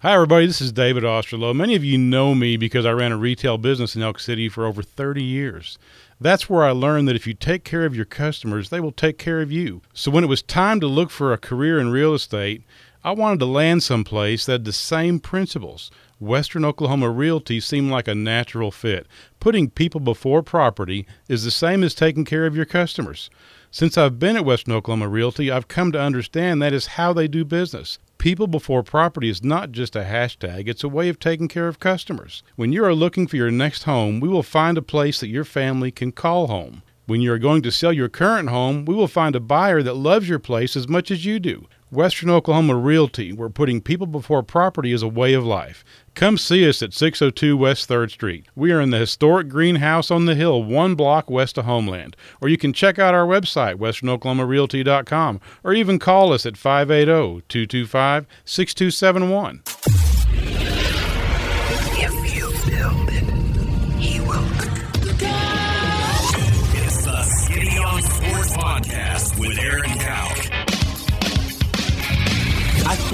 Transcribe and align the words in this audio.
Hi, 0.00 0.12
everybody. 0.12 0.46
This 0.46 0.60
is 0.60 0.72
David 0.72 1.04
Osterloh. 1.04 1.56
Many 1.56 1.74
of 1.74 1.82
you 1.82 1.96
know 1.96 2.34
me 2.34 2.58
because 2.58 2.84
I 2.84 2.90
ran 2.90 3.12
a 3.12 3.16
retail 3.16 3.56
business 3.56 3.96
in 3.96 4.02
Elk 4.02 4.20
City 4.20 4.46
for 4.46 4.66
over 4.66 4.82
30 4.82 5.22
years. 5.22 5.78
That's 6.20 6.50
where 6.50 6.64
I 6.64 6.72
learned 6.72 7.08
that 7.08 7.16
if 7.16 7.26
you 7.26 7.32
take 7.32 7.64
care 7.64 7.86
of 7.86 7.96
your 7.96 8.04
customers, 8.04 8.68
they 8.68 8.78
will 8.78 8.92
take 8.92 9.16
care 9.16 9.40
of 9.40 9.50
you. 9.50 9.80
So 9.94 10.10
when 10.10 10.22
it 10.22 10.26
was 10.26 10.42
time 10.42 10.80
to 10.80 10.86
look 10.86 11.08
for 11.08 11.32
a 11.32 11.38
career 11.38 11.80
in 11.80 11.88
real 11.88 12.12
estate, 12.12 12.62
I 13.04 13.12
wanted 13.12 13.38
to 13.38 13.46
land 13.46 13.82
someplace 13.82 14.44
that 14.44 14.52
had 14.52 14.64
the 14.66 14.72
same 14.74 15.18
principles. 15.18 15.90
Western 16.20 16.66
Oklahoma 16.66 17.08
Realty 17.08 17.58
seemed 17.58 17.90
like 17.90 18.06
a 18.06 18.14
natural 18.14 18.70
fit. 18.70 19.06
Putting 19.40 19.70
people 19.70 20.00
before 20.00 20.42
property 20.42 21.06
is 21.26 21.42
the 21.42 21.50
same 21.50 21.82
as 21.82 21.94
taking 21.94 22.26
care 22.26 22.44
of 22.44 22.54
your 22.54 22.66
customers. 22.66 23.30
Since 23.70 23.96
I've 23.96 24.18
been 24.18 24.36
at 24.36 24.44
Western 24.44 24.74
Oklahoma 24.74 25.08
Realty, 25.08 25.50
I've 25.50 25.68
come 25.68 25.90
to 25.92 26.00
understand 26.00 26.60
that 26.60 26.74
is 26.74 26.86
how 26.86 27.14
they 27.14 27.28
do 27.28 27.46
business. 27.46 27.98
People 28.18 28.46
before 28.46 28.82
property 28.82 29.28
is 29.28 29.44
not 29.44 29.72
just 29.72 29.94
a 29.94 30.02
hashtag, 30.02 30.68
it's 30.68 30.82
a 30.82 30.88
way 30.88 31.08
of 31.08 31.18
taking 31.18 31.48
care 31.48 31.68
of 31.68 31.78
customers. 31.78 32.42
When 32.56 32.72
you 32.72 32.84
are 32.84 32.94
looking 32.94 33.26
for 33.26 33.36
your 33.36 33.50
next 33.50 33.82
home, 33.82 34.20
we 34.20 34.28
will 34.28 34.42
find 34.42 34.78
a 34.78 34.82
place 34.82 35.20
that 35.20 35.28
your 35.28 35.44
family 35.44 35.90
can 35.90 36.12
call 36.12 36.46
home. 36.46 36.82
When 37.06 37.20
you 37.20 37.32
are 37.32 37.38
going 37.38 37.62
to 37.62 37.70
sell 37.70 37.92
your 37.92 38.08
current 38.08 38.48
home, 38.48 38.84
we 38.84 38.94
will 38.94 39.06
find 39.06 39.36
a 39.36 39.40
buyer 39.40 39.82
that 39.82 39.94
loves 39.94 40.28
your 40.28 40.38
place 40.40 40.76
as 40.76 40.88
much 40.88 41.10
as 41.10 41.24
you 41.24 41.38
do. 41.38 41.68
Western 41.96 42.28
Oklahoma 42.28 42.76
Realty, 42.76 43.32
where 43.32 43.48
putting 43.48 43.80
people 43.80 44.06
before 44.06 44.42
property 44.42 44.92
is 44.92 45.02
a 45.02 45.08
way 45.08 45.32
of 45.32 45.46
life. 45.46 45.82
Come 46.14 46.36
see 46.36 46.68
us 46.68 46.82
at 46.82 46.92
602 46.92 47.56
West 47.56 47.88
3rd 47.88 48.10
Street. 48.10 48.46
We 48.54 48.70
are 48.70 48.82
in 48.82 48.90
the 48.90 48.98
historic 48.98 49.48
greenhouse 49.48 50.10
on 50.10 50.26
the 50.26 50.34
hill, 50.34 50.62
one 50.62 50.94
block 50.94 51.30
west 51.30 51.56
of 51.56 51.64
Homeland. 51.64 52.14
Or 52.42 52.50
you 52.50 52.58
can 52.58 52.74
check 52.74 52.98
out 52.98 53.14
our 53.14 53.26
website, 53.26 53.76
westernoklahomarealty.com, 53.76 55.40
or 55.64 55.72
even 55.72 55.98
call 55.98 56.34
us 56.34 56.44
at 56.44 56.58
580 56.58 57.42
225 57.48 58.26
6271. 58.44 60.75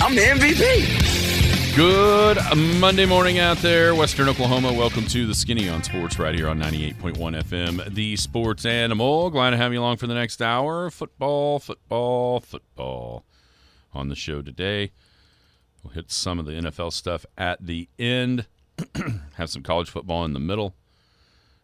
I'm 0.00 0.14
the 0.14 0.22
MVP. 0.22 1.76
Good 1.76 2.38
Monday 2.80 3.04
morning 3.04 3.38
out 3.38 3.58
there, 3.58 3.94
Western 3.94 4.28
Oklahoma. 4.28 4.72
Welcome 4.72 5.04
to 5.06 5.26
the 5.26 5.34
Skinny 5.34 5.68
on 5.68 5.82
Sports 5.82 6.18
right 6.18 6.34
here 6.34 6.48
on 6.48 6.58
98.1 6.60 7.42
FM, 7.42 7.94
the 7.94 8.16
sports 8.16 8.64
animal. 8.64 9.28
Glad 9.30 9.50
to 9.50 9.56
have 9.56 9.72
you 9.72 9.80
along 9.80 9.96
for 9.98 10.06
the 10.06 10.14
next 10.14 10.40
hour. 10.40 10.88
Football, 10.90 11.58
football, 11.58 12.40
football 12.40 13.24
on 13.92 14.08
the 14.08 14.14
show 14.14 14.40
today. 14.40 14.92
We'll 15.82 15.92
hit 15.92 16.10
some 16.10 16.38
of 16.38 16.46
the 16.46 16.52
NFL 16.52 16.92
stuff 16.92 17.26
at 17.36 17.64
the 17.66 17.88
end, 17.98 18.46
have 19.34 19.50
some 19.50 19.62
college 19.62 19.90
football 19.90 20.24
in 20.24 20.32
the 20.32 20.40
middle, 20.40 20.74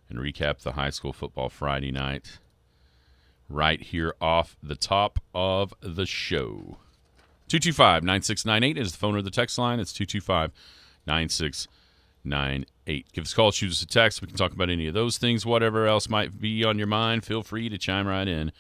and 0.08 0.18
recap 0.18 0.58
the 0.58 0.72
high 0.72 0.90
school 0.90 1.12
football 1.12 1.48
Friday 1.48 1.92
night 1.92 2.38
right 3.48 3.80
here 3.80 4.14
off 4.20 4.56
the 4.62 4.76
top 4.76 5.20
of 5.34 5.72
the 5.80 6.06
show. 6.06 6.78
225 7.54 8.02
9698 8.02 8.78
is 8.78 8.90
the 8.90 8.98
phone 8.98 9.14
or 9.14 9.22
the 9.22 9.30
text 9.30 9.56
line. 9.58 9.78
It's 9.78 9.92
225 9.92 10.50
9698. 11.06 13.12
Give 13.12 13.22
us 13.22 13.32
a 13.32 13.36
call, 13.36 13.52
shoot 13.52 13.70
us 13.70 13.80
a 13.80 13.86
text. 13.86 14.20
We 14.20 14.26
can 14.26 14.36
talk 14.36 14.52
about 14.52 14.70
any 14.70 14.88
of 14.88 14.94
those 14.94 15.18
things, 15.18 15.46
whatever 15.46 15.86
else 15.86 16.08
might 16.08 16.40
be 16.40 16.64
on 16.64 16.78
your 16.78 16.88
mind. 16.88 17.24
Feel 17.24 17.44
free 17.44 17.68
to 17.68 17.78
chime 17.78 18.08
right 18.08 18.26
in 18.26 18.50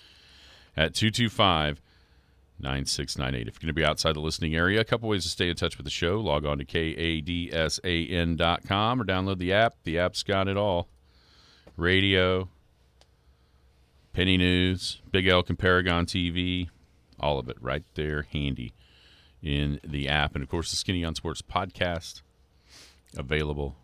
at 0.76 0.94
225 0.94 1.80
9698. 2.60 3.48
If 3.48 3.54
you're 3.54 3.66
going 3.66 3.66
to 3.66 3.72
be 3.72 3.84
outside 3.84 4.14
the 4.14 4.20
listening 4.20 4.54
area, 4.54 4.80
a 4.80 4.84
couple 4.84 5.08
ways 5.08 5.24
to 5.24 5.28
stay 5.28 5.48
in 5.48 5.56
touch 5.56 5.76
with 5.76 5.86
the 5.86 5.90
show. 5.90 6.20
Log 6.20 6.46
on 6.46 6.58
to 6.58 6.64
kadsam.com 6.64 7.80
or 9.00 9.04
download 9.04 9.38
the 9.38 9.52
app. 9.52 9.74
The 9.82 9.98
app's 9.98 10.22
got 10.22 10.46
it 10.46 10.56
all 10.56 10.86
radio, 11.76 12.48
Penny 14.12 14.36
News, 14.36 15.02
Big 15.10 15.26
Elk 15.26 15.48
and 15.48 15.58
Paragon 15.58 16.06
TV, 16.06 16.68
all 17.18 17.40
of 17.40 17.48
it 17.48 17.56
right 17.60 17.82
there 17.96 18.28
handy 18.32 18.72
in 19.44 19.78
the 19.84 20.08
app. 20.08 20.34
And 20.34 20.42
of 20.42 20.48
course, 20.48 20.70
the 20.70 20.76
Skinny 20.76 21.04
on 21.04 21.14
Sports 21.14 21.42
podcast 21.42 22.22
available 23.16 23.76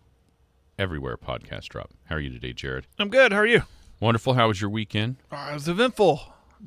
everywhere 0.78 1.16
podcast 1.16 1.68
drop. 1.68 1.90
How 2.06 2.16
are 2.16 2.20
you 2.20 2.30
today, 2.30 2.52
Jared? 2.52 2.86
I'm 2.98 3.10
good. 3.10 3.32
How 3.32 3.38
are 3.40 3.46
you? 3.46 3.62
Wonderful. 4.00 4.34
How 4.34 4.48
was 4.48 4.60
your 4.60 4.70
weekend? 4.70 5.16
Uh, 5.30 5.48
it 5.50 5.54
was 5.54 5.68
eventful, 5.68 6.22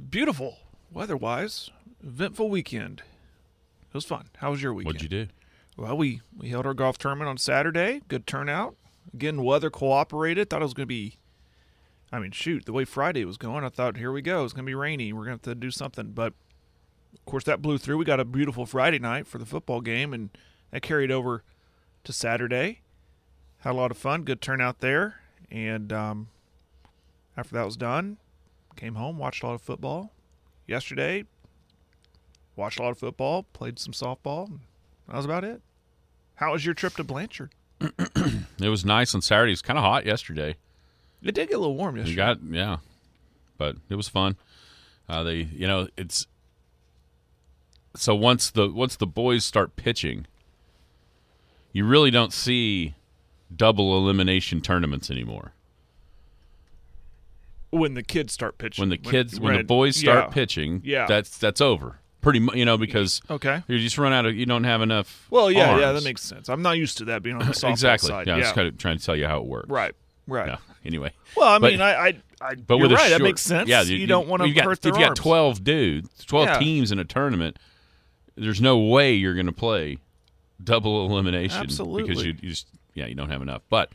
beautiful 0.09 0.57
weather-wise. 0.91 1.71
Eventful 2.05 2.49
weekend. 2.49 3.01
It 3.89 3.93
was 3.95 4.05
fun. 4.05 4.29
How 4.37 4.51
was 4.51 4.61
your 4.61 4.73
weekend? 4.73 4.95
What'd 4.95 5.01
you 5.01 5.09
do? 5.09 5.27
Well, 5.75 5.97
we 5.97 6.21
we 6.37 6.49
held 6.49 6.67
our 6.67 6.75
golf 6.75 6.99
tournament 6.99 7.27
on 7.29 7.37
Saturday. 7.37 8.01
Good 8.07 8.27
turnout. 8.27 8.75
Again, 9.13 9.41
weather 9.43 9.71
cooperated. 9.71 10.49
Thought 10.49 10.61
it 10.61 10.65
was 10.65 10.73
going 10.73 10.85
to 10.85 10.87
be. 10.87 11.17
I 12.11 12.19
mean, 12.19 12.31
shoot, 12.31 12.65
the 12.65 12.73
way 12.73 12.85
Friday 12.85 13.25
was 13.25 13.37
going, 13.37 13.63
I 13.63 13.69
thought, 13.69 13.97
here 13.97 14.11
we 14.11 14.21
go. 14.21 14.43
It's 14.43 14.53
going 14.53 14.65
to 14.65 14.69
be 14.69 14.75
rainy. 14.75 15.11
We're 15.11 15.25
going 15.25 15.39
to 15.39 15.49
have 15.49 15.55
to 15.57 15.59
do 15.59 15.71
something. 15.71 16.11
But 16.11 16.33
of 17.13 17.25
course, 17.25 17.43
that 17.45 17.61
blew 17.61 17.77
through. 17.77 17.97
We 17.97 18.05
got 18.05 18.19
a 18.19 18.25
beautiful 18.25 18.65
Friday 18.65 18.99
night 18.99 19.27
for 19.27 19.37
the 19.37 19.45
football 19.45 19.81
game, 19.81 20.13
and 20.13 20.29
that 20.71 20.81
carried 20.81 21.11
over 21.11 21.43
to 22.03 22.13
Saturday. 22.13 22.81
Had 23.59 23.71
a 23.71 23.77
lot 23.77 23.91
of 23.91 23.97
fun. 23.97 24.23
Good 24.23 24.41
turnout 24.41 24.79
there. 24.79 25.21
And 25.49 25.93
um, 25.93 26.27
after 27.37 27.55
that 27.55 27.65
was 27.65 27.77
done, 27.77 28.17
came 28.75 28.95
home, 28.95 29.17
watched 29.17 29.43
a 29.43 29.47
lot 29.47 29.53
of 29.53 29.61
football. 29.61 30.11
Yesterday, 30.67 31.25
watched 32.55 32.79
a 32.79 32.83
lot 32.83 32.91
of 32.91 32.97
football, 32.97 33.43
played 33.53 33.79
some 33.79 33.93
softball. 33.93 34.59
That 35.07 35.15
was 35.15 35.25
about 35.25 35.43
it. 35.43 35.61
How 36.35 36.53
was 36.53 36.65
your 36.65 36.73
trip 36.73 36.95
to 36.95 37.03
Blanchard? 37.03 37.51
It 38.59 38.69
was 38.69 38.85
nice 38.85 39.13
on 39.13 39.21
Saturday. 39.21 39.51
It 39.51 39.53
was 39.53 39.61
kind 39.61 39.77
of 39.77 39.83
hot 39.83 40.05
yesterday. 40.05 40.55
It 41.21 41.35
did 41.35 41.49
get 41.49 41.55
a 41.55 41.59
little 41.59 41.75
warm 41.75 41.97
yesterday. 41.97 42.11
You 42.11 42.15
got 42.15 42.37
yeah, 42.49 42.77
but 43.57 43.75
it 43.89 43.95
was 43.95 44.07
fun. 44.07 44.37
Uh, 45.09 45.23
they 45.23 45.35
you 45.35 45.67
know 45.67 45.89
it's 45.97 46.27
so 47.95 48.15
once 48.15 48.49
the 48.51 48.69
once 48.69 48.95
the 48.95 49.07
boys 49.07 49.45
start 49.45 49.75
pitching, 49.75 50.25
you 51.71 51.85
really 51.85 52.11
don't 52.11 52.33
see 52.33 52.95
double 53.55 53.97
elimination 53.97 54.61
tournaments 54.61 55.09
anymore. 55.11 55.53
when 57.69 57.95
the 57.95 58.03
kids 58.03 58.31
start 58.33 58.57
pitching. 58.57 58.83
When 58.83 58.89
the 58.89 58.97
kids 58.97 59.39
when 59.39 59.57
the 59.57 59.63
boys 59.63 59.95
start 59.97 60.25
yeah. 60.29 60.33
pitching, 60.33 60.81
Yeah. 60.83 61.05
that's 61.07 61.37
that's 61.37 61.59
over. 61.61 61.99
Pretty 62.21 62.39
much, 62.39 62.55
you 62.55 62.65
know 62.65 62.77
because 62.77 63.19
Okay. 63.29 63.63
you 63.67 63.79
just 63.79 63.97
run 63.97 64.13
out 64.13 64.25
of 64.25 64.35
you 64.35 64.45
don't 64.45 64.63
have 64.63 64.81
enough. 64.81 65.27
Well, 65.29 65.51
yeah, 65.51 65.77
yeah, 65.79 65.91
that 65.91 66.03
makes 66.03 66.21
sense. 66.21 66.49
I'm 66.49 66.61
not 66.61 66.77
used 66.77 66.97
to 66.99 67.05
that 67.05 67.21
being 67.23 67.35
on 67.35 67.45
the 67.47 67.53
softball 67.53 67.71
exactly. 67.71 68.09
side. 68.09 68.27
Yeah, 68.27 68.33
Yeah, 68.37 68.43
I 68.43 68.47
was 68.47 68.53
kind 68.53 68.67
of 68.67 68.77
trying 68.77 68.97
to 68.99 69.03
tell 69.05 69.15
you 69.15 69.27
how 69.27 69.39
it 69.39 69.45
works. 69.45 69.69
right, 69.69 69.93
right. 70.27 70.47
Yeah. 70.49 70.57
Anyway, 70.85 71.11
Well, 71.35 71.47
I 71.47 71.59
But- 71.59 71.71
mean, 71.71 71.81
I, 71.81 71.93
I, 71.95 72.07
I 72.41 72.55
but 72.55 72.75
you're 72.77 72.89
with 72.89 72.97
right. 72.97 73.09
that 73.09 73.21
makes 73.21 73.41
sense. 73.41 73.67
Yeah, 73.69 73.81
you, 73.81 74.05
don't 74.05 74.27
want 74.27 74.43
to 74.43 74.47
you 74.49 74.53
got- 74.53 74.65
hurt 74.65 74.85
If 74.85 74.95
you 74.97 75.03
got 75.05 75.15
twelve 75.15 75.63
dudes, 75.63 76.23
twelve 76.25 76.47
Yeah. 76.49 76.59
teams 76.59 76.91
in 76.91 76.99
a 76.99 77.03
tournament, 77.05 77.57
there's 78.35 78.61
no 78.61 78.77
way 78.77 79.13
you're 79.13 79.33
going 79.33 79.45
to 79.45 79.51
play 79.51 79.97
double 80.63 81.05
elimination 81.05 81.61
because 81.61 81.79
Absolutely. 81.79 82.25
you, 82.25 82.35
you 82.41 82.49
just 82.49 82.67
yeah 82.93 83.05
you 83.05 83.15
don't 83.15 83.29
have 83.29 83.41
enough. 83.41 83.61
But 83.69 83.91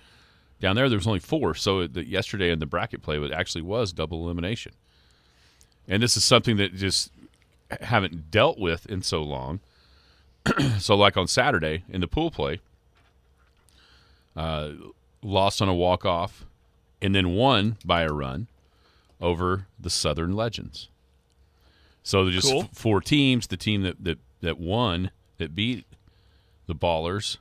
down 0.60 0.76
there, 0.76 0.88
there 0.88 0.98
was 0.98 1.06
only 1.06 1.20
four. 1.20 1.54
So 1.54 1.86
the, 1.86 2.04
yesterday 2.04 2.50
in 2.50 2.58
the 2.58 2.66
bracket 2.66 3.02
play, 3.02 3.18
it 3.18 3.32
actually 3.32 3.62
was 3.62 3.92
double 3.92 4.24
elimination, 4.24 4.72
and 5.86 6.02
this 6.02 6.16
is 6.16 6.24
something 6.24 6.56
that 6.56 6.74
just 6.74 7.10
haven't 7.80 8.30
dealt 8.30 8.58
with 8.58 8.86
in 8.86 9.02
so 9.02 9.22
long. 9.22 9.60
so 10.78 10.96
like 10.96 11.16
on 11.16 11.26
Saturday 11.26 11.84
in 11.88 12.00
the 12.00 12.08
pool 12.08 12.30
play, 12.30 12.60
uh, 14.36 14.70
lost 15.22 15.60
on 15.60 15.68
a 15.68 15.74
walk 15.74 16.04
off, 16.04 16.44
and 17.02 17.14
then 17.14 17.34
won 17.34 17.76
by 17.84 18.02
a 18.02 18.12
run 18.12 18.46
over 19.20 19.66
the 19.78 19.90
Southern 19.90 20.34
Legends. 20.34 20.88
So 22.02 22.30
just 22.30 22.48
Cool. 22.50 22.62
f- 22.62 22.70
four 22.72 23.00
teams. 23.00 23.48
The 23.48 23.56
team 23.56 23.82
that, 23.82 24.02
that 24.02 24.18
that 24.40 24.58
won 24.58 25.10
that 25.38 25.54
beat 25.54 25.84
the 26.66 26.74
Ballers, 26.74 27.38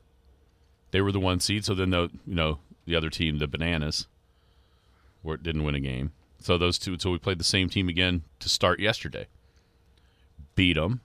they 0.92 1.02
were 1.02 1.12
the 1.12 1.20
one 1.20 1.40
seed. 1.40 1.66
So 1.66 1.74
then 1.74 1.90
the 1.90 2.10
you 2.26 2.36
know 2.36 2.60
the 2.86 2.96
other 2.96 3.10
team, 3.10 3.40
the 3.40 3.48
Bananas, 3.48 4.08
where 5.22 5.36
it 5.36 5.44
didn't 5.44 5.64
win 5.64 5.76
a 5.76 5.80
game. 5.80 6.12
So 6.40 6.58
those 6.58 6.78
two. 6.78 6.98
So 7.00 7.12
we 7.12 7.18
played 7.18 7.40
the 7.40 7.44
same 7.44 7.70
team 7.70 7.90
again 7.90 8.24
to 8.40 8.50
start 8.50 8.80
yesterday. 8.80 9.28
Beat 10.56 10.74
them. 10.74 11.02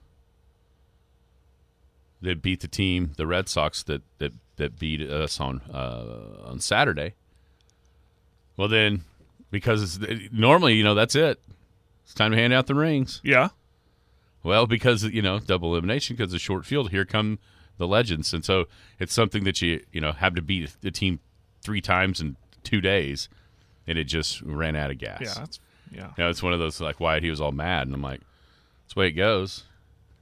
They 2.21 2.33
beat 2.33 2.61
the 2.61 2.67
team, 2.67 3.11
the 3.17 3.27
Red 3.27 3.49
Sox 3.49 3.83
that 3.83 4.01
that 4.19 4.33
that 4.55 4.79
beat 4.79 5.01
us 5.01 5.39
on 5.39 5.61
uh, 5.71 6.45
on 6.45 6.59
Saturday. 6.59 7.15
Well, 8.55 8.67
then 8.67 9.03
because 9.51 9.97
it's, 10.01 10.31
normally, 10.31 10.73
you 10.75 10.83
know, 10.83 10.95
that's 10.95 11.15
it. 11.15 11.39
It's 12.03 12.13
time 12.13 12.31
to 12.31 12.37
hand 12.37 12.53
out 12.53 12.67
the 12.67 12.75
rings. 12.75 13.21
Yeah. 13.23 13.49
Well, 14.43 14.67
because 14.67 15.03
you 15.03 15.21
know 15.21 15.39
double 15.39 15.71
elimination 15.71 16.15
because 16.15 16.33
of 16.33 16.41
short 16.41 16.65
field. 16.65 16.91
Here 16.91 17.05
come 17.05 17.39
the 17.77 17.87
legends, 17.87 18.33
and 18.33 18.43
so 18.43 18.65
it's 18.99 19.13
something 19.13 19.43
that 19.45 19.61
you 19.61 19.83
you 19.91 20.01
know 20.01 20.11
have 20.11 20.35
to 20.35 20.41
beat 20.41 20.75
the 20.81 20.91
team 20.91 21.19
three 21.61 21.81
times 21.81 22.19
in 22.19 22.35
two 22.63 22.81
days, 22.81 23.29
and 23.87 23.97
it 23.97 24.05
just 24.05 24.41
ran 24.41 24.75
out 24.75 24.91
of 24.91 24.97
gas. 24.97 25.21
Yeah. 25.21 25.33
That's 25.35 25.59
yeah. 25.91 26.11
You 26.17 26.23
know, 26.23 26.29
it's 26.29 26.43
one 26.43 26.53
of 26.53 26.59
those 26.59 26.81
like 26.81 26.99
why 26.99 27.19
He 27.19 27.29
was 27.29 27.41
all 27.41 27.51
mad, 27.51 27.87
and 27.87 27.95
I'm 27.95 28.01
like, 28.01 28.21
that's 28.83 28.93
the 28.95 28.99
way 28.99 29.07
it 29.07 29.13
goes. 29.13 29.63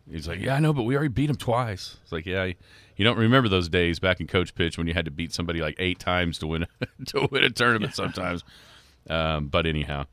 He's 0.09 0.27
like, 0.27 0.41
yeah, 0.41 0.55
I 0.55 0.59
know, 0.59 0.73
but 0.73 0.83
we 0.83 0.95
already 0.95 1.09
beat 1.09 1.29
him 1.29 1.35
twice. 1.35 1.97
It's 2.03 2.11
like, 2.11 2.25
yeah, 2.25 2.51
you 2.97 3.05
don't 3.05 3.17
remember 3.17 3.47
those 3.47 3.69
days 3.69 3.99
back 3.99 4.19
in 4.19 4.27
coach 4.27 4.53
pitch 4.55 4.77
when 4.77 4.87
you 4.87 4.93
had 4.93 5.05
to 5.05 5.11
beat 5.11 5.33
somebody 5.33 5.61
like 5.61 5.75
eight 5.79 5.99
times 5.99 6.37
to 6.39 6.47
win 6.47 6.67
to 7.07 7.27
win 7.31 7.43
a 7.43 7.49
tournament 7.49 7.95
sometimes. 7.95 8.43
Um, 9.09 9.47
but 9.47 9.65
anyhow, 9.65 10.05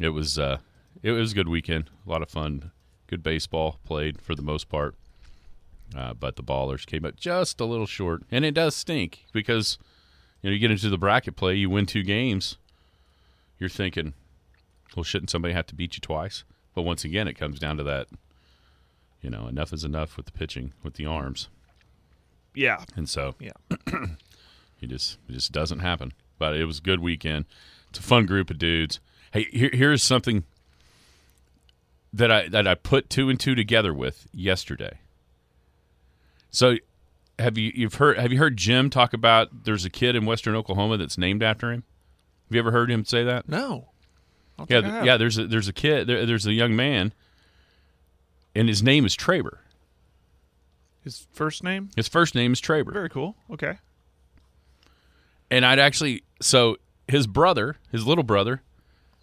it 0.00 0.10
was 0.10 0.38
uh, 0.38 0.58
it 1.02 1.12
was 1.12 1.32
a 1.32 1.34
good 1.34 1.48
weekend, 1.48 1.90
a 2.06 2.10
lot 2.10 2.22
of 2.22 2.30
fun, 2.30 2.70
good 3.10 3.22
baseball 3.22 3.78
played 3.84 4.20
for 4.20 4.34
the 4.34 4.42
most 4.42 4.68
part. 4.68 4.94
Uh, 5.96 6.14
but 6.14 6.36
the 6.36 6.42
ballers 6.42 6.86
came 6.86 7.04
up 7.04 7.16
just 7.16 7.60
a 7.60 7.64
little 7.64 7.86
short, 7.86 8.22
and 8.30 8.44
it 8.44 8.52
does 8.54 8.76
stink 8.76 9.24
because 9.32 9.76
you 10.40 10.48
know 10.48 10.54
you 10.54 10.60
get 10.60 10.70
into 10.70 10.88
the 10.88 10.96
bracket 10.96 11.34
play, 11.34 11.54
you 11.56 11.68
win 11.68 11.84
two 11.84 12.04
games, 12.04 12.56
you're 13.58 13.68
thinking, 13.68 14.14
well, 14.96 15.02
shouldn't 15.02 15.30
somebody 15.30 15.52
have 15.52 15.66
to 15.66 15.74
beat 15.74 15.96
you 15.96 16.00
twice? 16.00 16.44
But 16.76 16.82
once 16.82 17.04
again, 17.04 17.26
it 17.26 17.34
comes 17.34 17.58
down 17.58 17.76
to 17.78 17.82
that. 17.82 18.06
You 19.20 19.30
know, 19.30 19.48
enough 19.48 19.72
is 19.72 19.82
enough 19.84 20.16
with 20.16 20.26
the 20.26 20.32
pitching, 20.32 20.72
with 20.84 20.94
the 20.94 21.04
arms, 21.06 21.48
Yeah. 22.54 22.84
and 22.96 23.08
so 23.08 23.34
Yeah. 23.40 23.52
it 24.80 24.86
just 24.88 25.18
it 25.28 25.32
just 25.32 25.50
doesn't 25.52 25.80
happen. 25.80 26.12
But 26.38 26.54
it 26.56 26.64
was 26.64 26.78
a 26.78 26.82
good 26.82 27.00
weekend. 27.00 27.44
It's 27.90 27.98
a 27.98 28.02
fun 28.02 28.24
group 28.26 28.48
of 28.48 28.58
dudes. 28.58 29.00
Hey, 29.32 29.48
here, 29.52 29.70
here's 29.72 30.02
something 30.02 30.44
that 32.12 32.30
I 32.30 32.48
that 32.48 32.66
I 32.66 32.74
put 32.74 33.10
two 33.10 33.28
and 33.28 33.38
two 33.38 33.54
together 33.54 33.94
with 33.94 34.26
yesterday. 34.32 34.98
So, 36.50 36.76
have 37.38 37.56
you 37.56 37.72
you've 37.74 37.94
heard 37.94 38.18
have 38.18 38.32
you 38.32 38.38
heard 38.38 38.56
Jim 38.56 38.90
talk 38.90 39.12
about 39.12 39.64
there's 39.64 39.84
a 39.84 39.90
kid 39.90 40.16
in 40.16 40.26
Western 40.26 40.54
Oklahoma 40.56 40.96
that's 40.96 41.16
named 41.18 41.42
after 41.42 41.72
him? 41.72 41.84
Have 42.48 42.54
you 42.54 42.58
ever 42.60 42.72
heard 42.72 42.90
him 42.90 43.04
say 43.04 43.22
that? 43.24 43.48
No. 43.48 43.88
Yeah, 44.58 44.64
think 44.66 44.72
I 44.72 44.80
th- 44.80 44.92
have. 44.92 45.06
yeah. 45.06 45.16
There's 45.16 45.38
a 45.38 45.46
there's 45.46 45.68
a 45.68 45.72
kid. 45.72 46.06
There, 46.06 46.26
there's 46.26 46.46
a 46.46 46.52
young 46.52 46.74
man, 46.76 47.12
and 48.54 48.68
his 48.68 48.82
name 48.82 49.06
is 49.06 49.16
Traber. 49.16 49.58
His 51.02 51.26
first 51.32 51.64
name? 51.64 51.90
His 51.96 52.08
first 52.08 52.34
name 52.34 52.52
is 52.52 52.60
Traber. 52.60 52.92
Very 52.92 53.08
cool. 53.08 53.36
Okay. 53.50 53.78
And 55.50 55.64
I'd 55.64 55.78
actually 55.78 56.24
so 56.40 56.76
his 57.08 57.26
brother, 57.26 57.76
his 57.90 58.06
little 58.06 58.24
brother, 58.24 58.62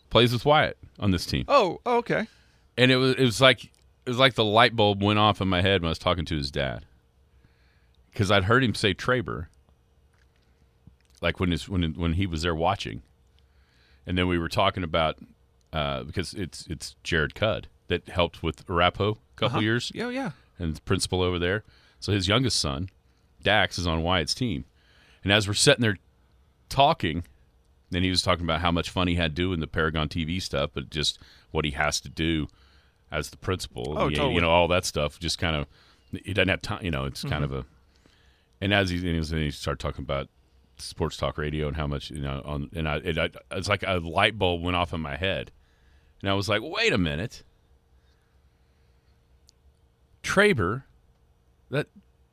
plays 0.10 0.34
with 0.34 0.44
Wyatt 0.46 0.78
on 1.00 1.12
this 1.12 1.26
team, 1.26 1.46
Oh, 1.48 1.80
oh 1.86 1.98
okay. 1.98 2.28
And 2.78 2.92
it 2.92 2.98
was 2.98 3.16
it 3.16 3.24
was 3.24 3.42
like 3.42 3.66
it 3.66 3.72
was 4.10 4.18
like 4.18 4.36
the 4.36 4.46
light 4.46 4.76
bulb 4.76 5.02
went 5.04 5.20
off 5.20 5.42
in 5.42 5.48
my 5.48 5.62
head 5.62 5.82
when 5.82 5.88
I 5.88 5.92
was 5.92 6.00
talking 6.00 6.26
to 6.26 6.36
his 6.38 6.52
dad, 6.52 6.86
because 8.12 8.32
I'd 8.32 8.46
heard 8.46 8.64
him 8.64 8.76
say 8.76 8.94
Traber, 8.94 9.48
like 11.22 11.40
when 11.40 11.52
his 11.52 11.68
when 11.68 11.94
when 11.94 12.14
he 12.14 12.26
was 12.28 12.42
there 12.44 12.56
watching, 12.56 13.02
and 14.06 14.18
then 14.18 14.28
we 14.28 14.38
were 14.38 14.50
talking 14.50 14.84
about 14.84 15.18
uh, 15.74 16.04
because 16.04 16.34
it's 16.34 16.68
it's 16.68 16.96
Jared 17.04 17.36
Cudd 17.36 17.66
that 17.88 18.08
helped 18.10 18.44
with 18.44 18.70
Arapaho 18.70 19.12
a 19.12 19.40
couple 19.40 19.62
years 19.64 19.92
Yeah, 19.96 20.10
yeah. 20.10 20.32
and 20.60 20.76
the 20.76 20.82
principal 20.82 21.22
over 21.22 21.40
there. 21.40 21.64
So 22.00 22.12
his 22.12 22.28
youngest 22.28 22.60
son, 22.60 22.90
Dax, 23.42 23.80
is 23.80 23.88
on 23.88 24.04
Wyatt's 24.04 24.36
team. 24.36 24.66
And 25.24 25.32
as 25.32 25.48
we're 25.48 25.54
sitting 25.54 25.82
there 25.82 25.98
talking, 26.70 27.24
then 27.90 28.04
he 28.04 28.10
was 28.10 28.22
talking 28.22 28.44
about 28.44 28.60
how 28.62 28.72
much 28.72 28.90
fun 28.90 29.08
he 29.08 29.16
had 29.16 29.34
doing 29.34 29.62
the 29.62 29.68
Paragon 29.68 30.10
TV 30.10 30.42
stuff, 30.42 30.72
but 30.74 30.90
just 30.90 31.18
what 31.52 31.64
he 31.66 31.72
has 31.72 32.00
to 32.02 32.10
do 32.10 32.48
as 33.12 33.30
the 33.30 33.38
principal. 33.38 33.96
Oh, 33.98 34.08
you, 34.08 34.16
totally. 34.16 34.36
you 34.36 34.42
know, 34.42 34.50
all 34.50 34.68
that 34.70 34.86
stuff. 34.86 35.20
Just 35.20 35.40
kind 35.40 35.56
of, 35.56 35.68
he 36.24 36.34
doesn't 36.34 36.50
have 36.50 36.62
time. 36.62 36.84
You 36.84 36.92
know, 36.92 37.06
it's 37.06 37.24
kind 37.24 37.44
of 37.44 37.52
Mm-hmm. 37.52 37.60
a. 37.60 37.66
And 38.60 38.74
as 38.74 38.90
he, 38.90 38.98
and 38.98 39.06
he, 39.08 39.18
was, 39.18 39.32
and 39.32 39.42
he 39.42 39.52
started 39.52 39.80
talking 39.80 40.04
about 40.04 40.30
sports 40.80 41.16
talk 41.18 41.38
radio 41.38 41.68
and 41.68 41.76
how 41.78 41.86
much 41.88 42.10
you 42.12 42.22
know 42.22 42.42
on, 42.44 42.70
and 42.76 42.88
I, 42.90 42.96
it, 42.98 43.18
I, 43.18 43.30
it's 43.52 43.68
like 43.70 43.84
a 43.86 43.98
light 44.00 44.38
bulb 44.40 44.64
went 44.64 44.76
off 44.76 44.94
in 44.94 45.00
my 45.02 45.16
head, 45.16 45.52
and 46.22 46.30
I 46.30 46.34
was 46.34 46.50
like, 46.50 46.62
wait 46.64 46.92
a 46.92 46.98
minute. 46.98 47.44
Traber, 50.24 50.84
that 51.70 51.88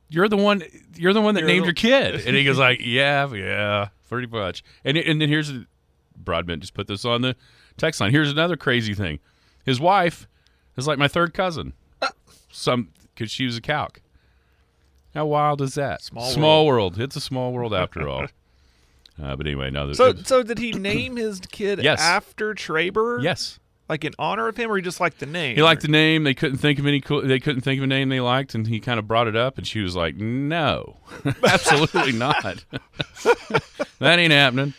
you're 0.09 0.29
the 0.29 0.37
one 0.37 0.63
you're 0.97 1.13
the 1.13 1.21
one 1.21 1.35
that 1.35 1.43
You're 1.43 1.49
named 1.49 1.63
the- 1.63 1.67
your 1.69 1.75
kid 1.75 2.27
and 2.27 2.37
he 2.37 2.45
goes 2.45 2.59
like 2.59 2.81
yeah 2.85 3.33
yeah 3.33 3.89
pretty 4.09 4.27
much 4.29 4.63
and 4.85 4.97
and 4.97 5.21
then 5.21 5.29
here's 5.29 5.53
broadbent 6.17 6.61
just 6.63 6.75
put 6.75 6.87
this 6.87 7.05
on 7.05 7.23
the 7.23 7.35
text 7.77 8.01
line 8.01 8.11
here's 8.11 8.31
another 8.31 8.57
crazy 8.57 8.95
thing 8.95 9.19
his 9.65 9.81
wife 9.81 10.27
is 10.77 10.87
like 10.87 10.99
my 10.99 11.09
third 11.09 11.35
cousin 11.35 11.73
some 12.51 12.89
because 13.15 13.31
she 13.31 13.45
was 13.47 13.57
a 13.57 13.61
calc 13.61 14.01
how 15.15 15.27
wild 15.27 15.61
is 15.61 15.75
that 15.75 16.03
Small 16.03 16.31
small 16.31 16.67
world. 16.67 17.01
it's 17.01 17.17
a 17.17 17.21
small 17.21 17.53
world 17.53 17.73
after 17.85 18.09
all 18.09 18.27
uh, 19.23 19.37
but 19.37 19.47
anyway 19.47 19.71
no 19.71 19.93
So, 19.93 20.15
so 20.15 20.43
did 20.43 20.59
he 20.59 20.73
name 20.73 21.17
his 21.17 21.41
kid 21.41 21.83
Yes. 21.83 22.01
after 22.01 22.55
Traber? 22.55 23.23
yes 23.23 23.59
Like 23.89 24.05
in 24.05 24.13
honor 24.19 24.49
of 24.49 24.57
him, 24.57 24.71
or 24.73 24.77
he 24.77 24.83
just 24.83 24.99
liked 24.99 25.21
the 25.21 25.27
name? 25.27 25.57
He 25.57 25.63
liked 25.63 25.83
the 25.83 25.89
name. 25.89 26.25
They 26.25 26.33
couldn't 26.33 26.57
think 26.57 26.79
of 26.79 26.87
any. 26.87 27.01
Cool, 27.03 27.21
they 27.21 27.39
couldn't 27.39 27.61
think 27.61 27.79
of 27.79 27.85
a 27.85 27.87
name 27.87 28.09
they 28.09 28.21
liked, 28.21 28.55
and 28.55 28.67
he 28.67 28.81
kind 28.81 28.99
of 28.99 29.07
brought 29.07 29.29
it 29.29 29.37
up, 29.37 29.59
and 29.59 29.67
she 29.67 29.81
was 29.83 29.95
like, 29.95 30.17
"No, 30.17 30.97
absolutely 31.45 32.13
not. 32.13 32.65
that 33.99 34.19
ain't 34.19 34.33
happening." 34.33 34.73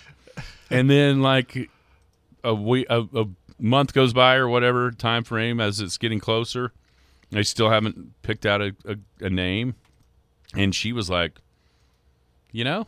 And 0.71 0.89
then, 0.89 1.21
like 1.21 1.69
a 2.44 2.53
week, 2.56 2.88
a, 2.89 3.01
a 3.13 3.25
month 3.60 3.94
goes 3.94 4.13
by, 4.13 4.36
or 4.36 4.48
whatever 4.48 4.92
time 4.92 5.24
frame, 5.24 5.60
as 5.60 5.80
it's 5.80 5.98
getting 5.98 6.19
closer, 6.19 6.72
I 7.34 7.42
still 7.42 7.69
haven't 7.69 8.22
picked 8.22 8.46
out 8.46 8.62
a, 8.62 8.75
a, 8.86 8.96
a 9.25 9.30
name, 9.30 9.75
and 10.54 10.74
she 10.75 10.92
was 10.94 11.10
like, 11.10 11.40
"You 12.52 12.63
know, 12.63 12.88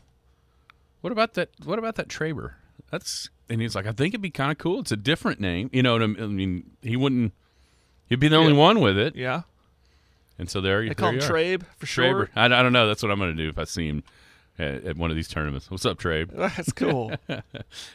what 1.01 1.11
about 1.11 1.33
that? 1.35 1.49
What 1.63 1.79
about 1.79 1.95
that 1.95 2.07
Traber? 2.07 2.53
That's." 2.91 3.29
And 3.49 3.61
he's 3.61 3.75
like, 3.75 3.87
I 3.87 3.93
think 3.93 4.13
it'd 4.13 4.21
be 4.21 4.29
kind 4.29 4.51
of 4.51 4.57
cool. 4.57 4.81
It's 4.81 4.91
a 4.91 4.97
different 4.97 5.39
name, 5.39 5.69
you 5.71 5.81
know. 5.81 5.93
What 5.93 6.03
I 6.03 6.07
mean? 6.07 6.69
He 6.81 6.97
wouldn't. 6.97 7.31
He'd 8.09 8.19
be 8.19 8.27
the 8.27 8.35
only 8.35 8.51
one 8.51 8.81
with 8.81 8.97
it, 8.97 9.15
Yeah. 9.15 9.43
and 10.37 10.49
so 10.49 10.59
there 10.59 10.81
you. 10.83 10.89
Go, 10.89 10.93
they 10.93 10.95
call 10.95 11.09
him 11.11 11.19
are. 11.19 11.21
Trabe 11.21 11.63
for 11.77 11.85
Traber. 11.85 12.27
I, 12.35 12.45
I 12.45 12.49
don't 12.49 12.73
know. 12.73 12.87
That's 12.87 13.01
what 13.01 13.09
I'm 13.11 13.19
going 13.19 13.35
to 13.35 13.41
do 13.41 13.47
if 13.47 13.57
I 13.57 13.63
see 13.63 13.87
him 13.87 14.03
at, 14.59 14.83
at 14.85 14.97
one 14.97 15.09
of 15.09 15.15
these 15.15 15.27
tournaments. 15.27 15.69
What's 15.71 15.85
up, 15.85 15.97
Trabe? 15.99 16.31
That's 16.55 16.71
cool. 16.73 17.11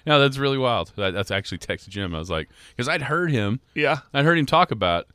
No, 0.06 0.18
that's 0.20 0.38
really 0.38 0.58
wild. 0.58 0.92
I, 0.98 1.10
that's 1.10 1.30
actually 1.30 1.58
texted 1.58 1.88
Jim. 1.90 2.14
I 2.14 2.18
was 2.18 2.30
like, 2.30 2.48
because 2.76 2.88
I'd 2.88 3.02
heard 3.02 3.30
him. 3.30 3.60
yeah. 3.74 3.98
I'd 4.12 4.24
heard 4.24 4.38
him 4.38 4.46
talk 4.46 4.70
about, 4.70 5.06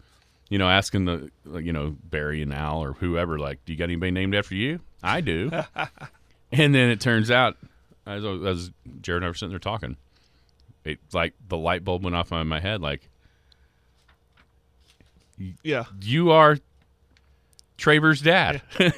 you 0.49 0.57
know, 0.57 0.67
asking 0.69 1.05
the, 1.05 1.29
you 1.61 1.73
know, 1.73 1.95
Barry 2.03 2.41
and 2.41 2.53
Al 2.53 2.81
or 2.83 2.93
whoever, 2.93 3.37
like, 3.37 3.63
do 3.65 3.73
you 3.73 3.77
got 3.77 3.85
anybody 3.85 4.11
named 4.11 4.33
after 4.35 4.55
you? 4.55 4.79
I 5.03 5.21
do. 5.21 5.51
and 6.51 6.73
then 6.73 6.89
it 6.89 6.99
turns 7.01 7.29
out, 7.29 7.57
as, 8.05 8.23
as 8.23 8.71
Jared 9.01 9.21
and 9.23 9.25
I 9.25 9.29
were 9.29 9.33
sitting 9.33 9.49
there 9.49 9.59
talking, 9.59 9.97
it 10.85 10.99
like 11.13 11.33
the 11.49 11.57
light 11.57 11.83
bulb 11.83 12.03
went 12.03 12.15
off 12.15 12.31
in 12.31 12.47
my 12.47 12.59
head. 12.61 12.81
Like, 12.81 13.09
Yeah. 15.63 15.83
you 16.01 16.31
are 16.31 16.57
Traber's 17.77 18.21
dad. 18.21 18.61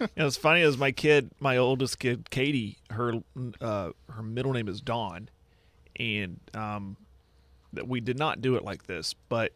You 0.00 0.06
know, 0.16 0.26
it's 0.28 0.36
funny 0.36 0.62
as 0.62 0.78
my 0.78 0.92
kid, 0.92 1.30
my 1.40 1.56
oldest 1.56 1.98
kid, 1.98 2.30
Katie, 2.30 2.78
her 2.90 3.14
uh, 3.60 3.90
her 4.08 4.22
middle 4.22 4.52
name 4.52 4.68
is 4.68 4.80
Dawn, 4.80 5.28
and 5.96 6.38
um, 6.54 6.96
that 7.72 7.88
we 7.88 8.00
did 8.00 8.16
not 8.16 8.40
do 8.40 8.54
it 8.54 8.64
like 8.64 8.86
this, 8.86 9.14
but 9.28 9.52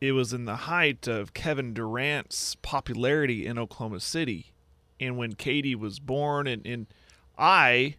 it 0.00 0.12
was 0.12 0.32
in 0.32 0.46
the 0.46 0.56
height 0.56 1.06
of 1.06 1.32
Kevin 1.32 1.72
Durant's 1.74 2.56
popularity 2.56 3.46
in 3.46 3.56
Oklahoma 3.56 4.00
City, 4.00 4.52
and 4.98 5.16
when 5.16 5.34
Katie 5.34 5.76
was 5.76 6.00
born, 6.00 6.48
and, 6.48 6.66
and 6.66 6.86
I 7.38 7.94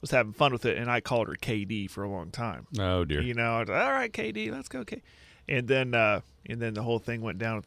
was 0.00 0.12
having 0.12 0.32
fun 0.32 0.52
with 0.52 0.64
it, 0.64 0.78
and 0.78 0.88
I 0.88 1.00
called 1.00 1.26
her 1.26 1.34
KD 1.34 1.90
for 1.90 2.04
a 2.04 2.08
long 2.08 2.30
time. 2.30 2.66
oh 2.78 3.04
dear. 3.04 3.22
You 3.22 3.34
know, 3.34 3.56
I 3.56 3.60
was 3.60 3.68
like, 3.68 3.82
all 3.82 3.92
right, 3.92 4.12
KD, 4.12 4.52
let's 4.52 4.68
go, 4.68 4.84
K. 4.84 5.02
And 5.48 5.66
then, 5.66 5.94
uh, 5.94 6.20
and 6.46 6.62
then 6.62 6.74
the 6.74 6.82
whole 6.82 7.00
thing 7.00 7.22
went 7.22 7.38
down 7.38 7.56
with 7.56 7.66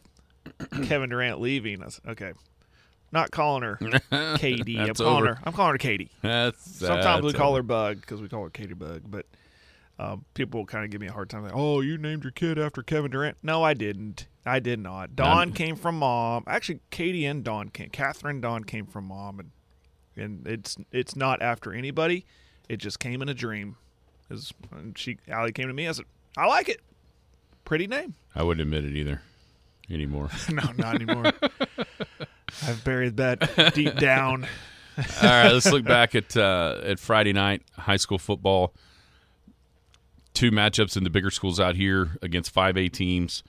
Kevin 0.84 1.10
Durant 1.10 1.40
leaving. 1.40 1.82
I 1.82 1.86
was 1.86 2.02
okay. 2.08 2.34
Not 3.12 3.30
calling 3.32 3.62
her 3.64 3.78
KD. 3.82 4.80
I'm 4.80 4.94
calling 4.96 5.18
over. 5.18 5.36
her. 5.36 5.40
I'm 5.44 5.54
calling 5.54 5.74
her 5.74 5.78
Katie. 5.78 6.10
That's 6.22 6.78
Sometimes 6.80 7.24
we 7.24 7.34
call 7.34 7.50
over. 7.52 7.58
her 7.58 7.64
Bug 7.64 8.02
because 8.02 8.22
we 8.22 8.28
call 8.28 8.44
her 8.44 8.50
Katie 8.50 8.74
Bug. 8.74 9.04
But 9.06 9.28
um, 10.00 10.26
people 10.34 10.62
will 10.62 10.66
kind 10.66 10.84
of 10.84 10.90
give 10.90 11.00
me 11.00 11.08
a 11.08 11.12
hard 11.12 11.30
time. 11.30 11.44
Like, 11.44 11.52
oh, 11.56 11.82
you 11.82 11.98
named 12.00 12.24
your 12.24 12.32
kid 12.32 12.58
after 12.58 12.82
Kevin 12.82 13.12
Durant? 13.12 13.38
No, 13.44 13.62
I 13.64 13.76
didn't. 13.76 14.26
I 14.46 14.60
did 14.60 14.80
not. 14.80 15.16
Dawn 15.16 15.54
came 15.54 15.76
from 15.76 16.00
mom. 16.00 16.44
Actually, 16.48 16.80
Katie 16.90 17.26
and 17.26 17.44
Dawn 17.44 17.70
came. 17.70 17.90
Catherine 17.90 18.42
Dawn 18.42 18.64
came 18.64 18.88
from 18.88 19.06
mom, 19.06 19.40
and 19.40 19.52
and 20.16 20.48
it's 20.48 20.76
it's 20.92 21.16
not 21.16 21.42
after 21.42 21.72
anybody. 21.72 22.26
It 22.68 22.78
just 22.78 23.00
came 23.00 23.22
in 23.22 23.30
a 23.30 23.34
dream. 23.34 23.78
Is 24.30 24.52
and 24.72 24.98
she 24.98 25.18
Allie 25.30 25.52
came 25.52 25.68
to 25.68 25.74
me. 25.74 25.88
I 25.88 25.92
said, 25.92 26.06
I 26.36 26.48
like 26.48 26.68
it. 26.68 26.82
Pretty 27.64 27.86
name. 27.88 28.16
I 28.36 28.42
wouldn't 28.44 28.62
admit 28.62 28.86
it 28.86 28.98
either 28.98 29.22
anymore. 29.90 30.30
no, 30.50 30.64
not 30.78 30.96
anymore. 30.96 31.32
I've 32.64 32.84
buried 32.84 33.18
that 33.18 33.72
deep 33.74 33.96
down. 33.96 34.46
All 34.98 35.04
right, 35.30 35.52
let's 35.52 35.72
look 35.72 35.84
back 35.84 36.14
at 36.14 36.38
uh, 36.38 36.80
at 36.84 37.00
Friday 37.00 37.34
night 37.34 37.64
high 37.78 37.98
school 37.98 38.20
football. 38.20 38.74
two 40.34 40.52
matchups 40.52 40.96
in 40.96 41.04
the 41.04 41.10
bigger 41.10 41.32
schools 41.32 41.60
out 41.60 41.76
here 41.76 42.18
against 42.22 42.54
5A 42.54 42.92
teams. 42.92 43.44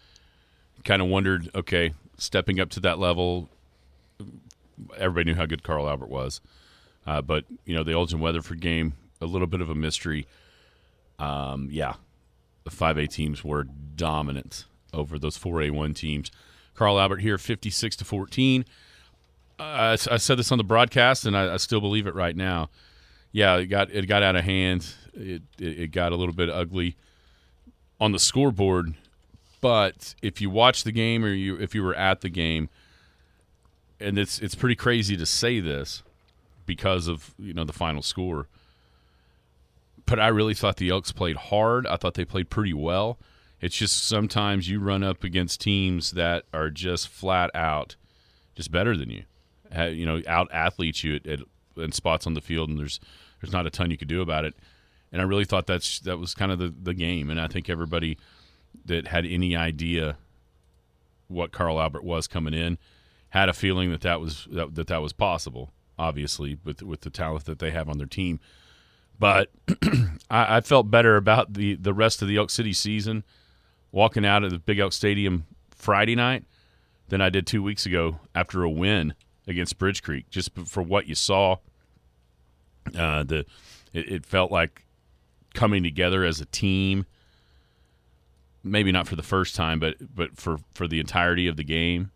Kind 0.85 1.03
of 1.03 1.09
wondered, 1.09 1.51
okay, 1.55 1.93
stepping 2.19 2.61
up 2.61 2.71
to 2.71 2.81
that 2.81 2.99
level, 2.99 3.49
everybody 4.97 5.31
knew 5.31 5.37
how 5.37 5.47
good 5.47 5.63
Carl 5.63 5.89
Albert 5.89 6.09
was. 6.09 6.41
Uh, 7.07 7.21
but, 7.21 7.45
you 7.65 7.75
know, 7.75 7.83
the 7.85 7.93
Elgin 7.93 8.21
Weatherford 8.21 8.61
game, 8.61 8.95
a 9.21 9.27
little 9.27 9.47
bit 9.47 9.61
of 9.61 9.71
a 9.71 9.75
mystery. 9.75 10.27
Um, 11.19 11.69
yeah, 11.71 11.95
the 12.65 12.71
5A 12.71 13.09
teams 13.09 13.45
were 13.45 13.65
dominant 13.65 14.65
over 14.95 15.19
those 15.19 15.39
4A1 15.39 15.95
teams. 15.95 16.31
Carl 16.75 16.99
Albert 16.99 17.19
here, 17.19 17.39
56 17.39 17.97
to 17.97 18.05
14. 18.05 18.65
Uh, 19.59 19.63
I, 19.63 19.93
I 19.93 20.17
said 20.17 20.39
this 20.39 20.51
on 20.51 20.59
the 20.59 20.65
broadcast, 20.65 21.27
and 21.27 21.37
I, 21.37 21.55
I 21.55 21.57
still 21.59 21.81
believe 21.81 22.07
it 22.07 22.15
right 22.15 22.37
now. 22.37 22.71
Yeah, 23.31 23.57
it 23.57 23.67
got 23.67 23.91
it 23.91 24.07
got 24.07 24.23
out 24.23 24.37
of 24.37 24.45
hand. 24.45 24.95
It, 25.13 25.43
it 25.59 25.79
it 25.81 25.91
got 25.93 26.13
a 26.13 26.17
little 26.17 26.35
bit 26.35 26.49
ugly 26.49 26.97
on 28.01 28.13
the 28.13 28.19
scoreboard. 28.19 28.95
But 29.61 30.15
if 30.23 30.41
you 30.41 30.51
watch 30.51 30.85
the 30.85 30.93
game, 30.93 31.25
or 31.25 31.33
you 31.33 31.57
if 31.57 31.75
you 31.75 31.83
were 31.83 31.95
at 31.95 32.21
the 32.21 32.29
game, 32.29 32.69
and 34.01 34.19
it's 34.19 34.39
it's 34.41 34.55
pretty 34.55 34.77
crazy 34.77 35.17
to 35.17 35.27
say 35.27 35.61
this 35.61 36.03
because 36.67 37.09
of 37.09 37.35
you 37.39 37.55
know 37.55 37.65
the 37.65 37.73
final 37.73 38.03
score. 38.03 38.49
But 40.07 40.21
I 40.21 40.29
really 40.29 40.55
thought 40.55 40.77
the 40.77 40.91
Elks 40.91 41.13
played 41.13 41.37
hard. 41.37 41.87
I 41.87 41.97
thought 41.97 42.15
they 42.15 42.25
played 42.25 42.51
pretty 42.51 42.75
well. 42.75 43.19
It's 43.65 43.79
just 43.79 44.05
sometimes 44.05 44.69
you 44.69 44.79
run 44.79 45.03
up 45.03 45.25
against 45.25 45.63
teams 45.63 46.11
that 46.11 46.45
are 46.53 46.69
just 46.69 47.09
flat 47.09 47.51
out 47.55 47.97
just 48.55 48.71
better 48.71 48.95
than 48.95 49.09
you. 49.09 49.25
You 49.75 50.05
know, 50.05 50.21
out 50.29 50.49
athletes 50.53 51.03
you 51.03 51.15
at, 51.15 51.27
at, 51.27 51.41
in 51.79 51.91
spots 51.91 52.27
on 52.27 52.35
the 52.35 52.43
field, 52.43 52.69
and 52.69 52.79
there's 52.79 53.01
there's 53.41 53.55
not 53.55 53.67
a 53.67 53.71
ton 53.71 53.91
you 53.91 53.97
could 53.97 54.07
do 54.07 54.21
about 54.21 54.45
it. 54.45 54.53
And 55.11 55.23
I 55.23 55.25
really 55.25 55.47
thought 55.47 55.67
that's 55.67 55.99
that 56.01 56.19
was 56.19 56.35
kind 56.35 56.53
of 56.53 56.59
the, 56.59 56.75
the 56.79 56.93
game. 56.93 57.31
And 57.31 57.41
I 57.41 57.49
think 57.49 57.71
everybody 57.71 58.19
that 58.85 59.07
had 59.07 59.25
any 59.25 59.57
idea 59.57 60.19
what 61.29 61.51
Carl 61.51 61.81
Albert 61.81 62.05
was 62.05 62.27
coming 62.27 62.53
in 62.53 62.77
had 63.31 63.49
a 63.49 63.55
feeling 63.55 63.91
that 63.93 64.03
that 64.03 64.21
was 64.21 64.47
that 64.51 64.75
that, 64.75 64.89
that 64.89 65.01
was 65.01 65.15
possible. 65.15 65.73
Obviously, 65.99 66.59
with 66.65 66.83
with 66.83 67.01
the 67.01 67.09
talent 67.09 67.47
that 67.47 67.61
they 67.61 67.71
have 67.71 67.89
on 67.89 67.97
their 67.97 68.07
team, 68.07 68.41
but 69.19 69.51
I, 70.31 70.57
I 70.57 70.61
felt 70.61 70.91
better 70.91 71.17
about 71.17 71.55
the 71.55 71.77
the 71.77 71.95
rest 71.95 72.21
of 72.21 72.29
the 72.29 72.37
Elk 72.37 72.51
City 72.51 72.75
season 72.75 73.25
walking 73.95 74.27
out 74.27 74.43
of 74.43 74.51
the 74.51 74.59
Big 74.59 74.81
Elk 74.81 74.93
Stadium 74.93 75.47
Friday 75.77 76.17
night 76.17 76.45
than 77.09 77.21
I 77.21 77.31
did 77.31 77.47
two 77.47 77.63
weeks 77.63 77.87
ago 77.87 78.19
after 78.35 78.65
a 78.65 78.71
win 78.71 79.15
against 79.47 79.79
Bridge 79.79 80.03
Creek. 80.03 80.29
Just 80.31 80.51
for 80.67 80.83
what 80.83 81.07
you 81.07 81.15
saw, 81.15 81.59
uh, 82.99 83.23
the 83.23 83.47
it, 83.93 84.11
it 84.11 84.27
felt 84.27 84.51
like 84.51 84.85
coming 85.55 85.85
together 85.85 86.25
as 86.25 86.41
a 86.41 86.47
team. 86.47 87.07
Maybe 88.65 88.91
not 88.91 89.07
for 89.07 89.15
the 89.15 89.23
first 89.23 89.55
time, 89.55 89.79
but 89.79 89.95
but 90.15 90.37
for 90.37 90.59
for 90.75 90.89
the 90.89 90.99
entirety 90.99 91.47
of 91.47 91.57
the 91.57 91.65
game, 91.65 92.11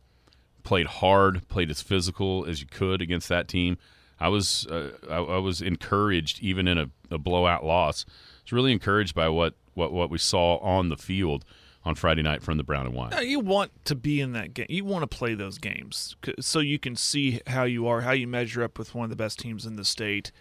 played 0.65 0.87
hard, 0.87 1.47
played 1.49 1.71
as 1.71 1.81
physical 1.81 2.45
as 2.47 2.61
you 2.61 2.67
could 2.67 3.01
against 3.01 3.29
that 3.29 3.47
team. 3.47 3.79
I 4.19 4.29
was 4.29 4.67
uh, 4.67 4.91
I, 5.09 5.19
I 5.19 5.39
was 5.39 5.63
encouraged 5.63 6.41
even 6.43 6.67
in 6.67 6.77
a, 6.77 6.91
a 7.09 7.19
blowout 7.19 7.65
loss. 7.65 8.05
I 8.09 8.13
was 8.47 8.53
really 8.53 8.73
encouraged 8.73 9.15
by 9.15 9.29
what, 9.29 9.55
what 9.75 9.93
what 9.93 10.11
we 10.11 10.19
saw 10.19 10.57
on 10.57 10.89
the 10.89 10.97
field 10.97 11.45
on 11.85 11.95
Friday 11.95 12.23
night 12.23 12.43
from 12.43 12.59
the 12.59 12.65
Brown 12.65 12.87
and 12.87 12.95
White. 12.95 13.27
You 13.27 13.41
want 13.41 13.85
to 13.87 13.95
be 13.95 14.21
in 14.21 14.33
that 14.33 14.55
game. 14.55 14.67
You 14.69 14.85
want 14.85 15.09
to 15.09 15.17
play 15.17 15.35
those 15.35 15.59
games 15.59 16.17
so 16.41 16.61
you 16.61 16.79
can 16.79 16.97
see 16.97 17.41
how 17.47 17.65
you 17.65 17.87
are, 17.87 18.03
how 18.03 18.13
you 18.13 18.27
measure 18.27 18.63
up 18.63 18.79
with 18.79 18.95
one 18.95 19.05
of 19.05 19.11
the 19.11 19.17
best 19.17 19.39
teams 19.39 19.65
in 19.65 19.77
the 19.77 19.85
state. 19.85 20.33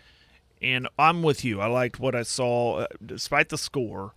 And 0.62 0.88
I'm 0.98 1.22
with 1.22 1.46
you. 1.46 1.62
I 1.62 1.68
liked 1.68 2.00
what 2.00 2.16
I 2.16 2.24
saw, 2.24 2.80
uh, 2.80 2.88
despite 3.06 3.50
the 3.50 3.58
score. 3.58 4.14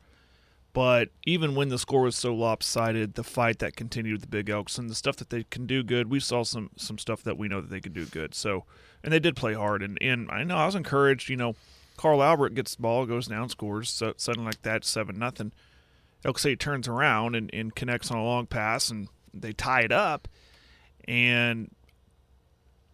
But 0.72 1.08
even 1.26 1.54
when 1.54 1.68
the 1.68 1.78
score 1.78 2.02
was 2.02 2.16
so 2.16 2.32
lopsided, 2.32 3.14
the 3.14 3.24
fight 3.24 3.58
that 3.58 3.74
continued 3.74 4.12
with 4.12 4.20
the 4.22 4.28
Big 4.28 4.48
Elks 4.48 4.78
and 4.78 4.88
the 4.88 4.94
stuff 4.94 5.16
that 5.16 5.30
they 5.30 5.42
can 5.50 5.66
do 5.66 5.82
good, 5.82 6.08
we 6.10 6.20
saw 6.20 6.44
some 6.44 6.70
some 6.76 6.96
stuff 6.96 7.24
that 7.24 7.36
we 7.36 7.48
know 7.48 7.60
that 7.60 7.70
they 7.70 7.80
can 7.80 7.92
do 7.92 8.06
good. 8.06 8.34
So, 8.34 8.64
and 9.02 9.12
they 9.12 9.18
did 9.18 9.34
play 9.34 9.54
hard. 9.54 9.82
And 9.82 9.98
and 10.00 10.30
I 10.30 10.44
know 10.44 10.56
I 10.56 10.66
was 10.66 10.76
encouraged. 10.76 11.28
You 11.28 11.36
know, 11.36 11.56
Carl 11.96 12.22
Albert 12.22 12.54
gets 12.54 12.76
the 12.76 12.82
ball, 12.82 13.04
goes 13.04 13.26
down, 13.26 13.48
scores, 13.48 13.90
so, 13.90 14.14
something 14.16 14.44
like 14.44 14.62
that, 14.62 14.84
seven 14.84 15.18
nothing. 15.18 15.50
Elk 16.24 16.38
City 16.38 16.56
turns 16.56 16.88
around 16.88 17.34
and, 17.34 17.50
and 17.52 17.74
connects 17.74 18.10
on 18.10 18.18
a 18.18 18.24
long 18.24 18.46
pass, 18.46 18.90
and 18.90 19.08
they 19.32 19.52
tie 19.52 19.80
it 19.80 19.92
up. 19.92 20.28
And 21.06 21.70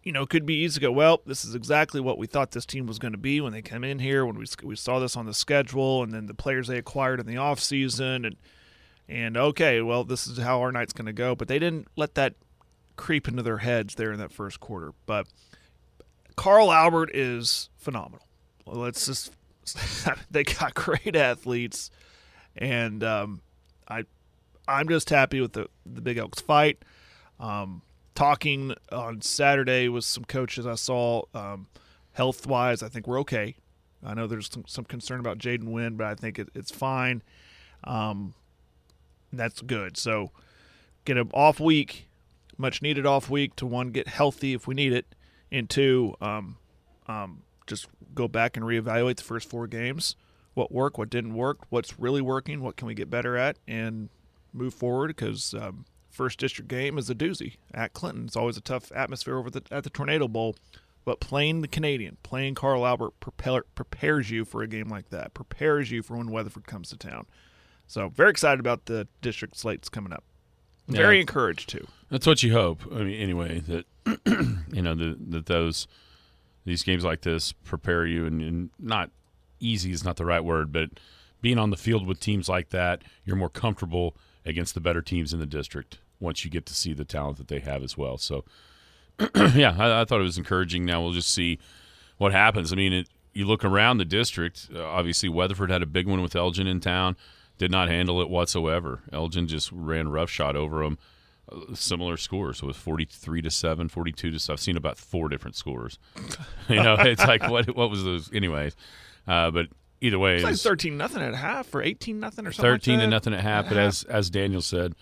you 0.07 0.13
know, 0.13 0.21
it 0.21 0.29
could 0.29 0.45
be 0.45 0.63
easy 0.63 0.75
to 0.75 0.79
go, 0.79 0.91
well, 0.93 1.21
this 1.25 1.43
is 1.43 1.53
exactly 1.53 1.99
what 1.99 2.17
we 2.17 2.27
thought 2.27 2.51
this 2.51 2.65
team 2.65 2.87
was 2.87 2.97
going 2.97 3.11
to 3.11 3.17
be 3.17 3.41
when 3.41 3.51
they 3.51 3.61
came 3.61 3.83
in 3.83 3.99
here, 3.99 4.25
when 4.25 4.37
we, 4.37 4.45
we 4.63 4.77
saw 4.77 4.99
this 4.99 5.17
on 5.17 5.25
the 5.25 5.33
schedule, 5.33 6.01
and 6.01 6.13
then 6.13 6.27
the 6.27 6.33
players 6.33 6.69
they 6.69 6.77
acquired 6.77 7.19
in 7.19 7.25
the 7.25 7.35
offseason. 7.35 8.25
And, 8.25 8.37
and 9.09 9.35
okay, 9.35 9.81
well, 9.81 10.05
this 10.05 10.25
is 10.25 10.37
how 10.37 10.61
our 10.61 10.71
night's 10.71 10.93
going 10.93 11.07
to 11.07 11.13
go. 11.13 11.35
But 11.35 11.49
they 11.49 11.59
didn't 11.59 11.89
let 11.97 12.15
that 12.15 12.35
creep 12.95 13.27
into 13.27 13.43
their 13.43 13.57
heads 13.57 13.95
there 13.95 14.13
in 14.13 14.19
that 14.19 14.31
first 14.31 14.61
quarter. 14.61 14.93
But 15.05 15.27
Carl 16.37 16.71
Albert 16.71 17.11
is 17.13 17.69
phenomenal. 17.75 18.25
Let's 18.65 19.07
just, 19.07 19.33
they 20.31 20.45
got 20.45 20.73
great 20.73 21.17
athletes. 21.17 21.91
And 22.57 23.03
um, 23.03 23.41
I, 23.87 24.03
I'm 24.67 24.87
just 24.87 25.09
happy 25.09 25.41
with 25.41 25.53
the, 25.53 25.67
the 25.85 26.01
Big 26.01 26.17
Elks 26.17 26.41
fight. 26.41 26.83
Um, 27.39 27.81
talking 28.15 28.73
on 28.91 29.21
Saturday 29.21 29.87
with 29.89 30.03
some 30.03 30.25
coaches 30.25 30.65
I 30.65 30.75
saw, 30.75 31.23
um, 31.33 31.67
health 32.13 32.47
wise, 32.47 32.81
I 32.81 32.89
think 32.89 33.07
we're 33.07 33.19
okay. 33.21 33.55
I 34.03 34.15
know 34.15 34.25
there's 34.25 34.49
some, 34.51 34.63
some 34.67 34.85
concern 34.85 35.19
about 35.19 35.37
Jaden 35.37 35.65
Wynn, 35.65 35.97
but 35.97 36.07
I 36.07 36.15
think 36.15 36.39
it, 36.39 36.49
it's 36.55 36.71
fine. 36.71 37.21
Um, 37.83 38.33
that's 39.31 39.61
good. 39.61 39.97
So 39.97 40.31
get 41.05 41.17
an 41.17 41.29
off 41.33 41.59
week, 41.59 42.07
much 42.57 42.81
needed 42.81 43.05
off 43.05 43.29
week 43.29 43.55
to 43.57 43.67
one 43.67 43.91
get 43.91 44.07
healthy 44.07 44.53
if 44.53 44.67
we 44.67 44.73
need 44.73 44.93
it, 44.93 45.05
and 45.51 45.69
two, 45.69 46.15
um, 46.21 46.57
um, 47.07 47.43
just 47.67 47.87
go 48.15 48.27
back 48.27 48.57
and 48.57 48.65
reevaluate 48.65 49.17
the 49.17 49.23
first 49.23 49.47
four 49.47 49.67
games. 49.67 50.15
What 50.57 50.71
worked, 50.71 50.97
what 50.97 51.11
didn't 51.11 51.35
work, 51.35 51.59
what's 51.69 51.99
really 51.99 52.19
working, 52.21 52.61
what 52.61 52.77
can 52.77 52.87
we 52.87 52.95
get 52.95 53.11
better 53.11 53.37
at, 53.37 53.57
and 53.67 54.09
move 54.53 54.73
forward 54.73 55.09
because 55.09 55.53
um, 55.53 55.85
first 56.09 56.39
district 56.39 56.67
game 56.67 56.97
is 56.97 57.11
a 57.11 57.15
doozy 57.15 57.57
at 57.75 57.93
Clinton. 57.93 58.25
It's 58.25 58.35
always 58.35 58.57
a 58.57 58.61
tough 58.61 58.91
atmosphere 58.95 59.37
over 59.37 59.51
the, 59.51 59.61
at 59.69 59.83
the 59.83 59.91
Tornado 59.91 60.27
Bowl, 60.27 60.55
but 61.05 61.19
playing 61.19 61.61
the 61.61 61.67
Canadian, 61.67 62.17
playing 62.23 62.55
Carl 62.55 62.87
Albert 62.87 63.11
prepare, 63.19 63.61
prepares 63.75 64.31
you 64.31 64.45
for 64.45 64.63
a 64.63 64.67
game 64.67 64.89
like 64.89 65.11
that, 65.11 65.35
prepares 65.35 65.91
you 65.91 66.01
for 66.01 66.17
when 66.17 66.31
Weatherford 66.31 66.65
comes 66.65 66.89
to 66.89 66.97
town. 66.97 67.27
So 67.85 68.09
very 68.09 68.31
excited 68.31 68.59
about 68.59 68.85
the 68.87 69.07
district 69.21 69.57
slates 69.57 69.89
coming 69.89 70.11
up. 70.11 70.23
Very 70.87 71.17
Yeah. 71.17 71.21
encouraged 71.21 71.69
too. 71.69 71.85
That's 72.09 72.25
what 72.25 72.41
you 72.41 72.53
hope. 72.53 72.81
I 72.91 73.03
mean, 73.03 73.21
anyway, 73.21 73.59
that 73.67 73.85
you 74.73 74.81
know 74.81 74.95
the, 74.95 75.15
that 75.29 75.45
those 75.45 75.87
these 76.65 76.81
games 76.81 77.03
like 77.03 77.21
this 77.21 77.51
prepare 77.53 78.07
you, 78.07 78.25
and, 78.25 78.41
and 78.41 78.69
not 78.79 79.11
easy 79.59 79.91
is 79.91 80.03
not 80.03 80.17
the 80.17 80.25
right 80.25 80.43
word, 80.43 80.71
but 80.71 80.89
being 81.41 81.57
on 81.57 81.69
the 81.69 81.77
field 81.77 82.07
with 82.07 82.19
teams 82.19 82.49
like 82.49 82.69
that, 82.69 83.03
you're 83.25 83.35
more 83.35 83.49
comfortable 83.49 84.15
against 84.45 84.73
the 84.73 84.81
better 84.81 85.01
teams 85.01 85.33
in 85.33 85.39
the 85.39 85.45
district 85.45 85.99
once 86.19 86.43
you 86.43 86.51
get 86.51 86.65
to 86.65 86.73
see 86.73 86.93
the 86.93 87.05
talent 87.05 87.37
that 87.37 87.47
they 87.47 87.59
have 87.59 87.83
as 87.83 87.97
well. 87.97 88.17
So, 88.17 88.43
yeah, 89.35 89.75
I, 89.77 90.01
I 90.01 90.05
thought 90.05 90.19
it 90.19 90.23
was 90.23 90.37
encouraging. 90.37 90.85
Now 90.85 91.01
we'll 91.01 91.11
just 91.11 91.33
see 91.33 91.59
what 92.17 92.31
happens. 92.31 92.73
I 92.73 92.75
mean, 92.75 92.93
it, 92.93 93.09
you 93.33 93.45
look 93.45 93.63
around 93.63 93.97
the 93.97 94.05
district. 94.05 94.69
Uh, 94.73 94.83
obviously, 94.83 95.29
Weatherford 95.29 95.69
had 95.69 95.83
a 95.83 95.87
big 95.87 96.07
one 96.07 96.21
with 96.21 96.35
Elgin 96.35 96.67
in 96.67 96.79
town. 96.79 97.15
Did 97.57 97.71
not 97.71 97.87
handle 97.87 98.21
it 98.21 98.29
whatsoever. 98.29 99.01
Elgin 99.11 99.47
just 99.47 99.71
ran 99.71 100.09
roughshod 100.09 100.55
over 100.55 100.83
them. 100.83 100.97
Uh, 101.51 101.73
similar 101.73 102.17
scores. 102.17 102.61
Was 102.61 102.77
43 102.77 103.41
to 103.41 103.51
7, 103.51 103.89
42 103.89 104.31
to 104.31 104.39
7. 104.39 104.53
I've 104.53 104.59
seen 104.59 104.77
about 104.77 104.97
four 104.97 105.29
different 105.29 105.55
scores. 105.55 105.99
you 106.69 106.81
know, 106.81 106.95
it's 106.99 107.25
like, 107.25 107.47
what 107.47 107.75
what 107.75 107.89
was 107.89 108.03
those? 108.03 108.31
Anyways, 108.33 108.75
uh, 109.27 109.51
but 109.51 109.67
either 110.01 110.19
way, 110.19 110.35
It's 110.35 110.43
like 110.43 110.55
thirteen 110.55 110.97
nothing 110.97 111.21
at 111.21 111.35
half 111.35 111.73
or 111.75 111.81
eighteen 111.81 112.19
nothing 112.19 112.45
or 112.47 112.51
something. 112.51 112.71
like 112.71 112.81
13 112.81 112.99
to 112.99 113.07
nothing 113.07 113.33
at 113.33 113.41
half. 113.41 113.67
But 113.67 113.77
as 113.77 114.03
as 114.03 114.29
Daniel 114.29 114.61
said, 114.61 114.93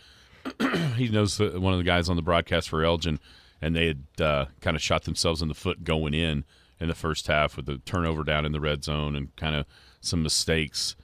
he 0.96 1.10
knows 1.10 1.40
one 1.40 1.74
of 1.74 1.80
the 1.80 1.84
guys 1.84 2.10
on 2.10 2.16
the 2.16 2.22
broadcast 2.22 2.70
for 2.70 2.84
Elgin, 2.84 3.20
and 3.62 3.76
they 3.76 3.88
had 3.88 4.04
uh, 4.22 4.46
kind 4.62 4.76
of 4.76 4.82
shot 4.82 5.04
themselves 5.04 5.42
in 5.42 5.48
the 5.48 5.54
foot 5.54 5.84
going 5.84 6.14
in 6.14 6.44
in 6.80 6.88
the 6.88 6.96
first 6.96 7.28
half 7.28 7.56
with 7.56 7.66
the 7.66 7.78
turnover 7.80 8.24
down 8.24 8.46
in 8.46 8.52
the 8.52 8.60
red 8.60 8.84
zone 8.84 9.16
and 9.16 9.36
kind 9.38 9.56
of 9.56 9.66
some 10.02 10.22
mistakes 10.22 10.96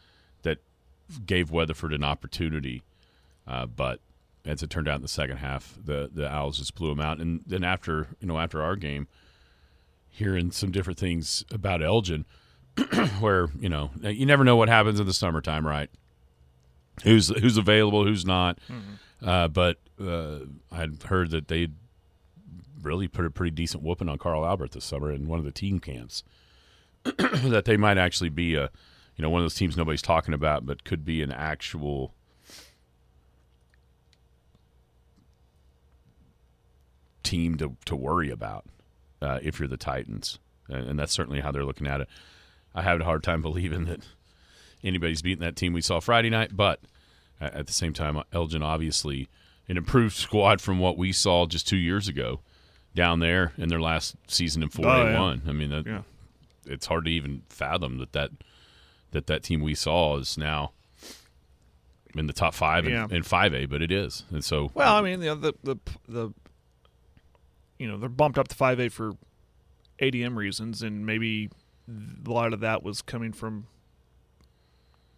that 0.44 0.58
gave 1.26 1.50
Weatherford 1.50 1.94
an 1.94 2.04
opportunity. 2.04 2.84
Uh, 3.48 3.66
but 3.66 4.00
as 4.46 4.62
it 4.62 4.70
turned 4.70 4.88
out 4.88 4.96
in 4.98 5.02
the 5.02 5.08
second 5.08 5.38
half, 5.38 5.78
the 5.84 6.10
the 6.14 6.30
Owls 6.30 6.58
just 6.58 6.76
blew 6.76 6.90
them 6.90 7.00
out. 7.00 7.20
And 7.20 7.42
then 7.46 7.64
after 7.64 8.08
you 8.20 8.28
know 8.28 8.38
after 8.38 8.62
our 8.62 8.76
game, 8.76 9.08
hearing 10.10 10.52
some 10.52 10.72
different 10.72 11.00
things 11.00 11.46
about 11.52 11.82
Elgin, 11.82 12.26
where 13.20 13.50
you 13.60 13.70
know 13.70 13.92
you 14.02 14.26
never 14.26 14.44
know 14.44 14.56
what 14.56 14.70
happens 14.70 15.00
in 15.00 15.06
the 15.06 15.14
summertime, 15.14 15.66
right? 15.66 15.90
Who's 17.04 17.30
who's 17.30 17.58
available, 17.58 18.06
who's 18.06 18.26
not. 18.26 18.60
Uh, 19.26 19.48
but 19.48 19.78
uh, 20.04 20.40
I'd 20.72 21.04
heard 21.04 21.32
that 21.32 21.48
they 21.48 21.68
really 22.82 23.08
put 23.08 23.26
a 23.26 23.30
pretty 23.30 23.52
decent 23.52 23.84
whooping 23.84 24.10
on 24.10 24.18
Carl 24.18 24.46
Albert 24.46 24.72
this 24.72 24.86
summer 24.86 25.12
in 25.12 25.28
one 25.28 25.40
of 25.40 25.46
the 25.46 25.52
team 25.52 25.80
camps. 25.80 26.24
that 27.04 27.66
they 27.66 27.78
might 27.78 27.98
actually 27.98 28.30
be 28.30 28.56
a 28.56 28.70
you 29.22 29.24
know, 29.24 29.30
one 29.30 29.42
of 29.42 29.46
those 29.46 29.54
teams 29.54 29.78
nobody's 29.78 30.02
talking 30.02 30.34
about, 30.34 30.66
but 30.66 30.84
could 30.84 31.06
be 31.06 31.22
an 31.22 31.32
actual 31.32 32.14
team 37.24 37.56
to, 37.58 37.78
to 37.86 37.96
worry 37.96 38.32
about 38.32 38.66
uh, 39.22 39.38
if 39.44 39.60
you're 39.60 39.68
the 39.68 39.78
Titans. 39.78 40.40
And, 40.70 40.90
and 40.90 41.00
that's 41.00 41.12
certainly 41.12 41.42
how 41.42 41.52
they're 41.52 41.66
looking 41.66 41.86
at 41.86 42.02
it. 42.02 42.10
I 42.74 42.82
have 42.84 43.00
a 43.02 43.04
hard 43.04 43.24
time 43.24 43.42
believing 43.42 43.86
that 43.86 44.02
anybody's 44.84 45.22
beating 45.22 45.42
that 45.44 45.56
team 45.56 45.74
we 45.74 45.82
saw 45.82 46.00
Friday 46.00 46.30
night, 46.30 46.56
but 46.56 46.80
at 47.40 47.68
the 47.68 47.74
same 47.74 47.94
time, 47.94 48.22
Elgin 48.32 48.64
obviously 48.64 49.28
an 49.68 49.78
improved 49.78 50.16
squad 50.16 50.62
from 50.62 50.80
what 50.80 50.98
we 50.98 51.12
saw 51.12 51.46
just 51.46 51.68
two 51.68 51.78
years 51.78 52.08
ago 52.08 52.40
down 52.96 53.20
there 53.20 53.54
in 53.58 53.70
their 53.70 53.80
last 53.82 54.16
season 54.28 54.62
in 54.64 54.70
4A1. 54.70 55.42
Oh. 55.46 55.50
I 55.50 55.54
mean, 55.54 55.70
that, 55.70 55.86
Yeah. 55.86 56.02
it's 56.66 56.86
hard 56.88 57.06
to 57.06 57.12
even 57.12 57.44
fathom 57.50 57.98
that 58.00 58.12
that, 58.14 58.32
that 59.12 59.28
that 59.28 59.44
team 59.44 59.62
we 59.62 59.76
saw 59.76 60.18
is 60.18 60.38
now 60.38 60.72
in 62.16 62.28
the 62.28 62.34
top 62.34 62.54
five 62.54 62.86
in, 62.86 62.92
Yeah. 62.92 63.08
in 63.10 63.24
5A, 63.24 63.70
but 63.70 63.82
it 63.82 63.92
is. 63.92 64.24
And 64.30 64.44
so, 64.44 64.72
Well, 64.74 64.96
I 64.96 65.02
mean, 65.02 65.22
you 65.22 65.28
know, 65.28 65.36
the 65.36 65.54
the 65.64 65.76
the 66.10 66.34
you 67.80 67.88
know 67.88 67.98
they're 67.98 68.10
bumped 68.10 68.38
up 68.38 68.48
to 68.50 68.56
five 68.56 68.80
A 68.80 68.90
for 68.90 69.14
ADM 70.00 70.36
reasons, 70.36 70.82
and 70.84 71.06
maybe 71.06 71.50
a 71.88 72.30
lot 72.30 72.54
of 72.54 72.60
that 72.62 72.84
was 72.84 73.02
coming 73.02 73.34
from 73.34 73.68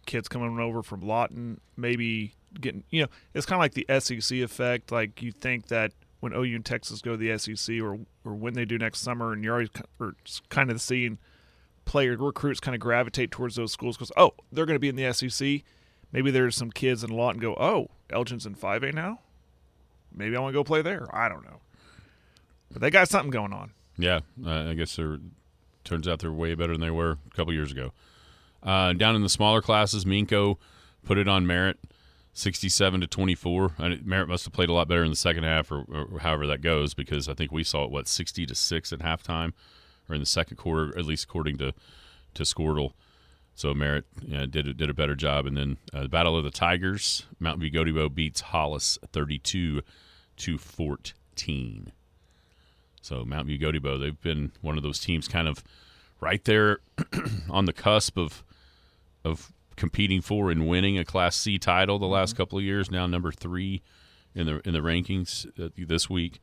kids 0.06 0.28
coming 0.28 0.58
over 0.58 0.82
from 0.82 1.00
Lawton, 1.00 1.60
maybe 1.76 2.34
getting 2.60 2.84
you 2.90 3.02
know 3.02 3.08
it's 3.32 3.46
kind 3.46 3.56
of 3.56 3.60
like 3.60 3.74
the 3.74 3.86
SEC 4.00 4.38
effect. 4.38 4.92
Like 4.92 5.22
you 5.22 5.32
think 5.32 5.68
that 5.68 5.92
when 6.20 6.32
OU 6.32 6.56
and 6.56 6.64
Texas 6.64 7.00
go 7.02 7.12
to 7.12 7.16
the 7.16 7.36
SEC, 7.38 7.80
or 7.80 7.98
or 8.24 8.34
when 8.34 8.54
they 8.54 8.64
do 8.64 8.78
next 8.78 9.00
summer, 9.00 9.32
and 9.32 9.44
you're 9.44 9.54
always 9.54 9.70
kind 10.48 10.70
of 10.70 10.80
seeing 10.80 11.18
player 11.84 12.16
recruits 12.16 12.60
kind 12.60 12.74
of 12.74 12.80
gravitate 12.80 13.30
towards 13.30 13.56
those 13.56 13.72
schools 13.72 13.96
because 13.96 14.12
oh 14.16 14.32
they're 14.50 14.66
going 14.66 14.76
to 14.76 14.80
be 14.80 14.88
in 14.88 14.96
the 14.96 15.12
SEC. 15.12 15.62
Maybe 16.12 16.30
there's 16.30 16.56
some 16.56 16.70
kids 16.70 17.02
in 17.04 17.10
Lawton 17.10 17.40
go 17.40 17.54
oh 17.54 17.88
Elgin's 18.10 18.46
in 18.46 18.54
five 18.54 18.82
A 18.82 18.92
now. 18.92 19.20
Maybe 20.14 20.36
I 20.36 20.40
want 20.40 20.52
to 20.52 20.58
go 20.58 20.64
play 20.64 20.80
there. 20.80 21.08
I 21.14 21.28
don't 21.28 21.44
know, 21.44 21.60
but 22.70 22.80
they 22.80 22.90
got 22.90 23.08
something 23.08 23.30
going 23.30 23.52
on. 23.52 23.72
Yeah, 23.96 24.20
I 24.46 24.74
guess 24.74 24.96
they're 24.96 25.18
turns 25.84 26.08
out 26.08 26.18
they're 26.18 26.32
way 26.32 26.54
better 26.54 26.72
than 26.72 26.80
they 26.80 26.90
were 26.90 27.18
a 27.30 27.36
couple 27.36 27.52
years 27.52 27.70
ago. 27.70 27.92
Uh, 28.62 28.92
down 28.94 29.14
in 29.14 29.22
the 29.22 29.28
smaller 29.28 29.60
classes, 29.60 30.04
Minco 30.04 30.56
put 31.04 31.18
it 31.18 31.28
on 31.28 31.46
Merritt, 31.46 31.78
sixty-seven 32.32 33.00
to 33.02 33.06
twenty-four. 33.06 33.72
I, 33.78 34.00
Merritt 34.02 34.28
must 34.28 34.44
have 34.44 34.54
played 34.54 34.70
a 34.70 34.72
lot 34.72 34.88
better 34.88 35.04
in 35.04 35.10
the 35.10 35.16
second 35.16 35.44
half, 35.44 35.70
or, 35.70 35.84
or 35.88 36.20
however 36.20 36.46
that 36.46 36.62
goes, 36.62 36.94
because 36.94 37.28
I 37.28 37.34
think 37.34 37.52
we 37.52 37.62
saw 37.62 37.84
it 37.84 37.90
what 37.90 38.08
sixty 38.08 38.46
to 38.46 38.54
six 38.54 38.92
at 38.92 39.00
halftime, 39.00 39.52
or 40.08 40.14
in 40.14 40.20
the 40.20 40.26
second 40.26 40.56
quarter, 40.56 40.96
at 40.98 41.04
least 41.04 41.24
according 41.24 41.58
to 41.58 41.74
to 42.34 42.42
Squirtle. 42.42 42.92
So 43.54 43.72
Merritt 43.72 44.06
yeah, 44.20 44.46
did 44.46 44.66
a, 44.66 44.74
did 44.74 44.90
a 44.90 44.94
better 44.94 45.14
job, 45.14 45.46
and 45.46 45.56
then 45.56 45.76
uh, 45.92 46.02
the 46.02 46.08
Battle 46.08 46.36
of 46.36 46.42
the 46.42 46.50
Tigers, 46.50 47.26
View 47.40 47.70
Gotebo 47.70 48.12
beats 48.12 48.40
Hollis 48.40 48.98
thirty-two 49.12 49.82
to 50.38 50.58
fourteen. 50.58 51.92
So 53.04 53.22
Mountain 53.22 53.48
View 53.48 53.58
Gotebo, 53.58 54.00
they've 54.00 54.20
been 54.22 54.52
one 54.62 54.78
of 54.78 54.82
those 54.82 54.98
teams 54.98 55.28
kind 55.28 55.46
of 55.46 55.62
right 56.20 56.42
there 56.44 56.78
on 57.50 57.66
the 57.66 57.72
cusp 57.72 58.16
of 58.16 58.42
of 59.24 59.52
competing 59.76 60.22
for 60.22 60.50
and 60.50 60.66
winning 60.66 60.98
a 60.98 61.04
Class 61.04 61.36
C 61.36 61.58
title 61.58 61.98
the 61.98 62.06
last 62.06 62.34
couple 62.34 62.56
of 62.58 62.64
years. 62.64 62.90
Now 62.90 63.06
number 63.06 63.30
three 63.30 63.82
in 64.34 64.46
the 64.46 64.66
in 64.66 64.72
the 64.72 64.80
rankings 64.80 65.46
uh, 65.62 65.68
this 65.76 66.08
week. 66.08 66.40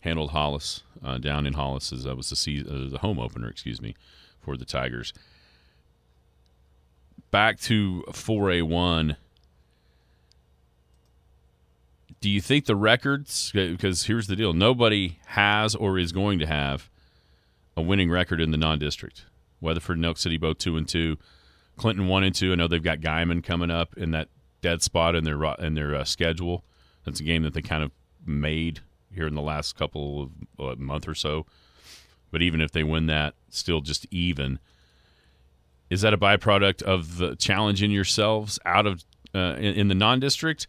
Handled 0.00 0.30
Hollis 0.30 0.82
uh, 1.04 1.18
down 1.18 1.46
in 1.46 1.52
Hollis 1.52 1.92
as 1.92 2.04
that 2.04 2.16
was 2.16 2.28
the 2.30 2.34
sea, 2.36 2.64
uh, 2.68 2.90
the 2.90 2.98
home 2.98 3.20
opener, 3.20 3.48
excuse 3.48 3.80
me, 3.80 3.94
for 4.40 4.56
the 4.56 4.64
Tigers. 4.64 5.12
Back 7.30 7.60
to 7.60 8.02
4A1. 8.08 9.16
Do 12.22 12.30
you 12.30 12.40
think 12.40 12.66
the 12.66 12.76
records? 12.76 13.50
Because 13.52 14.04
here's 14.04 14.28
the 14.28 14.36
deal: 14.36 14.52
nobody 14.52 15.18
has 15.26 15.74
or 15.74 15.98
is 15.98 16.12
going 16.12 16.38
to 16.38 16.46
have 16.46 16.88
a 17.76 17.82
winning 17.82 18.10
record 18.10 18.40
in 18.40 18.52
the 18.52 18.56
non-district. 18.56 19.26
Weatherford 19.60 19.96
and 19.96 20.06
Elk 20.06 20.18
City 20.18 20.38
both 20.38 20.58
two 20.58 20.76
and 20.76 20.86
two. 20.86 21.18
Clinton 21.76 22.06
one 22.06 22.22
and 22.22 22.32
two. 22.32 22.52
I 22.52 22.54
know 22.54 22.68
they've 22.68 22.80
got 22.80 23.00
Guymon 23.00 23.42
coming 23.42 23.72
up 23.72 23.96
in 23.96 24.12
that 24.12 24.28
dead 24.60 24.82
spot 24.82 25.16
in 25.16 25.24
their 25.24 25.42
in 25.58 25.74
their 25.74 25.96
uh, 25.96 26.04
schedule. 26.04 26.64
That's 27.04 27.18
a 27.18 27.24
game 27.24 27.42
that 27.42 27.54
they 27.54 27.62
kind 27.62 27.82
of 27.82 27.90
made 28.24 28.82
here 29.12 29.26
in 29.26 29.34
the 29.34 29.42
last 29.42 29.76
couple 29.76 30.30
of 30.58 30.78
uh, 30.78 30.80
month 30.80 31.08
or 31.08 31.16
so. 31.16 31.44
But 32.30 32.40
even 32.40 32.60
if 32.60 32.70
they 32.70 32.84
win 32.84 33.06
that, 33.06 33.34
still 33.48 33.80
just 33.80 34.06
even. 34.12 34.60
Is 35.90 36.02
that 36.02 36.14
a 36.14 36.18
byproduct 36.18 36.84
of 36.84 37.18
the 37.18 37.34
challenging 37.34 37.90
yourselves 37.90 38.60
out 38.64 38.86
of 38.86 39.04
uh, 39.34 39.56
in, 39.58 39.74
in 39.74 39.88
the 39.88 39.94
non-district, 39.96 40.68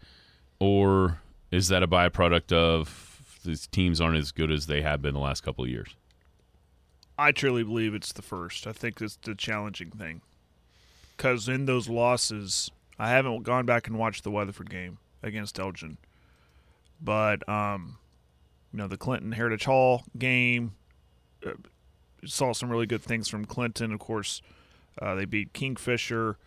or 0.59 1.19
is 1.53 1.67
that 1.67 1.83
a 1.83 1.87
byproduct 1.87 2.51
of 2.51 3.39
these 3.45 3.67
teams 3.67 4.01
aren't 4.01 4.17
as 4.17 4.31
good 4.31 4.51
as 4.51 4.65
they 4.65 4.81
have 4.81 5.03
been 5.03 5.13
the 5.13 5.19
last 5.19 5.41
couple 5.41 5.63
of 5.63 5.69
years? 5.69 5.95
I 7.15 7.31
truly 7.31 7.63
believe 7.63 7.93
it's 7.93 8.11
the 8.11 8.23
first. 8.23 8.65
I 8.65 8.71
think 8.71 8.99
it's 8.99 9.17
the 9.17 9.35
challenging 9.35 9.91
thing. 9.91 10.21
Because 11.15 11.47
in 11.47 11.67
those 11.67 11.87
losses, 11.87 12.71
I 12.97 13.09
haven't 13.09 13.43
gone 13.43 13.67
back 13.67 13.85
and 13.85 13.99
watched 13.99 14.23
the 14.23 14.31
Weatherford 14.31 14.71
game 14.71 14.97
against 15.21 15.59
Elgin. 15.59 15.99
But, 16.99 17.47
um, 17.47 17.97
you 18.71 18.77
know, 18.79 18.87
the 18.87 18.97
Clinton 18.97 19.31
Heritage 19.31 19.65
Hall 19.65 20.05
game, 20.17 20.71
uh, 21.45 21.51
saw 22.25 22.53
some 22.53 22.71
really 22.71 22.87
good 22.87 23.03
things 23.03 23.29
from 23.29 23.45
Clinton. 23.45 23.91
Of 23.91 23.99
course, 23.99 24.41
uh, 24.99 25.13
they 25.13 25.25
beat 25.25 25.53
Kingfisher, 25.53 26.37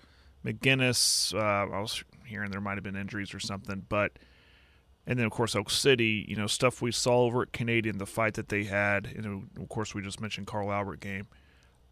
McGuinness. 0.45 1.33
Uh, 1.33 1.73
I 1.73 1.81
was 1.81 2.03
hearing 2.25 2.51
there 2.51 2.61
might 2.61 2.75
have 2.75 2.83
been 2.83 2.97
injuries 2.97 3.33
or 3.33 3.38
something. 3.38 3.87
But 3.88 4.11
and 5.07 5.19
then 5.19 5.27
of 5.27 5.33
course 5.33 5.55
Oak 5.55 5.71
City, 5.71 6.25
you 6.29 6.37
know, 6.37 6.47
stuff 6.47 6.83
we 6.83 6.92
saw 6.92 7.23
over 7.23 7.42
at 7.42 7.53
Canadian, 7.53 7.99
the 7.99 8.07
fight 8.07 8.35
that 8.35 8.49
they 8.49 8.64
had, 8.64 9.07
and 9.07 9.49
of 9.61 9.69
course 9.69 9.95
we 9.95 10.03
just 10.03 10.21
mentioned 10.21 10.47
Carl 10.47 10.73
Albert 10.73 11.01
game. 11.01 11.27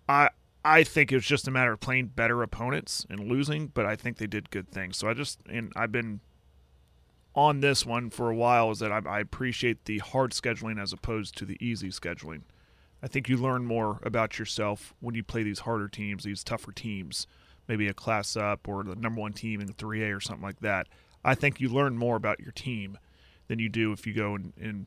I 0.09 0.31
I 0.65 0.83
think 0.83 1.13
it 1.13 1.17
was 1.17 1.27
just 1.27 1.47
a 1.47 1.51
matter 1.51 1.73
of 1.73 1.81
playing 1.81 2.07
better 2.09 2.43
opponents 2.43 3.07
and 3.11 3.21
losing, 3.21 3.69
but 3.69 3.85
I 3.85 3.97
think 3.97 4.17
they 4.17 4.27
did 4.27 4.51
good 4.51 4.69
things. 4.69 4.97
So 4.97 5.09
I 5.09 5.15
just 5.15 5.41
and 5.49 5.73
I've 5.77 5.93
been 5.93 6.21
on 7.35 7.61
this 7.61 7.85
one 7.85 8.11
for 8.11 8.31
a 8.31 8.35
while 8.35 8.71
is 8.71 8.79
that 8.79 8.93
I, 8.93 9.01
I 9.07 9.21
appreciate 9.21 9.85
the 9.85 9.99
hard 9.99 10.33
scheduling 10.33 10.81
as 10.81 10.93
opposed 10.93 11.37
to 11.39 11.45
the 11.45 11.59
easy 11.61 11.89
scheduling. 11.89 12.43
I 13.03 13.07
think 13.07 13.29
you 13.29 13.37
learn 13.37 13.67
more 13.67 14.01
about 14.03 14.39
yourself 14.39 14.95
when 15.01 15.15
you 15.15 15.23
play 15.23 15.43
these 15.43 15.61
harder 15.61 15.89
teams, 15.89 16.25
these 16.25 16.43
tougher 16.43 16.73
teams, 16.73 17.27
maybe 17.69 17.89
a 17.89 17.95
class 17.95 18.37
up 18.37 18.67
or 18.67 18.83
the 18.83 18.95
number 18.95 19.21
one 19.21 19.33
team 19.33 19.61
in 19.61 19.69
3A 19.69 20.17
or 20.17 20.21
something 20.21 20.45
like 20.45 20.61
that. 20.61 20.89
I 21.25 21.35
think 21.35 21.61
you 21.61 21.69
learn 21.69 21.97
more 21.97 22.17
about 22.17 22.41
your 22.41 22.53
team 22.53 22.99
than 23.49 23.59
you 23.59 23.69
do 23.69 23.93
if 23.93 24.07
you 24.07 24.13
go 24.13 24.35
and, 24.35 24.53
and 24.61 24.87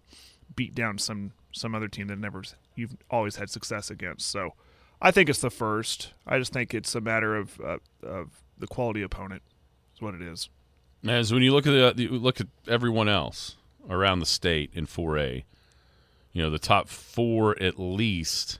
beat 0.55 0.75
down 0.75 0.97
some 0.97 1.31
some 1.51 1.73
other 1.73 1.87
team 1.87 2.07
that 2.07 2.19
never 2.19 2.43
you've 2.75 2.95
always 3.09 3.37
had 3.37 3.49
success 3.49 3.89
against. 3.89 4.29
So 4.29 4.53
I 5.01 5.11
think 5.11 5.29
it's 5.29 5.41
the 5.41 5.49
first. 5.49 6.13
I 6.25 6.39
just 6.39 6.53
think 6.53 6.73
it's 6.73 6.93
a 6.95 7.01
matter 7.01 7.35
of 7.35 7.59
uh, 7.59 7.77
of 8.03 8.41
the 8.57 8.67
quality 8.67 9.01
opponent 9.01 9.41
is 9.95 10.01
what 10.01 10.13
it 10.13 10.21
is. 10.21 10.49
As 11.07 11.31
when 11.31 11.43
you 11.43 11.53
look 11.53 11.67
at 11.67 11.95
the, 11.95 12.03
you 12.03 12.09
look 12.09 12.39
at 12.39 12.47
everyone 12.67 13.07
else 13.07 13.55
around 13.89 14.19
the 14.19 14.25
state 14.25 14.71
in 14.73 14.87
4A, 14.87 15.43
you 16.33 16.41
know 16.41 16.49
the 16.49 16.59
top 16.59 16.89
four 16.89 17.61
at 17.61 17.79
least 17.79 18.59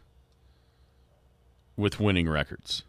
with 1.75 1.99
winning 1.99 2.27
records 2.29 2.83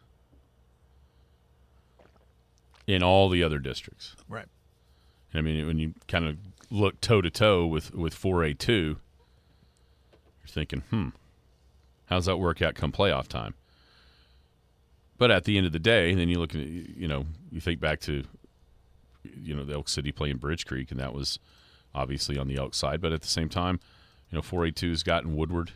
in 2.86 3.02
all 3.02 3.28
the 3.28 3.42
other 3.42 3.58
districts. 3.58 4.16
Right. 4.28 4.46
I 5.34 5.40
mean, 5.40 5.66
when 5.66 5.78
you 5.78 5.94
kind 6.06 6.26
of 6.26 6.36
look 6.70 7.00
toe 7.00 7.20
to 7.20 7.30
toe 7.30 7.66
with 7.66 7.94
with 7.94 8.14
4A 8.14 8.58
two, 8.58 8.96
you're 10.40 10.48
thinking, 10.48 10.82
hmm, 10.90 11.08
how's 12.06 12.26
that 12.26 12.38
work 12.38 12.62
out 12.62 12.74
come 12.74 12.92
playoff 12.92 13.28
time? 13.28 13.54
But 15.18 15.30
at 15.30 15.44
the 15.44 15.56
end 15.56 15.66
of 15.66 15.72
the 15.72 15.78
day, 15.78 16.14
then 16.14 16.28
you 16.28 16.38
look 16.38 16.54
at 16.54 16.60
you 16.60 17.08
know 17.08 17.26
you 17.50 17.60
think 17.60 17.80
back 17.80 18.00
to 18.00 18.24
you 19.24 19.54
know 19.54 19.64
the 19.64 19.74
Elk 19.74 19.88
City 19.88 20.12
playing 20.12 20.36
Bridge 20.36 20.64
Creek, 20.64 20.90
and 20.90 21.00
that 21.00 21.12
was 21.12 21.38
obviously 21.94 22.38
on 22.38 22.48
the 22.48 22.56
Elk 22.56 22.74
side. 22.74 23.00
But 23.00 23.12
at 23.12 23.22
the 23.22 23.28
same 23.28 23.48
time, 23.48 23.80
you 24.30 24.36
know 24.36 24.42
4A2's 24.42 25.02
gotten 25.02 25.36
Woodward 25.36 25.72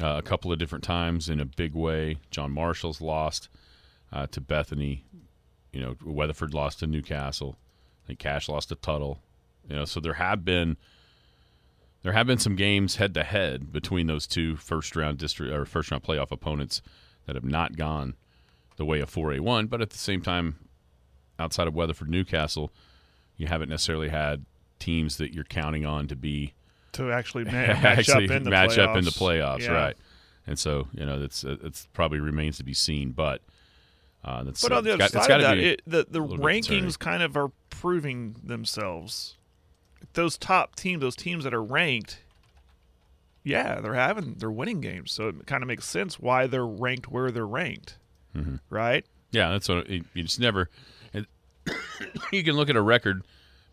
uh, 0.00 0.16
a 0.18 0.22
couple 0.22 0.52
of 0.52 0.58
different 0.58 0.84
times 0.84 1.28
in 1.28 1.40
a 1.40 1.44
big 1.44 1.74
way. 1.74 2.18
John 2.30 2.52
Marshall's 2.52 3.00
lost 3.00 3.48
uh, 4.12 4.26
to 4.28 4.40
Bethany. 4.40 5.04
You 5.72 5.80
know 5.80 5.96
Weatherford 6.04 6.54
lost 6.54 6.78
to 6.80 6.86
Newcastle. 6.86 7.56
Think 8.10 8.18
Cache 8.18 8.48
lost 8.48 8.70
to 8.70 8.74
Tuttle. 8.74 9.20
You 9.68 9.76
know, 9.76 9.84
so 9.84 10.00
there 10.00 10.14
have 10.14 10.44
been 10.44 10.76
there 12.02 12.12
have 12.12 12.26
been 12.26 12.38
some 12.38 12.56
games 12.56 12.96
head 12.96 13.14
to 13.14 13.22
head 13.22 13.72
between 13.72 14.06
those 14.08 14.26
two 14.26 14.56
first 14.56 14.96
round 14.96 15.18
district 15.18 15.52
or 15.52 15.64
first 15.64 15.90
round 15.92 16.02
playoff 16.02 16.30
opponents 16.32 16.82
that 17.26 17.36
have 17.36 17.44
not 17.44 17.76
gone 17.76 18.14
the 18.76 18.84
way 18.84 18.98
of 19.00 19.10
4A1, 19.12 19.68
but 19.68 19.80
at 19.80 19.90
the 19.90 19.98
same 19.98 20.22
time 20.22 20.56
outside 21.38 21.68
of 21.68 21.74
Weatherford 21.74 22.08
Newcastle, 22.08 22.72
you 23.36 23.46
haven't 23.46 23.68
necessarily 23.68 24.08
had 24.08 24.44
teams 24.78 25.18
that 25.18 25.32
you're 25.34 25.44
counting 25.44 25.84
on 25.86 26.08
to 26.08 26.16
be 26.16 26.54
To 26.92 27.12
actually 27.12 27.44
ma- 27.44 27.50
match 27.52 27.84
actually 27.84 28.24
up 28.24 28.30
in 28.32 28.42
the 28.44 28.50
match 28.50 28.70
playoffs. 28.70 28.88
up 28.88 28.96
in 28.96 29.04
the 29.04 29.10
playoffs, 29.10 29.60
Yeah. 29.60 29.72
right? 29.72 29.96
And 30.48 30.58
so 30.58 30.88
you 30.94 31.04
know 31.06 31.20
that's 31.20 31.44
it's 31.44 31.86
probably 31.92 32.18
remains 32.18 32.56
to 32.56 32.64
be 32.64 32.74
seen, 32.74 33.12
but 33.12 33.40
Uh, 34.24 34.42
that's, 34.44 34.62
But 34.62 34.72
uh, 34.72 34.76
on 34.78 34.84
the 34.84 34.90
other 34.94 34.98
got- 34.98 35.10
side 35.12 35.30
of 35.30 35.42
that, 35.42 35.58
it, 35.58 35.82
the 35.86 36.06
the 36.10 36.18
little 36.20 36.38
bit 36.38 36.54
concerning. 36.64 36.84
rankings 36.84 36.98
kind 36.98 37.22
of 37.22 37.36
are 37.36 37.52
proving 37.80 38.36
themselves. 38.42 39.36
Those 40.14 40.36
top 40.38 40.76
teams, 40.76 41.00
those 41.00 41.16
teams 41.16 41.44
that 41.44 41.54
are 41.54 41.62
ranked, 41.62 42.20
yeah, 43.42 43.80
they're 43.80 43.94
having 43.94 44.34
they're 44.34 44.50
winning 44.50 44.80
games. 44.80 45.12
So 45.12 45.28
it 45.28 45.46
kind 45.46 45.62
of 45.62 45.66
makes 45.68 45.86
sense 45.86 46.18
why 46.18 46.46
they're 46.46 46.66
ranked 46.66 47.08
where 47.10 47.30
they're 47.30 47.46
ranked, 47.46 47.96
Mm-hmm. 48.36 48.56
right? 48.68 49.04
Yeah, 49.32 49.50
that's 49.50 49.68
what 49.68 49.88
it, 49.90 50.04
you 50.14 50.22
just 50.24 50.38
never. 50.40 50.68
It, 51.12 51.26
you 52.32 52.42
can 52.44 52.54
look 52.54 52.68
at 52.70 52.76
a 52.76 52.82
record 52.82 53.22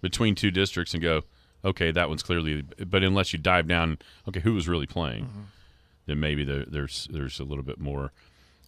between 0.02 0.36
two 0.36 0.52
districts 0.52 0.94
and 0.94 1.02
go, 1.04 1.24
okay, 1.66 1.92
that 1.92 2.10
one's 2.10 2.24
clearly. 2.24 2.64
But 2.86 3.04
unless 3.04 3.34
you 3.34 3.40
dive 3.40 3.68
down, 3.68 3.98
okay, 4.28 4.40
who 4.40 4.54
was 4.54 4.68
really 4.68 4.86
playing, 4.88 5.26
Mm-hmm. 5.26 5.42
then 6.08 6.20
maybe 6.20 6.44
there, 6.44 6.66
there's 6.66 7.08
there's 7.12 7.40
a 7.40 7.44
little 7.44 7.64
bit 7.64 7.80
more, 7.80 8.12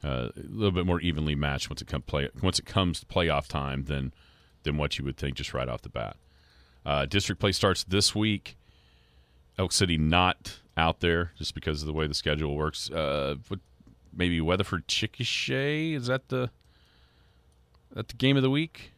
uh, 0.04 0.30
a 0.36 0.42
little 0.50 0.72
bit 0.72 0.86
more 0.86 1.00
evenly 1.02 1.36
matched 1.36 1.70
once 1.70 1.82
it 1.82 1.88
come 1.88 2.02
play 2.02 2.30
once 2.42 2.60
it 2.60 2.66
comes 2.66 3.00
to 3.00 3.06
playoff 3.06 3.48
time 3.48 3.86
than 3.86 4.12
than 4.64 4.78
what 4.78 4.98
you 4.98 5.06
would 5.06 5.18
think 5.18 5.36
just 5.36 5.54
right 5.54 5.70
off 5.70 5.82
the 5.82 5.90
bat. 5.90 6.16
Uh, 6.86 7.06
district 7.06 7.40
play 7.42 7.52
starts 7.52 7.84
this 7.84 8.14
week. 8.16 8.56
Elk 9.58 9.72
City 9.72 9.98
not 9.98 10.60
out 10.78 11.02
there 11.02 11.32
just 11.38 11.54
because 11.54 11.82
of 11.82 11.88
the 11.88 11.94
way 11.94 12.08
the 12.08 12.14
schedule 12.14 12.56
works. 12.56 12.90
Uh, 12.90 13.36
maybe 14.14 14.40
Weatherford 14.42 14.88
Chickasha 14.88 15.94
is 15.96 16.08
that 16.08 16.30
the 16.30 16.50
that 17.94 18.08
the 18.08 18.14
game 18.16 18.38
of 18.38 18.44
the 18.44 18.50
week? 18.50 18.92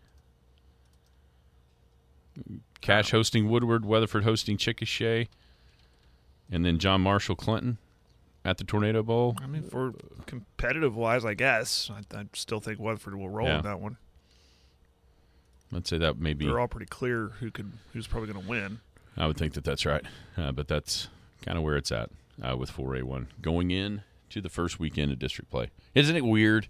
Cache 2.82 3.12
hosting 3.12 3.50
Woodward, 3.50 3.86
Weatherford 3.86 4.24
hosting 4.24 4.58
Chickasha, 4.58 5.28
and 6.52 6.65
then 6.65 6.80
John 6.80 7.02
Marshall 7.02 7.36
Clinton 7.36 7.78
at 8.43 8.58
the 8.58 8.63
Tornado 8.63 9.04
Bowl. 9.04 9.36
I 9.41 9.47
mean, 9.47 9.63
for 9.63 9.93
competitive 10.26 10.95
wise, 10.95 11.24
I 11.26 11.34
guess 11.34 11.91
I, 11.91 12.17
I 12.17 12.26
still 12.34 12.60
think 12.60 12.80
Weatherford 12.80 13.15
will 13.15 13.30
roll 13.30 13.47
Yeah. 13.47 13.58
in 13.58 13.63
that 13.63 13.80
one. 13.80 13.97
I'd 15.73 15.88
say 15.88 15.97
that 15.97 16.19
maybe 16.19 16.45
They're 16.45 16.60
all 16.60 16.67
pretty 16.67 16.86
clear 16.88 17.31
who 17.39 17.51
could 17.51 17.71
who's 17.93 18.07
probably 18.07 18.31
going 18.31 18.43
to 18.43 18.49
win. 18.49 18.79
I 19.17 19.27
would 19.27 19.38
think 19.38 19.53
that 19.53 19.63
that's 19.63 19.86
right, 19.86 20.03
uh, 20.38 20.51
but 20.51 20.67
that's 20.67 21.07
kind 21.45 21.57
of 21.57 21.63
where 21.63 21.75
it's 21.77 21.91
at 21.91 22.10
uh, 22.41 22.55
with 22.57 22.71
4A1 22.71 23.27
going 23.41 23.71
in 23.71 24.03
to 24.29 24.41
the 24.41 24.49
first 24.49 24.79
weekend 24.79 25.12
of 25.12 25.19
district 25.19 25.51
play. 25.51 25.69
Isn't 25.93 26.15
it 26.15 26.25
weird 26.25 26.67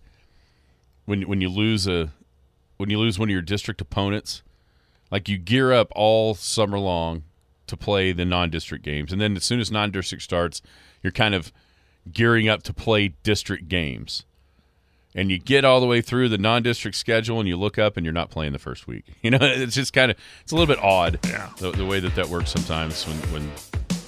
when 1.06 1.24
when 1.24 1.42
you 1.42 1.50
lose 1.50 1.88
a 1.88 2.12
when 2.78 2.90
you 2.90 3.00
lose 3.00 3.20
one 3.20 3.30
of 3.30 3.34
your 3.34 3.42
district 3.42 3.82
opponents? 3.82 4.44
Like 5.12 5.28
you 5.28 5.38
gear 5.38 5.74
up 5.74 5.92
all 5.96 6.36
summer 6.36 6.80
long 6.80 7.24
to 7.68 7.76
play 7.76 8.12
the 8.12 8.26
non-district 8.26 8.84
games, 8.84 9.12
and 9.12 9.22
then 9.22 9.36
as 9.36 9.44
soon 9.44 9.60
as 9.60 9.72
non-district 9.72 10.24
starts, 10.24 10.62
you're 11.04 11.12
kind 11.12 11.36
of 11.36 11.52
gearing 12.12 12.48
up 12.48 12.64
to 12.64 12.74
play 12.74 13.10
district 13.24 13.68
games. 13.68 14.26
And 15.14 15.30
you 15.30 15.38
get 15.38 15.66
all 15.66 15.82
the 15.82 15.88
way 15.88 16.00
through 16.02 16.30
the 16.30 16.38
non-district 16.38 16.96
schedule, 16.96 17.40
and 17.40 17.48
you 17.50 17.58
look 17.58 17.78
up, 17.78 17.98
and 17.98 18.06
you're 18.06 18.14
not 18.14 18.30
playing 18.30 18.54
the 18.54 18.60
first 18.60 18.88
week. 18.88 19.04
You 19.22 19.32
know, 19.32 19.40
it's 19.42 19.76
just 19.76 19.94
kind 19.94 20.10
of 20.12 20.18
it's 20.42 20.52
a 20.52 20.56
little 20.56 20.74
bit 20.74 20.82
odd 20.84 21.20
Yeah. 21.26 21.50
the, 21.58 21.72
the 21.72 21.86
way 21.86 22.00
that 22.00 22.16
that 22.16 22.28
works 22.28 22.50
sometimes 22.52 23.06
when 23.06 23.18
when 23.34 23.52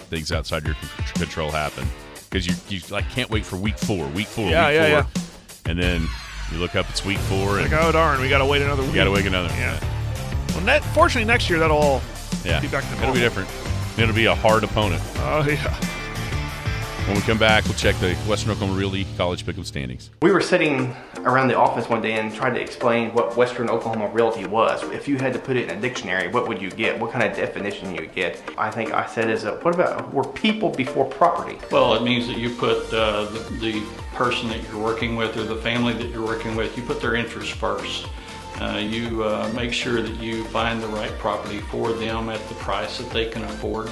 things 0.10 0.32
outside 0.32 0.64
your 0.66 0.76
control 1.16 1.52
happen 1.52 1.86
because 2.30 2.48
you 2.48 2.54
you 2.70 2.82
like 2.90 3.08
can't 3.10 3.30
wait 3.30 3.46
for 3.46 3.58
week 3.58 3.78
four, 3.78 4.08
week 4.08 4.28
four, 4.28 4.50
Yeah, 4.50 4.68
week 4.70 4.76
yeah, 4.76 5.02
four, 5.04 5.22
and 5.70 5.80
then 5.80 6.08
you 6.52 6.58
look 6.58 6.76
up, 6.76 6.90
it's 6.90 7.04
week 7.06 7.18
four, 7.20 7.60
and 7.60 7.72
Like, 7.72 7.84
oh 7.84 7.92
darn, 7.92 8.22
we 8.22 8.30
got 8.30 8.40
to 8.40 8.46
wait 8.46 8.62
another 8.62 8.82
week. 8.82 8.92
you 8.92 8.96
got 8.96 9.04
to 9.06 9.12
wait 9.12 9.26
another. 9.26 9.50
Yeah. 9.56 9.80
Well, 10.50 10.62
net, 10.62 10.84
fortunately, 10.94 11.26
next 11.26 11.50
year 11.50 11.60
that'll 11.60 11.78
all 11.78 12.02
yeah. 12.46 12.60
be 12.60 12.68
back 12.68 12.84
to 12.90 13.02
It'll 13.02 13.14
be 13.14 13.20
different. 13.20 13.50
It'll 14.00 14.16
be 14.16 14.26
a 14.26 14.36
hard 14.36 14.64
opponent. 14.64 15.02
Oh 15.18 15.46
yeah. 15.50 15.80
When 17.06 17.18
we 17.18 17.22
come 17.24 17.38
back, 17.38 17.66
we'll 17.66 17.74
check 17.74 17.98
the 17.98 18.16
Western 18.30 18.52
Oklahoma 18.52 18.80
Realty 18.80 19.06
College 19.18 19.46
Pick'em 19.46 19.66
standings. 19.66 20.10
We 20.22 20.32
were 20.32 20.40
sitting 20.40 20.96
around 21.18 21.50
the 21.50 21.58
office 21.58 21.90
one 21.90 22.02
day 22.02 22.14
and 22.14 22.34
tried 22.34 22.52
to 22.52 22.62
explain 22.62 23.14
what 23.14 23.36
Western 23.36 23.70
Oklahoma 23.70 24.08
Realty 24.08 24.46
was. 24.46 24.82
If 24.84 25.06
you 25.06 25.18
had 25.18 25.34
to 25.34 25.40
put 25.40 25.58
it 25.58 25.70
in 25.70 25.78
a 25.78 25.82
dictionary, 25.82 26.30
what 26.30 26.48
would 26.48 26.62
you 26.62 26.72
get? 26.72 26.98
What 26.98 27.12
kind 27.12 27.30
of 27.30 27.36
definition 27.36 27.94
you 27.94 28.04
would 28.04 28.16
get? 28.16 28.42
I 28.58 28.72
think 28.72 28.94
I 28.94 29.06
said 29.06 29.30
is, 29.30 29.44
a, 29.44 29.56
what 29.56 29.76
about 29.76 30.14
we're 30.14 30.24
people 30.24 30.70
before 30.70 31.04
property? 31.04 31.58
Well, 31.70 31.94
it 31.96 32.04
means 32.04 32.26
that 32.28 32.38
you 32.38 32.52
put 32.52 32.86
uh, 32.94 33.26
the, 33.26 33.40
the 33.60 33.84
person 34.14 34.48
that 34.48 34.64
you're 34.70 34.82
working 34.82 35.18
with 35.18 35.36
or 35.36 35.44
the 35.44 35.58
family 35.58 35.92
that 35.96 36.08
you're 36.08 36.26
working 36.26 36.56
with, 36.56 36.78
you 36.78 36.84
put 36.84 37.02
their 37.02 37.16
interests 37.16 37.54
first. 37.54 38.08
Uh, 38.62 38.78
you 38.78 39.26
uh, 39.26 39.52
make 39.54 39.74
sure 39.74 40.02
that 40.02 40.16
you 40.22 40.46
find 40.46 40.82
the 40.82 40.88
right 40.88 41.12
property 41.20 41.60
for 41.60 41.92
them 41.92 42.30
at 42.30 42.40
the 42.48 42.56
price 42.56 42.98
that 42.98 43.10
they 43.10 43.26
can 43.26 43.44
afford 43.44 43.92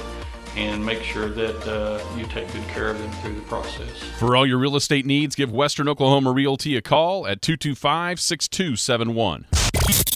and 0.56 0.84
make 0.84 1.02
sure 1.02 1.28
that 1.28 1.66
uh, 1.66 2.02
you 2.16 2.24
take 2.26 2.52
good 2.52 2.66
care 2.68 2.88
of 2.88 2.98
them 2.98 3.10
through 3.22 3.34
the 3.34 3.40
process. 3.42 3.90
For 4.18 4.36
all 4.36 4.46
your 4.46 4.58
real 4.58 4.76
estate 4.76 5.06
needs, 5.06 5.34
give 5.34 5.50
Western 5.50 5.88
Oklahoma 5.88 6.32
Realty 6.32 6.76
a 6.76 6.82
call 6.82 7.26
at 7.26 7.40
225 7.42 8.20
6271. 8.20 9.46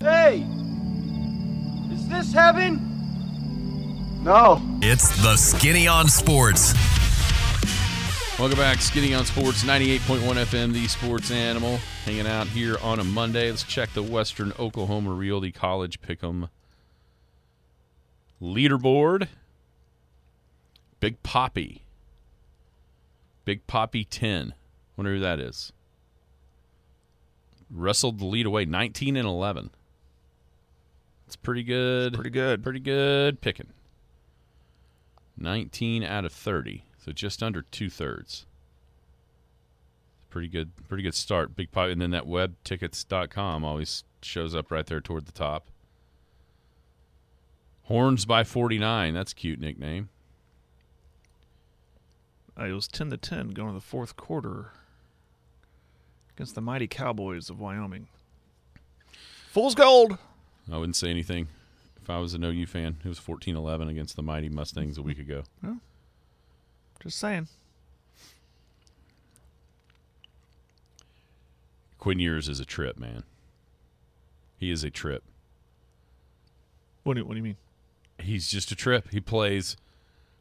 Hey! 0.01 0.47
Is 1.93 2.09
this 2.09 2.33
heaven? 2.33 4.23
No. 4.23 4.61
It's 4.83 5.09
the 5.23 5.37
Skinny 5.37 5.87
on 5.87 6.09
Sports. 6.09 6.75
Welcome 8.39 8.59
back, 8.59 8.83
Skinny 8.83 9.15
on 9.15 9.25
Sports 9.25 9.65
98.1 9.65 10.19
FM, 10.19 10.75
the 10.75 10.87
sports 10.89 11.31
animal, 11.31 11.79
hanging 12.05 12.27
out 12.27 12.47
here 12.49 12.77
on 12.83 13.01
a 13.01 13.05
Monday. 13.05 13.49
Let's 13.49 13.63
check 13.63 13.95
the 13.95 14.03
Western 14.03 14.53
Oklahoma 14.59 15.13
Realty 15.13 15.53
College 15.53 16.03
Pick'em 16.03 16.51
leaderboard. 18.43 19.29
Big 21.01 21.23
Poppy. 21.23 21.85
Big 23.45 23.67
Poppy 23.67 24.05
10. 24.05 24.55
Wonder 24.97 25.15
who 25.15 25.21
that 25.21 25.41
is. 25.41 25.73
Wrestled 27.71 28.19
the 28.19 28.25
lead 28.25 28.47
away 28.47 28.65
19 28.65 29.17
and 29.17 29.27
11. 29.27 29.71
It's 31.27 31.37
pretty 31.37 31.63
good. 31.63 32.15
Pretty 32.15 32.31
good. 32.31 32.63
Pretty 32.63 32.81
good 32.81 33.41
picking. 33.41 33.69
19 35.39 36.03
out 36.03 36.25
of 36.25 36.33
30, 36.33 36.85
so 36.99 37.13
just 37.13 37.43
under 37.43 37.63
two 37.63 37.91
thirds. 37.91 38.47
Pretty 40.31 40.49
good, 40.49 40.71
pretty 40.89 41.03
good 41.03 41.15
start. 41.15 41.57
Big 41.57 41.71
Poppy. 41.71 41.93
and 41.93 42.01
then 42.01 42.11
that 42.11 42.27
webtickets.com 42.27 43.65
always 43.65 44.05
shows 44.23 44.55
up 44.55 44.71
right 44.71 44.87
there 44.87 45.01
toward 45.01 45.27
the 45.27 45.33
top. 45.33 45.69
Horns 47.85 48.25
by 48.25 48.45
49. 48.45 49.15
That's 49.15 49.33
a 49.33 49.35
cute 49.35 49.61
nickname. 49.61 50.09
Uh, 52.59 52.65
it 52.65 52.73
was 52.73 52.89
ten 52.89 53.11
to 53.11 53.17
ten 53.17 53.51
going 53.51 53.69
to 53.69 53.75
the 53.75 53.81
fourth 53.81 54.17
quarter 54.17 54.73
against 56.35 56.55
the 56.55 56.61
mighty 56.61 56.87
Cowboys 56.87 57.51
of 57.51 57.59
Wyoming. 57.61 58.09
Fool's 59.51 59.75
gold. 59.75 60.19
I 60.71 60.77
wouldn't 60.77 60.97
say 60.97 61.09
anything 61.09 61.49
if 62.03 62.11
I 62.11 62.19
was 62.19 62.35
an 62.35 62.45
OU 62.45 62.67
fan. 62.67 62.97
It 63.05 63.09
was 63.09 63.19
14-11 63.19 63.89
against 63.89 64.17
the 64.17 64.23
mighty 64.23 64.49
Mustangs 64.49 64.99
a 64.99 65.03
week 65.03 65.19
ago. 65.19 65.45
Just 67.03 67.19
saying. 67.19 67.49
Quinn 71.99 72.19
Ewers 72.19 72.49
is 72.49 72.61
a 72.61 72.65
trip, 72.65 72.99
man. 72.99 73.23
He 74.59 74.71
is 74.71 74.85
a 74.85 74.91
trip. 74.91 75.23
What 77.03 77.17
do, 77.17 77.25
what 77.25 77.33
do 77.33 77.39
you 77.39 77.43
mean? 77.43 77.57
He's 78.19 78.51
just 78.51 78.71
a 78.71 78.77
trip. 78.77 79.09
He 79.11 79.21
plays 79.21 79.77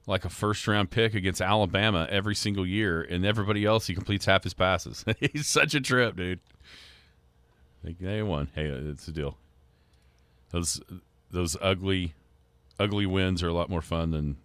like 0.08 0.26
a 0.26 0.30
first 0.30 0.68
round 0.68 0.91
pick 0.91 1.13
against 1.13 1.41
Alabama 1.41 2.08
every 2.10 2.36
single 2.36 2.65
year, 2.65 3.02
and 3.02 3.26
everybody 3.26 3.65
else 3.65 3.88
he 3.88 3.96
completes 3.96 4.26
half 4.26 4.44
his 4.44 4.54
passes. 4.54 5.04
He's 5.20 5.48
such 5.48 5.74
a 5.74 5.82
trip, 5.82 6.15
dude. 6.15 6.39
They, 7.84 7.94
they 8.00 8.22
won. 8.24 8.50
Hey, 8.56 8.70
uh, 8.70 8.91
it's 8.91 9.08
a 9.08 9.12
deal. 9.12 9.38
Those 10.52 10.82
those 11.32 11.58
ugly 11.62 12.13
ugly 12.80 13.06
wins 13.06 13.44
are 13.44 13.50
a 13.50 13.54
lot 13.54 13.70
more 13.70 13.82
fun 13.82 14.12
than 14.12 14.38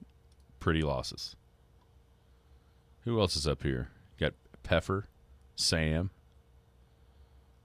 pretty 0.58 0.82
losses. 0.82 1.36
Who 3.04 3.20
else 3.20 3.36
is 3.36 3.46
up 3.46 3.62
here? 3.62 3.88
Got 4.18 4.34
Peffer, 4.62 5.06
Sam. 5.56 6.10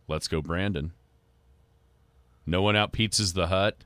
Let's 0.08 0.28
go, 0.28 0.42
Brandon. 0.42 0.92
No 2.46 2.62
one 2.62 2.76
out 2.76 2.94
pizzas 2.94 3.34
the 3.34 3.48
hut. 3.48 3.78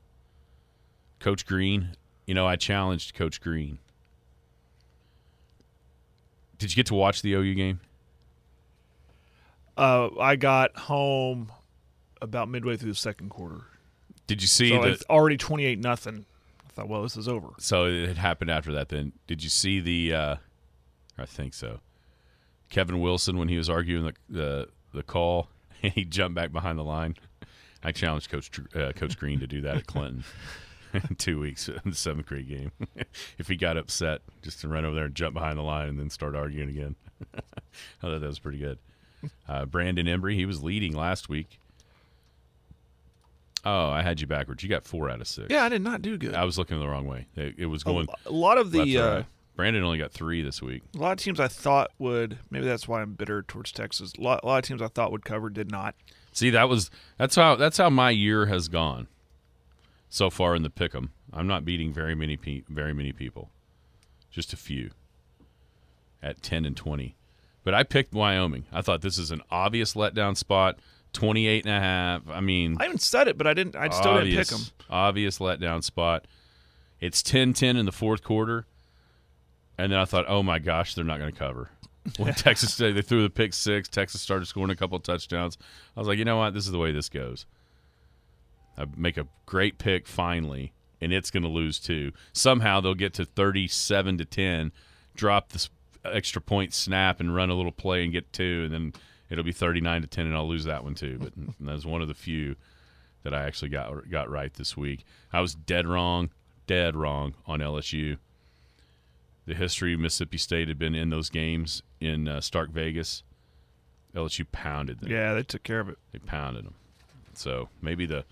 Coach 1.19 1.45
Green. 1.45 1.95
You 2.26 2.34
know, 2.34 2.45
I 2.45 2.56
challenged 2.56 3.15
Coach 3.15 3.41
Green. 3.41 3.80
Did 6.60 6.72
you 6.72 6.76
get 6.76 6.86
to 6.88 6.93
watch 6.93 7.22
the 7.22 7.34
OU 7.34 7.56
game? 7.56 7.80
Uh, 9.78 10.10
I 10.19 10.36
got 10.36 10.78
home 10.78 11.52
about 12.22 12.50
midway 12.50 12.76
through 12.76 12.91
the 12.91 12.98
second 12.98 13.30
quarter. 13.30 13.62
Did 14.28 14.41
you 14.41 14.48
see 14.48 14.69
so 14.69 14.82
the? 14.82 14.89
it's 14.89 15.04
already 15.10 15.38
twenty 15.38 15.65
eight 15.65 15.80
nothing. 15.80 16.26
I 16.67 16.72
thought, 16.72 16.89
well, 16.89 17.02
this 17.02 17.17
is 17.17 17.28
over. 17.28 17.48
So 17.58 17.86
it 17.86 18.17
happened 18.17 18.52
after 18.52 18.74
that. 18.74 18.89
Then 18.89 19.13
did 19.26 19.41
you 19.43 19.50
see 19.50 19.80
the? 19.80 20.13
Uh, 20.13 20.36
I 21.17 21.26
think 21.26 21.54
so. 21.54 21.80
Kevin 22.69 23.00
Wilson 23.00 23.38
when 23.38 23.48
he 23.48 23.58
was 23.58 23.69
arguing 23.69 24.06
the 24.06 24.13
the, 24.30 24.67
the 24.93 25.04
call, 25.04 25.50
he 25.82 26.04
jumped 26.04 26.36
back 26.36 26.52
behind 26.52 26.78
the 26.78 26.84
line. 26.84 27.15
I 27.82 27.93
challenged 27.93 28.30
Coach 28.30 28.52
uh, 28.76 28.91
Coach 28.91 29.17
Green 29.17 29.39
to 29.39 29.48
do 29.48 29.62
that 29.62 29.78
at 29.78 29.88
Clinton 29.88 30.17
in 30.17 30.24
two 31.17 31.39
weeks 31.39 31.67
in 31.67 31.80
the 31.86 31.95
seventh 31.95 32.28
grade 32.28 32.47
game. 32.47 32.71
if 33.38 33.47
he 33.47 33.56
got 33.56 33.78
upset, 33.78 34.21
just 34.41 34.62
to 34.62 34.67
run 34.67 34.86
over 34.86 34.95
there 34.95 35.06
and 35.06 35.15
jump 35.15 35.34
behind 35.34 35.58
the 35.58 35.63
line 35.63 35.88
and 35.88 35.99
then 35.99 36.10
start 36.10 36.36
arguing 36.36 36.69
again. 36.69 36.95
I 37.36 37.41
thought 38.02 38.19
that 38.19 38.21
was 38.21 38.39
pretty 38.39 38.60
good. 38.60 38.80
Uh, 39.47 39.65
Brandon 39.65 40.06
Embry, 40.06 40.36
he 40.36 40.45
was 40.45 40.63
leading 40.63 40.95
last 40.95 41.30
week. 41.30 41.60
Oh, 43.65 43.89
I 43.89 44.02
had 44.02 44.21
you 44.21 44.28
backwards. 44.28 44.63
You 44.63 44.69
got 44.69 44.86
four 44.86 45.10
out 45.10 45.19
of 45.19 45.28
six. 45.28 45.47
Yeah, 45.49 45.65
I 45.65 45.69
did 45.69 45.82
not 45.82 46.02
do 46.02 46.17
good. 46.17 46.34
I 46.34 46.45
was 46.45 46.58
looking 46.58 46.80
the 46.80 46.88
wrong 46.88 47.06
way. 47.06 47.28
It, 47.36 47.56
it 47.58 47.65
was 47.65 47.84
going. 47.84 48.08
a 48.25 48.32
lot 48.32 48.58
of 48.58 48.71
the 48.71 48.97
uh, 48.97 49.15
right. 49.15 49.25
Brandon 49.58 49.84
only 49.84 49.97
got 49.97 50.13
three 50.13 50.41
this 50.41 50.62
week. 50.62 50.84
a 50.95 50.99
lot 50.99 51.12
of 51.12 51.17
teams 51.17 51.41
I 51.41 51.49
thought 51.49 51.91
would 51.99 52.38
maybe 52.49 52.65
that's 52.65 52.88
why 52.88 53.02
I'm 53.02 53.12
bitter 53.13 53.43
towards 53.43 53.73
Texas. 53.73 54.13
A 54.17 54.21
lot, 54.21 54.39
a 54.43 54.47
lot 54.47 54.60
of 54.60 54.63
teams 54.63 54.82
I 54.82 54.88
thought 54.88 55.12
would 55.12 55.25
cover 55.25 55.49
did 55.49 55.69
not. 55.69 55.95
See, 56.32 56.49
that 56.52 56.69
was 56.69 56.89
that's 57.17 57.36
how 57.36 57.58
that's 57.58 57.78
how 57.78 57.89
my 57.89 58.12
year 58.12 58.45
has 58.45 58.69
gone 58.69 59.08
so 60.10 60.30
far 60.30 60.56
in 60.56 60.63
the 60.63 60.69
pick'em. 60.69 61.10
I'm 61.32 61.48
not 61.48 61.65
beating 61.65 61.93
very 61.93 62.15
many 62.15 62.36
pe- 62.38 62.63
very 62.67 62.93
many 62.93 63.12
people, 63.12 63.50
just 64.32 64.54
a 64.54 64.58
few 64.58 64.91
at 66.22 66.41
ten 66.41 66.65
and 66.65 66.76
twenty. 66.76 67.15
But 67.63 67.74
I 67.74 67.84
picked 67.84 68.13
Wyoming. 68.13 68.65
I 68.72 68.82
thought 68.82 69.02
this 69.02 69.17
is 69.17 69.32
an 69.32 69.41
obvious 69.52 69.93
letdown 69.93 70.36
spot. 70.36 70.80
28 71.13 71.65
and 71.65 71.74
a 71.76 71.80
half. 71.80 72.22
I 72.30 72.39
mean, 72.39 72.78
I 72.80 72.86
even 72.86 73.00
said 73.00 73.28
it, 73.28 73.38
but 73.38 73.48
I 73.48 73.56
didn't. 73.56 73.76
I 73.76 73.89
still 73.89 74.19
didn't 74.19 74.36
pick 74.38 74.48
them. 74.48 74.62
Obvious 74.91 75.39
letdown 75.39 75.84
spot. 75.84 76.26
It's 77.00 77.24
10-10 77.24 77.80
in 77.80 77.86
the 77.86 77.91
fourth 77.91 78.24
quarter, 78.24 78.65
and 79.78 79.91
then 79.91 80.00
I 80.00 80.06
thought, 80.06 80.26
oh 80.28 80.43
my 80.43 80.60
gosh, 80.60 80.93
they're 80.93 81.04
not 81.06 81.17
going 81.17 81.32
to 81.32 81.38
cover. 81.38 81.69
When 82.17 82.34
Texas 82.34 82.76
they 82.78 82.91
they 82.91 83.02
threw 83.02 83.22
the 83.22 83.30
pick 83.30 83.54
six, 83.54 83.88
Texas 83.88 84.22
started 84.22 84.45
scoring 84.48 84.72
a 84.72 84.76
couple 84.76 84.95
of 84.98 85.04
touchdowns. 85.04 85.58
I 85.95 86.00
was 86.00 86.08
like, 86.08 86.17
you 86.17 86.26
know 86.26 86.38
what, 86.38 86.54
this 86.54 86.65
is 86.65 86.72
the 86.72 86.80
way 86.80 86.91
this 86.91 87.10
goes. 87.10 87.45
I 88.80 88.86
make 88.96 89.18
a 89.18 89.28
great 89.46 89.78
pick 89.78 90.08
finally, 90.08 90.72
and 91.02 91.12
it's 91.12 91.30
going 91.30 91.44
to 91.44 91.50
lose 91.50 91.80
too. 91.80 92.13
Somehow 92.34 92.80
they'll 92.80 92.96
get 92.96 93.13
to 93.15 93.26
thirty-seven 93.26 94.18
to 94.18 94.26
ten, 94.26 94.72
drop 95.15 95.52
this 95.52 95.70
extra 96.06 96.42
point 96.42 96.74
snap, 96.74 97.20
and 97.20 97.36
run 97.36 97.50
a 97.50 97.56
little 97.56 97.74
play 97.74 98.04
and 98.04 98.13
get 98.13 98.32
two, 98.32 98.63
and 98.63 98.74
then 98.74 98.94
it'll 99.30 99.44
be 99.44 99.52
thirty-nine 99.52 100.02
to 100.02 100.08
ten, 100.08 100.26
and 100.26 100.36
I'll 100.36 100.48
lose 100.48 100.63
that 100.63 100.84
one 100.84 100.96
too. 100.96 101.18
But 101.20 101.34
that 101.60 101.74
was 101.74 101.86
one 101.86 102.02
of 102.02 102.08
the 102.08 102.13
few 102.13 102.56
that 103.24 103.34
I 103.34 103.44
actually 103.44 103.70
got 103.70 104.10
got 104.10 104.30
right 104.30 104.54
this 104.54 104.78
week. 104.78 105.04
I 105.34 105.42
was 105.42 105.54
dead 105.54 105.86
wrong, 105.86 106.30
dead 106.68 106.96
wrong 106.96 107.36
on 107.46 107.60
LSU. 107.60 108.18
The 109.46 109.56
history 109.56 109.94
of 109.96 110.00
Mississippi 110.00 110.38
State 110.38 110.68
had 110.68 110.78
been 110.78 110.94
in 110.94 111.10
those 111.10 111.30
games 111.30 111.82
in 112.00 112.28
uh, 112.28 112.39
Stark 112.39 112.70
Vegas. 112.70 113.24
LSU 114.15 114.46
pounded 114.52 115.00
them. 115.00 115.12
Yeah, 115.12 115.34
they 115.34 115.44
took 115.44 115.63
care 115.63 115.80
of 115.80 115.89
it. 115.89 115.98
They 116.12 116.20
pounded 116.20 116.65
them. 116.65 116.76
So 117.34 117.70
maybe 117.82 118.06
the 118.06 118.26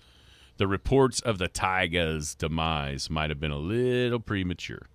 the 0.58 0.66
reports 0.66 1.20
of 1.20 1.38
the 1.38 1.48
Tigers' 1.48 2.34
demise 2.34 3.08
might 3.08 3.30
have 3.30 3.40
been 3.40 3.50
a 3.50 3.58
little 3.58 4.20
premature. 4.20 4.86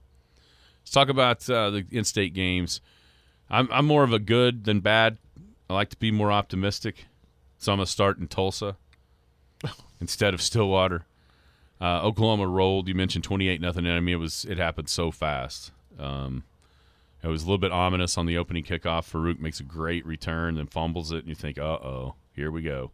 Let's 0.82 0.92
talk 0.92 1.10
about 1.10 1.50
uh, 1.50 1.70
the 1.70 1.86
in-state 1.90 2.34
games. 2.34 2.82
I'm 3.50 3.70
I'm 3.72 3.86
more 3.86 4.04
of 4.04 4.14
a 4.14 4.20
good 4.20 4.66
than 4.66 4.82
bad. 4.82 5.18
I 5.70 5.74
like 5.74 5.90
to 5.90 5.98
be 5.98 6.12
more 6.12 6.32
optimistic, 6.32 7.06
so 7.58 7.72
I'm 7.72 7.78
gonna 7.78 7.88
start 7.88 8.20
in 8.20 8.28
Tulsa 8.28 8.76
instead 10.02 10.34
of 10.34 10.42
Stillwater. 10.42 11.06
Uh, 11.80 12.02
Oklahoma 12.02 12.48
rolled. 12.48 12.88
You 12.88 12.96
mentioned 12.96 13.24
28 13.24 13.60
nothing. 13.60 13.88
I 13.88 14.00
mean, 14.00 14.16
it 14.16 14.20
was 14.20 14.46
it 14.46 14.58
happened 14.58 14.90
so 14.90 15.12
fast. 15.12 15.72
Um, 15.98 16.44
it 17.22 17.28
was 17.28 17.44
a 17.44 17.46
little 17.46 17.58
bit 17.58 17.72
ominous 17.72 18.18
on 18.18 18.26
the 18.26 18.38
opening 18.38 18.64
kickoff. 18.64 19.10
Farooq 19.10 19.40
makes 19.40 19.62
a 19.62 19.64
great 19.64 20.06
return, 20.06 20.56
then 20.56 20.68
fumbles 20.68 21.12
it, 21.14 21.20
and 21.20 21.30
you 21.30 21.36
think, 21.36 21.58
"Uh 21.58 21.80
oh, 21.82 22.16
here 22.36 22.52
we 22.52 22.62
go." 22.62 22.92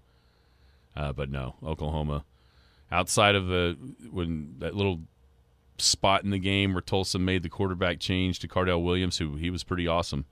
Uh, 0.96 1.12
but 1.14 1.32
no, 1.32 1.56
Oklahoma. 1.66 2.26
Outside 2.92 3.36
of 3.36 3.48
the 3.48 3.78
when 4.10 4.56
that 4.60 4.76
little 4.76 5.02
spot 5.78 6.24
in 6.24 6.32
the 6.32 6.40
game 6.40 6.74
where 6.74 6.82
Tulsa 6.82 7.20
made 7.20 7.44
the 7.44 7.50
quarterback 7.50 8.00
change 8.00 8.40
to 8.40 8.48
Cardell 8.48 8.82
Williams, 8.82 9.18
who 9.18 9.36
he 9.36 9.50
was 9.50 9.64
pretty 9.64 9.88
awesome, 9.88 10.26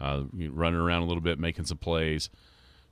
uh, 0.00 0.22
running 0.32 0.80
around 0.80 1.02
a 1.02 1.06
little 1.06 1.20
bit, 1.20 1.38
making 1.38 1.66
some 1.66 1.78
plays. 1.78 2.30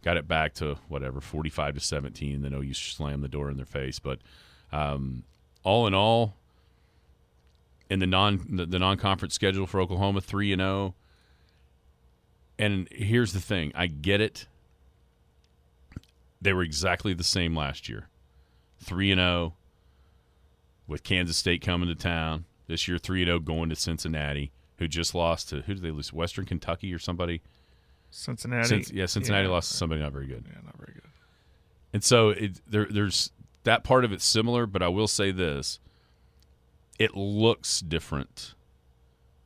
Got 0.03 0.17
it 0.17 0.29
back 0.29 0.55
to 0.55 0.77
whatever 0.89 1.21
forty-five 1.21 1.75
to 1.75 1.81
seventeen, 1.81 2.37
and 2.37 2.45
then 2.45 2.55
OU 2.55 2.75
slammed 2.75 3.25
the 3.25 3.29
door 3.29 3.51
in 3.51 3.57
their 3.57 3.67
face. 3.67 3.99
But 3.99 4.21
um, 4.73 5.25
all 5.65 5.87
in 5.87 5.95
all, 5.95 6.35
in 7.91 7.99
the 7.99 8.07
non 8.07 8.45
the, 8.49 8.67
the 8.67 8.79
non-conference 8.79 9.35
schedule 9.35 9.67
for 9.67 9.81
Oklahoma, 9.81 10.21
three 10.21 10.53
and 10.53 10.61
zero. 10.61 10.95
And 12.59 12.89
here's 12.93 13.33
the 13.33 13.41
thing: 13.41 13.73
I 13.75 13.87
get 13.87 14.21
it. 14.21 14.47
They 16.41 16.53
were 16.53 16.63
exactly 16.63 17.15
the 17.15 17.25
same 17.25 17.57
last 17.57 17.89
year, 17.89 18.09
three 18.81 19.11
and 19.11 19.19
zero. 19.19 19.55
With 20.87 21.03
Kansas 21.03 21.37
State 21.37 21.61
coming 21.61 21.89
to 21.89 21.95
town 21.95 22.47
this 22.67 22.89
year, 22.89 22.97
three 22.97 23.21
and 23.21 23.29
zero 23.29 23.39
going 23.41 23.69
to 23.69 23.77
Cincinnati, 23.77 24.53
who 24.79 24.89
just 24.89 25.15
lost 25.15 25.51
to 25.51 25.61
who 25.63 25.75
did 25.75 25.83
they 25.83 25.91
lose? 25.91 26.13
Western 26.15 26.47
Kentucky 26.47 26.95
or 26.95 26.99
somebody? 26.99 27.43
Cincinnati. 28.11 28.69
Cinc- 28.69 28.93
yeah, 28.95 29.05
Cincinnati 29.05 29.45
Yeah. 29.45 29.51
lost 29.53 29.71
to 29.71 29.77
somebody 29.77 30.01
not 30.01 30.13
very 30.13 30.27
good. 30.27 30.45
Yeah, 30.49 30.61
not 30.65 30.79
very 30.79 30.95
good. 30.95 31.03
And 31.93 32.03
so 32.03 32.31
it, 32.31 32.61
there, 32.67 32.87
there's 32.87 33.33
that 33.65 33.85
part 33.85 34.05
of 34.05 34.13
it's 34.13 34.25
similar, 34.25 34.67
but 34.67 34.83
I 34.83 34.89
will 34.89 35.09
say 35.09 35.31
this: 35.31 35.79
it 36.99 37.15
looks 37.15 37.81
different 37.81 38.55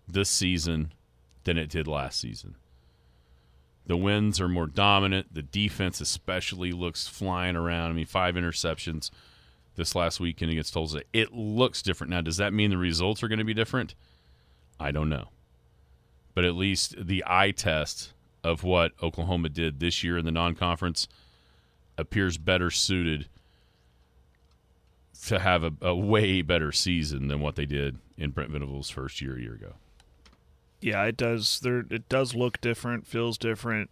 this 0.07 0.31
season 0.31 0.93
than 1.43 1.59
it 1.59 1.69
did 1.71 1.89
last 1.89 2.21
season. 2.21 2.55
The 3.87 3.97
wins 3.97 4.41
are 4.41 4.49
more 4.49 4.67
dominant. 4.67 5.35
The 5.35 5.43
defense, 5.43 6.01
especially, 6.01 6.73
looks 6.73 7.09
flying 7.09 7.57
around. 7.57 7.91
I 7.91 7.95
mean, 7.95 8.07
five 8.07 8.37
interceptions 8.37 9.11
this 9.75 9.95
last 9.95 10.21
weekend 10.21 10.51
against 10.51 10.75
Tulsa. 10.75 11.03
It 11.13 11.33
looks 11.33 11.83
different 11.83 12.11
now. 12.11 12.21
Does 12.21 12.37
that 12.37 12.53
mean 12.53 12.71
the 12.71 12.77
results 12.77 13.23
are 13.23 13.29
going 13.29 13.39
to 13.39 13.45
be 13.45 13.55
different? 13.55 13.95
I 14.79 14.91
don't 14.91 15.09
know, 15.09 15.29
but 16.35 16.45
at 16.45 16.55
least 16.55 16.95
the 16.99 17.25
eye 17.27 17.53
test 17.53 18.13
of 18.45 18.65
what 18.65 18.93
Oklahoma 19.03 19.49
did 19.49 19.81
this 19.81 20.03
year 20.03 20.19
in 20.19 20.25
the 20.25 20.33
non-conference 20.33 21.09
appears 21.97 22.39
better 22.39 22.71
suited 22.71 23.29
to 25.27 25.39
have 25.39 25.63
a, 25.63 25.73
a 25.81 25.95
way 25.95 26.43
better 26.43 26.73
season 26.73 27.29
than 27.29 27.41
what 27.41 27.55
they 27.55 27.67
did 27.67 27.99
in 28.17 28.31
Brent 28.31 28.51
Venables' 28.51 28.91
first 28.91 29.21
year 29.21 29.37
a 29.37 29.41
year 29.41 29.55
ago. 29.55 29.75
Yeah, 30.83 31.05
it 31.05 31.17
does. 31.17 31.61
There, 31.61 31.85
it 31.91 32.09
does 32.09 32.35
look 32.35 32.61
different, 32.61 33.07
feels 33.07 33.39
different. 33.39 33.89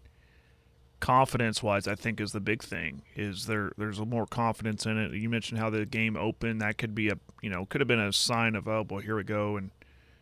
Confidence 0.99 1.63
wise, 1.63 1.87
I 1.87 1.95
think 1.95 2.21
is 2.21 2.33
the 2.33 2.41
big 2.41 2.63
thing. 2.63 3.03
Is 3.15 3.47
there? 3.47 3.71
There's 3.79 4.01
more 4.01 4.27
confidence 4.27 4.85
in 4.85 4.99
it. 4.99 5.13
You 5.13 5.31
mentioned 5.31 5.61
how 5.61 5.71
the 5.71 5.87
game 5.87 6.17
opened. 6.17 6.61
That 6.61 6.77
could 6.77 6.95
be 6.95 7.09
a, 7.09 7.15
you 7.41 7.49
know, 7.49 7.65
could 7.65 7.81
have 7.81 7.89
been 7.89 8.01
a 8.01 8.13
sign 8.13 8.57
of, 8.57 8.69
oh 8.69 8.85
boy, 8.85 9.01
here 9.01 9.17
we 9.17 9.23
go, 9.23 9.57
and 9.57 9.71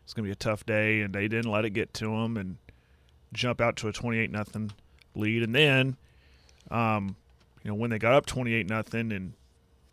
it's 0.05 0.13
gonna 0.13 0.27
be 0.27 0.33
a 0.33 0.37
tough 0.37 0.67
day. 0.67 1.01
And 1.01 1.15
they 1.15 1.27
didn't 1.27 1.51
let 1.51 1.65
it 1.65 1.71
get 1.71 1.95
to 1.95 2.05
them 2.05 2.37
and 2.37 2.59
jump 3.33 3.61
out 3.61 3.77
to 3.77 3.89
a 3.89 3.93
28 3.93 4.31
nothing 4.31 4.71
lead. 5.15 5.43
And 5.43 5.55
then, 5.55 5.97
um, 6.71 7.17
you 7.65 7.71
know, 7.71 7.75
when 7.75 7.91
they 7.91 7.99
got 7.99 8.13
up 8.13 8.27
28 8.27 8.69
nothing, 8.69 9.11
and 9.11 9.33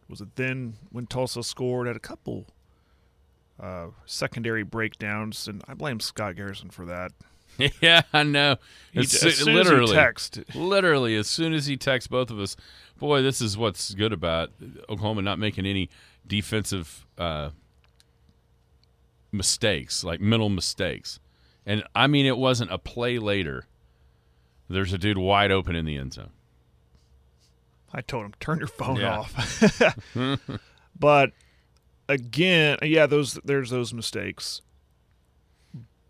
was 0.10 0.20
it 0.20 0.36
then 0.36 0.74
when 0.92 1.08
Tulsa 1.08 1.42
scored 1.42 1.88
at 1.88 1.96
a 1.96 2.02
couple 2.02 2.46
uh, 3.60 3.88
secondary 4.06 4.64
breakdowns, 4.64 5.48
and 5.48 5.64
I 5.68 5.74
blame 5.74 6.00
Scott 6.00 6.36
Garrison 6.36 6.70
for 6.70 6.86
that. 6.86 7.12
yeah, 7.82 8.02
I 8.12 8.24
know. 8.24 8.58
He- 8.92 9.00
As 9.00 9.14
as 9.14 9.20
soo- 9.22 9.30
soon 9.32 9.58
as 9.58 9.68
he 9.68 9.72
literally, 9.72 9.94
text- 9.96 10.40
literally, 10.56 11.16
as 11.16 11.28
soon 11.28 11.54
as 11.54 11.66
he 11.68 11.78
texts 11.78 12.08
both 12.08 12.30
of 12.30 12.38
us, 12.40 12.56
boy, 13.00 13.22
this 13.22 13.40
is 13.42 13.58
what's 13.58 13.94
good 13.94 14.12
about 14.12 14.52
Oklahoma 14.90 15.22
not 15.22 15.40
making 15.40 15.66
any 15.66 15.90
defensive 16.28 17.06
uh, 17.18 17.52
mistakes, 19.32 20.04
like 20.04 20.20
mental 20.20 20.50
mistakes. 20.50 21.20
And 21.66 21.84
I 21.96 22.08
mean, 22.08 22.26
it 22.26 22.38
wasn't 22.38 22.72
a 22.72 22.78
play 22.78 23.20
later. 23.20 23.66
There's 24.70 24.94
a 24.94 24.98
dude 24.98 25.18
wide 25.18 25.52
open 25.52 25.76
in 25.76 25.86
the 25.86 25.98
end 25.98 26.14
zone. 26.14 26.32
I 27.94 28.02
told 28.02 28.26
him 28.26 28.34
turn 28.40 28.60
your 28.60 28.68
phone 28.68 28.98
Yeah. 28.98 29.20
off. 29.20 30.10
but 31.00 31.32
again, 32.08 32.78
yeah, 32.82 33.06
those 33.06 33.34
there's 33.46 33.70
those 33.70 33.94
mistakes. 33.94 34.62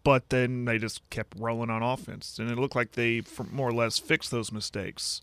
But 0.03 0.29
then 0.29 0.65
they 0.65 0.77
just 0.77 1.07
kept 1.09 1.35
rolling 1.39 1.71
on 1.71 1.81
offense, 1.81 2.37
and 2.37 2.51
it 2.51 2.59
looked 2.59 2.75
like 2.75 2.91
they 2.91 3.23
more 3.51 3.69
or 3.69 3.73
less 3.73 3.97
fixed 3.97 4.31
those 4.31 4.51
mistakes. 4.51 5.21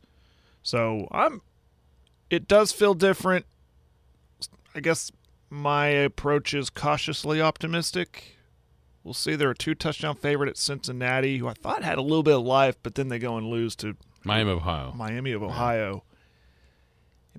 So 0.63 1.07
I'm. 1.11 1.41
It 2.31 2.49
does 2.49 2.73
feel 2.73 2.95
different. 2.95 3.47
I 4.75 4.81
guess 4.81 5.13
my 5.51 5.87
approach 5.87 6.55
is 6.55 6.71
cautiously 6.71 7.41
optimistic. 7.41 8.39
We'll 9.05 9.15
see. 9.15 9.37
They're 9.37 9.51
a 9.51 9.55
two 9.55 9.75
touchdown 9.75 10.17
favorite 10.17 10.49
at 10.49 10.57
Cincinnati, 10.57 11.39
who 11.39 11.47
I 11.47 11.55
thought 11.55 11.83
had 11.85 11.99
a 11.99 12.03
little 12.03 12.23
bit 12.23 12.35
of 12.35 12.43
life, 12.43 12.77
but 12.83 12.95
then 12.95 13.09
they 13.09 13.19
go 13.19 13.37
and 13.37 13.47
lose 13.47 13.77
to 13.77 13.97
Miami 14.25 14.51
of 14.51 14.59
Ohio. 14.59 14.93
Miami 14.97 15.33
of 15.33 15.43
Ohio. 15.43 16.05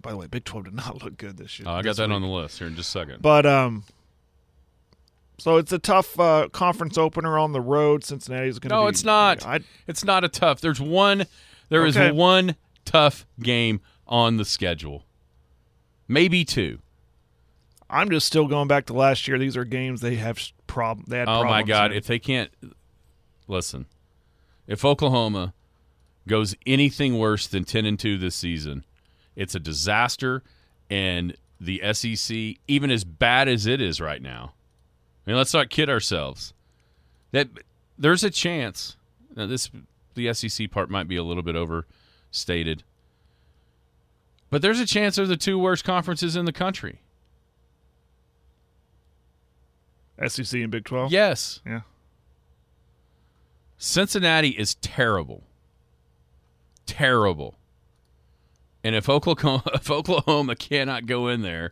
By 0.02 0.12
the 0.12 0.18
way, 0.18 0.28
Big 0.28 0.44
12 0.44 0.66
did 0.66 0.74
not 0.74 1.02
look 1.04 1.18
good 1.18 1.38
this 1.38 1.60
year. 1.60 1.68
Oh, 1.70 1.74
I 1.74 1.82
got 1.82 1.96
that 1.98 2.10
week. 2.10 2.16
on 2.16 2.22
the 2.22 2.28
list 2.28 2.58
here 2.60 2.68
in 2.68 2.76
just 2.76 2.90
a 2.90 3.00
second. 3.00 3.22
But 3.22 3.46
um, 3.46 3.84
so 5.38 5.58
it's 5.58 5.72
a 5.72 5.80
tough 5.80 6.20
uh, 6.20 6.50
conference 6.52 6.98
opener 6.98 7.38
on 7.38 7.52
the 7.52 7.62
road. 7.62 8.04
Cincinnati's 8.04 8.60
going 8.60 8.70
to. 8.70 8.76
Be 8.76 8.80
No, 8.80 8.86
be, 8.86 8.90
it's 8.90 9.04
not. 9.04 9.46
I, 9.46 9.60
it's 9.88 10.04
not 10.04 10.24
a 10.24 10.30
tough. 10.30 10.62
There's 10.62 10.82
one. 10.82 11.26
There 11.70 11.86
is 11.86 11.96
Okay. 11.98 12.12
one 12.12 12.56
tough 12.86 13.26
game 13.42 13.82
on 14.08 14.38
the 14.38 14.46
schedule. 14.46 15.06
Maybe 16.08 16.44
two. 16.44 16.80
I'm 17.90 18.10
just 18.10 18.28
still 18.28 18.48
going 18.48 18.68
back 18.68 18.88
to 18.88 18.94
last 18.94 19.28
year. 19.28 19.38
These 19.38 19.56
are 19.56 19.64
games 19.64 20.02
they 20.02 20.16
have 20.16 20.40
problem. 20.68 21.06
They 21.08 21.20
had. 21.20 21.30
Oh 21.30 21.44
my 21.44 21.64
God! 21.64 21.92
in. 21.92 21.98
If 21.98 22.08
they 22.08 22.20
can't 22.20 22.52
listen, 23.48 23.86
if 24.68 24.84
Oklahoma 24.84 25.54
goes 26.28 26.56
anything 26.66 27.20
worse 27.20 27.48
than 27.48 27.66
10 27.66 27.86
and 27.86 28.00
2 28.00 28.18
this 28.18 28.36
season, 28.36 28.86
it's 29.36 29.56
a 29.56 29.60
disaster 29.60 30.44
and 30.90 31.36
the 31.60 31.82
SEC 31.94 32.58
even 32.68 32.92
as 32.92 33.04
bad 33.04 33.48
as 33.48 33.66
it 33.66 33.82
is 33.82 34.02
right 34.02 34.22
now. 34.22 34.54
I 35.26 35.30
mean, 35.30 35.38
let's 35.38 35.54
not 35.54 35.70
kid 35.70 35.90
ourselves. 35.90 36.54
That 37.32 37.48
there's 37.98 38.24
a 38.24 38.30
chance. 38.30 38.98
Now 39.36 39.48
this 39.48 39.70
the 40.16 40.34
SEC 40.34 40.70
part 40.70 40.90
might 40.90 41.08
be 41.08 41.16
a 41.16 41.24
little 41.24 41.44
bit 41.44 41.56
overstated. 41.56 42.84
But 44.50 44.62
there's 44.62 44.80
a 44.80 44.86
chance 44.86 45.16
they're 45.16 45.26
the 45.26 45.36
two 45.36 45.58
worst 45.58 45.84
conferences 45.84 46.36
in 46.36 46.46
the 46.46 46.52
country. 46.52 47.02
SEC 50.28 50.62
and 50.62 50.72
Big 50.72 50.86
12? 50.86 51.12
Yes. 51.12 51.62
Yeah. 51.66 51.82
Cincinnati 53.78 54.50
is 54.50 54.76
terrible. 54.76 55.44
Terrible. 56.86 57.56
And 58.84 58.96
if 58.96 59.10
Oklahoma, 59.10 59.64
if 59.74 59.90
Oklahoma 59.90 60.56
cannot 60.56 61.06
go 61.06 61.28
in 61.28 61.42
there 61.42 61.72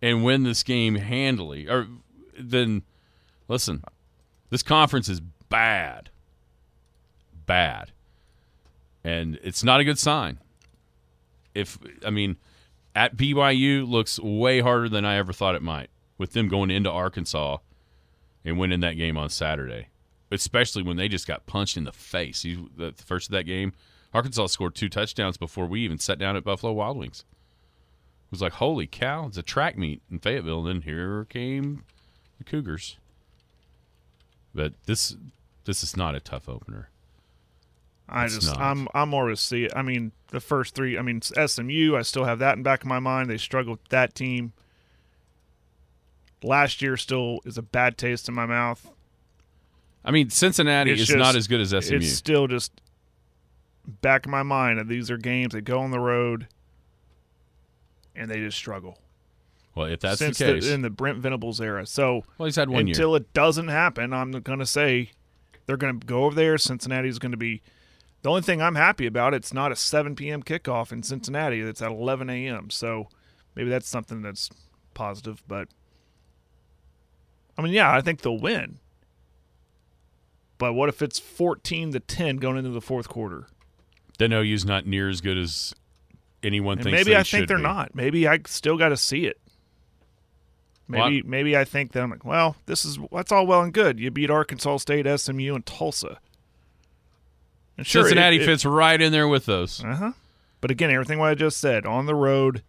and 0.00 0.24
win 0.24 0.42
this 0.42 0.62
game 0.62 0.96
handily, 0.96 1.68
or 1.68 1.86
then 2.38 2.82
listen, 3.48 3.84
this 4.50 4.62
conference 4.62 5.08
is 5.08 5.20
bad. 5.48 6.10
Bad. 7.46 7.92
And 9.04 9.38
it's 9.42 9.62
not 9.62 9.80
a 9.80 9.84
good 9.84 9.98
sign. 9.98 10.38
If 11.54 11.78
I 12.04 12.10
mean, 12.10 12.36
at 12.94 13.16
BYU 13.16 13.88
looks 13.88 14.18
way 14.18 14.60
harder 14.60 14.88
than 14.88 15.04
I 15.04 15.16
ever 15.16 15.32
thought 15.32 15.54
it 15.54 15.62
might, 15.62 15.90
with 16.18 16.32
them 16.32 16.48
going 16.48 16.70
into 16.70 16.90
Arkansas 16.90 17.58
and 18.44 18.58
winning 18.58 18.80
that 18.80 18.94
game 18.94 19.16
on 19.16 19.28
Saturday. 19.28 19.88
Especially 20.30 20.82
when 20.82 20.96
they 20.96 21.06
just 21.06 21.26
got 21.26 21.46
punched 21.46 21.76
in 21.76 21.84
the 21.84 21.92
face. 21.92 22.44
You, 22.44 22.70
the 22.76 22.92
first 22.96 23.28
of 23.28 23.32
that 23.32 23.44
game, 23.44 23.74
Arkansas 24.16 24.46
scored 24.46 24.74
two 24.74 24.88
touchdowns 24.88 25.36
before 25.36 25.66
we 25.66 25.82
even 25.82 25.98
sat 25.98 26.18
down 26.18 26.36
at 26.36 26.44
Buffalo 26.44 26.72
Wild 26.72 26.96
Wings. 26.96 27.22
It 27.28 28.30
was 28.30 28.40
like, 28.40 28.54
holy 28.54 28.86
cow, 28.86 29.26
it's 29.26 29.36
a 29.36 29.42
track 29.42 29.76
meet 29.76 30.00
in 30.10 30.20
Fayetteville. 30.20 30.66
And 30.66 30.68
then 30.68 30.82
here 30.90 31.26
came 31.26 31.84
the 32.38 32.44
Cougars. 32.44 32.96
But 34.54 34.72
this 34.86 35.14
this 35.66 35.82
is 35.82 35.98
not 35.98 36.14
a 36.14 36.20
tough 36.20 36.48
opener. 36.48 36.88
I 38.08 38.24
It's 38.24 38.36
just 38.36 38.46
not. 38.46 38.58
I'm 38.58 38.88
I'm 38.94 39.10
more 39.10 39.28
to 39.28 39.36
see 39.36 39.64
it. 39.64 39.72
I 39.76 39.82
mean, 39.82 40.12
the 40.28 40.40
first 40.40 40.74
three. 40.74 40.96
I 40.96 41.02
mean, 41.02 41.20
SMU. 41.20 41.94
I 41.94 42.00
still 42.00 42.24
have 42.24 42.38
that 42.38 42.56
in 42.56 42.62
back 42.62 42.80
of 42.80 42.86
my 42.86 42.98
mind. 42.98 43.28
They 43.28 43.36
struggled 43.36 43.80
with 43.82 43.90
that 43.90 44.14
team. 44.14 44.54
Last 46.42 46.80
year 46.80 46.96
still 46.96 47.40
is 47.44 47.58
a 47.58 47.62
bad 47.62 47.98
taste 47.98 48.30
in 48.30 48.34
my 48.34 48.46
mouth. 48.46 48.90
I 50.06 50.10
mean, 50.10 50.30
Cincinnati 50.30 50.92
It's 50.92 51.02
is 51.02 51.08
just- 51.08 51.18
not 51.18 51.36
as 51.36 51.46
good 51.48 51.60
as 51.60 51.74
SMU. 51.74 51.98
It's 51.98 52.12
still 52.12 52.46
just 52.46 52.80
back 53.86 54.26
of 54.26 54.30
my 54.30 54.42
mind 54.42 54.78
that 54.78 54.88
these 54.88 55.10
are 55.10 55.16
games 55.16 55.52
that 55.52 55.62
go 55.62 55.78
on 55.80 55.90
the 55.90 56.00
road, 56.00 56.48
and 58.14 58.30
they 58.30 58.38
just 58.38 58.56
struggle. 58.56 58.98
well, 59.74 59.86
if 59.86 60.00
that's 60.00 60.18
since 60.18 60.38
the 60.38 60.54
case, 60.54 60.68
in 60.68 60.82
the 60.82 60.90
Brent 60.90 61.18
Venables 61.18 61.60
era. 61.60 61.86
So 61.86 62.24
well, 62.38 62.46
he's 62.46 62.56
had 62.56 62.68
one 62.68 62.88
until 62.88 63.10
year. 63.10 63.18
it 63.18 63.32
doesn't 63.32 63.68
happen, 63.68 64.12
I'm 64.12 64.32
going 64.32 64.58
to 64.58 64.66
say 64.66 65.10
they're 65.66 65.76
going 65.76 66.00
to 66.00 66.06
go 66.06 66.24
over 66.24 66.34
there. 66.34 66.58
Cincinnati's 66.58 67.18
going 67.18 67.32
to 67.32 67.36
be 67.38 67.62
the 68.22 68.30
only 68.30 68.42
thing 68.42 68.62
I'm 68.62 68.74
happy 68.74 69.06
about. 69.06 69.34
It's 69.34 69.52
not 69.52 69.72
a 69.72 69.76
7 69.76 70.16
p.m. 70.16 70.42
kickoff 70.42 70.92
in 70.92 71.02
Cincinnati. 71.02 71.60
It's 71.60 71.82
at 71.82 71.90
11 71.90 72.30
a.m. 72.30 72.70
So 72.70 73.08
maybe 73.54 73.70
that's 73.70 73.88
something 73.88 74.22
that's 74.22 74.50
positive. 74.94 75.42
But 75.46 75.68
I 77.58 77.62
mean, 77.62 77.72
yeah, 77.72 77.92
I 77.92 78.00
think 78.00 78.22
they'll 78.22 78.38
win. 78.38 78.78
But 80.58 80.72
what 80.72 80.88
if 80.88 81.02
it's 81.02 81.18
14 81.18 81.92
to 81.92 82.00
10 82.00 82.38
going 82.38 82.56
into 82.56 82.70
the 82.70 82.80
fourth 82.80 83.08
quarter? 83.08 83.46
Then 84.18 84.32
OU's 84.32 84.64
not 84.64 84.86
near 84.86 85.08
as 85.08 85.20
good 85.20 85.36
as 85.38 85.74
anyone 86.42 86.78
And 86.78 86.84
thinks. 86.84 86.98
maybe 87.04 87.16
I 87.16 87.22
think 87.22 87.48
they're 87.48 87.56
be. 87.58 87.62
not. 87.62 87.94
Maybe 87.94 88.26
I 88.26 88.38
still 88.46 88.76
got 88.78 88.88
to 88.90 88.96
see 88.96 89.26
it. 89.26 89.38
Well, 90.88 91.10
Maybe 91.10 91.22
maybe 91.26 91.56
I 91.56 91.64
think 91.64 91.92
that 91.92 92.02
I'm 92.02 92.10
like, 92.10 92.24
well, 92.24 92.54
this 92.66 92.84
is 92.84 92.98
that's 93.10 93.32
all 93.32 93.46
well 93.46 93.60
and 93.62 93.72
good. 93.72 93.98
You 93.98 94.10
beat 94.12 94.30
Arkansas 94.30 94.76
State, 94.78 95.06
SMU, 95.20 95.54
and 95.54 95.66
Tulsa. 95.66 96.18
And 97.76 97.86
sure, 97.86 98.02
it- 98.02 98.04
Cincinnati 98.04 98.36
it- 98.40 98.46
fits 98.46 98.64
right 98.64 99.00
in 99.00 99.10
there 99.12 99.26
with 99.28 99.46
those. 99.46 99.82
Uh-huh. 99.84 100.12
But 100.60 100.70
again, 100.70 100.90
everything 100.90 101.18
what 101.18 101.28
I 101.30 101.34
just 101.34 101.58
said 101.58 101.84
on 101.86 102.06
the 102.06 102.14
road, 102.14 102.62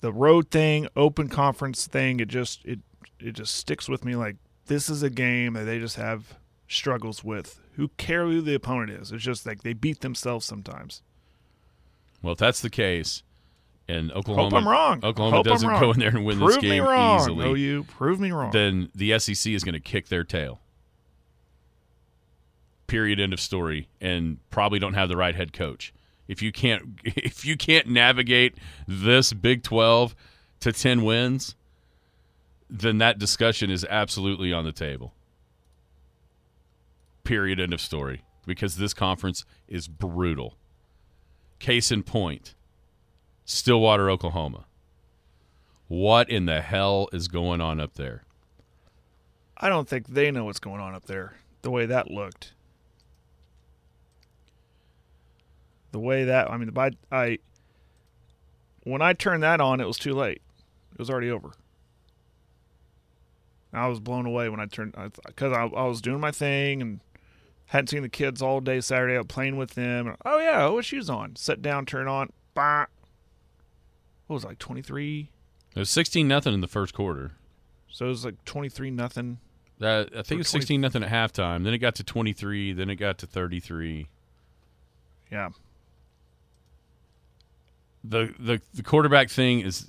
the 0.00 0.12
road 0.12 0.50
thing, 0.50 0.88
open 0.96 1.28
conference 1.28 1.86
thing, 1.86 2.18
it 2.18 2.28
just 2.28 2.64
it 2.64 2.80
it 3.20 3.32
just 3.32 3.54
sticks 3.54 3.86
with 3.88 4.04
me. 4.04 4.16
Like 4.16 4.36
this 4.66 4.88
is 4.88 5.02
a 5.02 5.10
game 5.10 5.52
that 5.52 5.64
they 5.64 5.78
just 5.78 5.96
have 5.96 6.34
struggles 6.66 7.22
with. 7.22 7.59
Who 7.76 7.88
care 7.96 8.26
who 8.26 8.40
the 8.40 8.54
opponent 8.54 8.90
is? 8.90 9.12
It's 9.12 9.22
just 9.24 9.46
like 9.46 9.62
they 9.62 9.72
beat 9.72 10.00
themselves 10.00 10.44
sometimes. 10.46 11.02
Well, 12.22 12.32
if 12.32 12.38
that's 12.38 12.60
the 12.60 12.70
case, 12.70 13.22
and 13.88 14.12
Oklahoma, 14.12 14.50
Hope 14.50 14.54
I'm 14.54 14.68
wrong. 14.68 15.00
Oklahoma 15.04 15.36
Hope 15.38 15.46
doesn't 15.46 15.68
wrong. 15.68 15.80
go 15.80 15.90
in 15.92 15.98
there 15.98 16.10
and 16.10 16.24
win 16.24 16.38
Prove 16.38 16.54
this 16.54 16.62
me 16.62 16.68
game 16.68 16.84
wrong, 16.84 17.18
easily, 17.20 17.46
OU. 17.64 17.84
Prove 17.84 18.20
me 18.20 18.30
wrong. 18.30 18.50
then 18.52 18.90
the 18.94 19.18
SEC 19.18 19.52
is 19.52 19.64
going 19.64 19.72
to 19.72 19.80
kick 19.80 20.08
their 20.08 20.24
tail. 20.24 20.60
Period. 22.86 23.20
End 23.20 23.32
of 23.32 23.40
story. 23.40 23.88
And 24.00 24.38
probably 24.50 24.78
don't 24.78 24.94
have 24.94 25.08
the 25.08 25.16
right 25.16 25.34
head 25.34 25.52
coach. 25.52 25.92
If 26.28 26.42
you 26.42 26.52
can't, 26.52 27.00
if 27.04 27.44
you 27.44 27.56
can't 27.56 27.86
navigate 27.88 28.56
this 28.86 29.32
Big 29.32 29.62
Twelve 29.62 30.14
to 30.60 30.72
ten 30.72 31.02
wins, 31.02 31.54
then 32.68 32.98
that 32.98 33.18
discussion 33.18 33.70
is 33.70 33.84
absolutely 33.88 34.52
on 34.52 34.64
the 34.64 34.72
table. 34.72 35.14
Period. 37.30 37.60
End 37.60 37.72
of 37.72 37.80
story. 37.80 38.24
Because 38.44 38.74
this 38.74 38.92
conference 38.92 39.44
is 39.68 39.86
brutal. 39.86 40.56
Case 41.60 41.92
in 41.92 42.02
point, 42.02 42.56
Stillwater, 43.44 44.10
Oklahoma. 44.10 44.64
What 45.86 46.28
in 46.28 46.46
the 46.46 46.60
hell 46.60 47.08
is 47.12 47.28
going 47.28 47.60
on 47.60 47.78
up 47.78 47.94
there? 47.94 48.24
I 49.56 49.68
don't 49.68 49.88
think 49.88 50.08
they 50.08 50.32
know 50.32 50.46
what's 50.46 50.58
going 50.58 50.80
on 50.80 50.92
up 50.96 51.04
there. 51.04 51.34
The 51.62 51.70
way 51.70 51.86
that 51.86 52.10
looked. 52.10 52.52
The 55.92 56.00
way 56.00 56.24
that 56.24 56.50
I 56.50 56.56
mean, 56.56 56.70
by 56.70 56.90
I 57.12 57.38
when 58.82 59.02
I 59.02 59.12
turned 59.12 59.44
that 59.44 59.60
on, 59.60 59.80
it 59.80 59.86
was 59.86 59.98
too 59.98 60.14
late. 60.14 60.42
It 60.94 60.98
was 60.98 61.08
already 61.08 61.30
over. 61.30 61.52
I 63.72 63.86
was 63.86 64.00
blown 64.00 64.26
away 64.26 64.48
when 64.48 64.58
I 64.58 64.66
turned 64.66 64.96
because 65.24 65.52
I, 65.52 65.66
I 65.66 65.84
was 65.84 66.00
doing 66.00 66.18
my 66.18 66.32
thing 66.32 66.82
and 66.82 66.98
hadn't 67.70 67.86
seen 67.86 68.02
the 68.02 68.08
kids 68.08 68.42
all 68.42 68.60
day 68.60 68.80
Saturday. 68.80 69.16
out 69.16 69.28
playing 69.28 69.56
with 69.56 69.70
them. 69.70 70.16
Oh 70.24 70.38
yeah, 70.38 70.62
OSU's 70.62 71.08
on. 71.08 71.36
Sit 71.36 71.62
down, 71.62 71.86
turn 71.86 72.08
on. 72.08 72.30
Bah. 72.52 72.86
What 74.26 74.34
was 74.34 74.44
it, 74.44 74.48
like 74.48 74.58
twenty 74.58 74.82
three? 74.82 75.30
It 75.76 75.78
was 75.78 75.88
sixteen 75.88 76.26
nothing 76.26 76.52
in 76.52 76.60
the 76.62 76.68
first 76.68 76.94
quarter. 76.94 77.32
So 77.88 78.06
it 78.06 78.08
was 78.08 78.24
like 78.24 78.44
twenty 78.44 78.68
three 78.68 78.90
nothing. 78.90 79.38
Uh, 79.80 80.04
I 80.10 80.22
think 80.22 80.32
it 80.32 80.38
was 80.38 80.48
sixteen 80.48 80.80
nothing 80.80 81.04
at 81.04 81.10
halftime. 81.10 81.62
Then 81.62 81.72
it 81.72 81.78
got 81.78 81.94
to 81.96 82.04
twenty 82.04 82.32
three. 82.32 82.72
Then 82.72 82.90
it 82.90 82.96
got 82.96 83.18
to 83.18 83.26
thirty 83.26 83.60
three. 83.60 84.08
Yeah. 85.30 85.50
The 88.02 88.34
the 88.38 88.60
the 88.74 88.82
quarterback 88.82 89.30
thing 89.30 89.60
is 89.60 89.86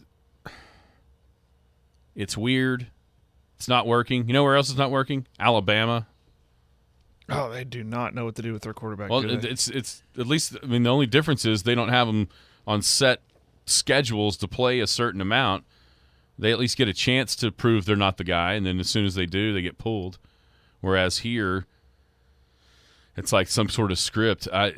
it's 2.16 2.38
weird. 2.38 2.88
It's 3.58 3.68
not 3.68 3.88
working. 3.88 4.28
You 4.28 4.34
know 4.34 4.44
where 4.44 4.56
else 4.56 4.70
it's 4.70 4.78
not 4.78 4.92
working? 4.92 5.26
Alabama. 5.40 6.06
Oh, 7.32 7.50
they 7.52 7.64
do 7.64 7.84
not 7.84 8.14
know 8.14 8.26
what 8.26 8.36
to 8.36 8.42
do 8.42 8.54
with 8.54 8.62
their 8.64 8.74
quarterback. 8.74 9.10
Well, 9.10 9.24
it- 9.30 9.46
it's 9.46 9.68
it's 9.68 10.04
at 10.18 10.28
least 10.28 10.58
I 10.62 10.66
mean 10.66 10.84
the 10.84 10.90
only 10.92 11.06
difference 11.08 11.46
is 11.46 11.64
they 11.64 11.76
don't 11.76 11.90
have 11.90 12.08
them 12.08 12.28
on 12.68 12.82
set 12.82 13.22
schedules 13.66 14.38
to 14.38 14.48
play 14.48 14.80
a 14.80 14.88
certain 14.88 15.22
amount. 15.22 15.64
They 16.40 16.52
at 16.52 16.60
least 16.60 16.78
get 16.78 16.88
a 16.88 16.94
chance 16.94 17.36
to 17.38 17.52
prove 17.52 17.86
they're 17.86 17.96
not 17.96 18.18
the 18.18 18.24
guy, 18.24 18.54
and 18.54 18.66
then 18.66 18.80
as 18.80 18.90
soon 18.90 19.06
as 19.06 19.16
they 19.16 19.26
do, 19.26 19.54
they 19.54 19.62
get 19.62 19.78
pulled. 19.78 20.18
Whereas 20.80 21.20
here, 21.20 21.66
it's 23.16 23.32
like 23.32 23.48
some 23.48 23.70
sort 23.70 23.92
of 23.92 24.00
script. 24.00 24.48
I, 24.52 24.74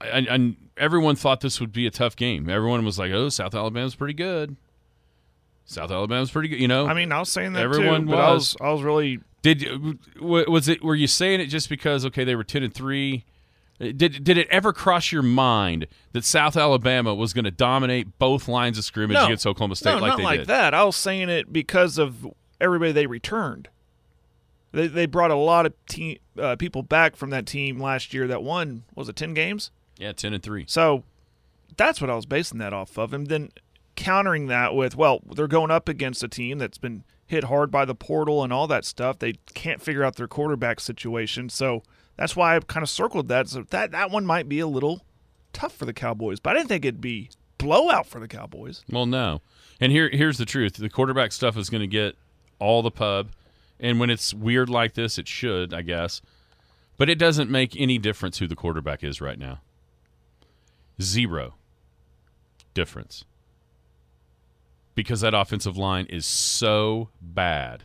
I, 0.00 0.26
I 0.30 0.56
everyone 0.76 1.14
thought 1.16 1.40
this 1.40 1.60
would 1.60 1.72
be 1.72 1.86
a 1.86 1.90
tough 1.90 2.16
game. 2.16 2.48
Everyone 2.48 2.84
was 2.84 2.98
like, 2.98 3.12
"Oh, 3.12 3.28
South 3.28 3.54
Alabama's 3.54 3.94
pretty 3.94 4.14
good." 4.14 4.56
South 5.66 5.90
Alabama's 5.90 6.30
pretty 6.30 6.48
good. 6.48 6.60
You 6.60 6.68
know, 6.68 6.86
I 6.86 6.94
mean, 6.94 7.12
I 7.12 7.18
was 7.18 7.30
saying 7.30 7.54
that 7.54 7.62
everyone 7.62 8.02
too, 8.02 8.10
but 8.12 8.18
I 8.18 8.32
was. 8.32 8.54
was 8.54 8.56
I 8.60 8.72
was 8.72 8.82
really 8.82 9.20
Did 9.42 9.66
w- 10.16 10.50
was 10.50 10.68
it? 10.68 10.82
Were 10.82 10.94
you 10.94 11.06
saying 11.06 11.40
it 11.40 11.46
just 11.46 11.68
because 11.68 12.04
okay 12.06 12.24
they 12.24 12.36
were 12.36 12.44
ten 12.44 12.62
and 12.62 12.74
three? 12.74 13.24
Did 13.80 14.22
did 14.22 14.38
it 14.38 14.46
ever 14.50 14.72
cross 14.72 15.10
your 15.10 15.22
mind 15.22 15.88
that 16.12 16.24
South 16.24 16.56
Alabama 16.56 17.14
was 17.14 17.32
going 17.32 17.44
to 17.44 17.50
dominate 17.50 18.18
both 18.18 18.46
lines 18.46 18.78
of 18.78 18.84
scrimmage 18.84 19.16
no, 19.16 19.24
against 19.24 19.46
Oklahoma 19.46 19.74
State 19.74 19.94
no, 19.94 19.98
like 19.98 20.08
not 20.10 20.18
they 20.18 20.24
like 20.24 20.40
did? 20.40 20.48
that. 20.48 20.74
I 20.74 20.84
was 20.84 20.96
saying 20.96 21.28
it 21.28 21.52
because 21.52 21.98
of 21.98 22.26
everybody 22.60 22.92
they 22.92 23.06
returned. 23.06 23.68
They 24.70 24.86
they 24.86 25.06
brought 25.06 25.32
a 25.32 25.36
lot 25.36 25.66
of 25.66 25.74
team 25.86 26.18
uh, 26.38 26.56
people 26.56 26.82
back 26.82 27.16
from 27.16 27.30
that 27.30 27.46
team 27.46 27.80
last 27.80 28.14
year 28.14 28.28
that 28.28 28.42
won 28.42 28.84
was 28.94 29.08
it 29.08 29.16
ten 29.16 29.34
games? 29.34 29.70
Yeah, 29.98 30.12
ten 30.12 30.34
and 30.34 30.42
three. 30.42 30.64
So 30.68 31.02
that's 31.76 32.00
what 32.00 32.10
I 32.10 32.14
was 32.14 32.26
basing 32.26 32.58
that 32.58 32.72
off 32.72 32.96
of, 32.96 33.12
and 33.12 33.26
then 33.26 33.50
countering 33.96 34.46
that 34.48 34.74
with 34.74 34.96
well 34.96 35.20
they're 35.34 35.46
going 35.46 35.70
up 35.70 35.88
against 35.88 36.22
a 36.22 36.28
team 36.28 36.58
that's 36.58 36.78
been 36.78 37.04
hit 37.26 37.44
hard 37.44 37.70
by 37.70 37.84
the 37.84 37.94
portal 37.94 38.42
and 38.44 38.52
all 38.52 38.66
that 38.66 38.84
stuff. 38.84 39.18
They 39.18 39.34
can't 39.54 39.80
figure 39.80 40.04
out 40.04 40.16
their 40.16 40.28
quarterback 40.28 40.80
situation, 40.80 41.48
so 41.48 41.82
That's 42.16 42.36
why 42.36 42.56
I 42.56 42.60
kind 42.60 42.82
of 42.82 42.90
circled 42.90 43.28
that. 43.28 43.48
So 43.48 43.62
that 43.70 43.90
that 43.92 44.10
one 44.10 44.24
might 44.26 44.48
be 44.48 44.60
a 44.60 44.66
little 44.66 45.02
tough 45.52 45.74
for 45.74 45.84
the 45.84 45.92
Cowboys, 45.92 46.40
but 46.40 46.50
I 46.50 46.54
didn't 46.58 46.68
think 46.68 46.84
it'd 46.84 47.00
be 47.00 47.30
blowout 47.58 48.06
for 48.06 48.20
the 48.20 48.28
Cowboys. 48.28 48.84
Well, 48.90 49.06
no. 49.06 49.40
And 49.80 49.90
here 49.90 50.08
here's 50.10 50.38
the 50.38 50.44
truth: 50.44 50.74
the 50.74 50.88
quarterback 50.88 51.32
stuff 51.32 51.56
is 51.56 51.70
going 51.70 51.80
to 51.80 51.86
get 51.86 52.16
all 52.58 52.82
the 52.82 52.90
pub, 52.90 53.30
and 53.80 53.98
when 53.98 54.10
it's 54.10 54.32
weird 54.32 54.68
like 54.68 54.94
this, 54.94 55.18
it 55.18 55.26
should, 55.26 55.74
I 55.74 55.82
guess. 55.82 56.22
But 56.96 57.10
it 57.10 57.18
doesn't 57.18 57.50
make 57.50 57.74
any 57.76 57.98
difference 57.98 58.38
who 58.38 58.46
the 58.46 58.54
quarterback 58.54 59.02
is 59.02 59.20
right 59.20 59.38
now. 59.38 59.60
Zero 61.02 61.54
difference. 62.72 63.24
Because 64.94 65.20
that 65.22 65.34
offensive 65.34 65.76
line 65.76 66.06
is 66.06 66.24
so 66.24 67.08
bad 67.20 67.82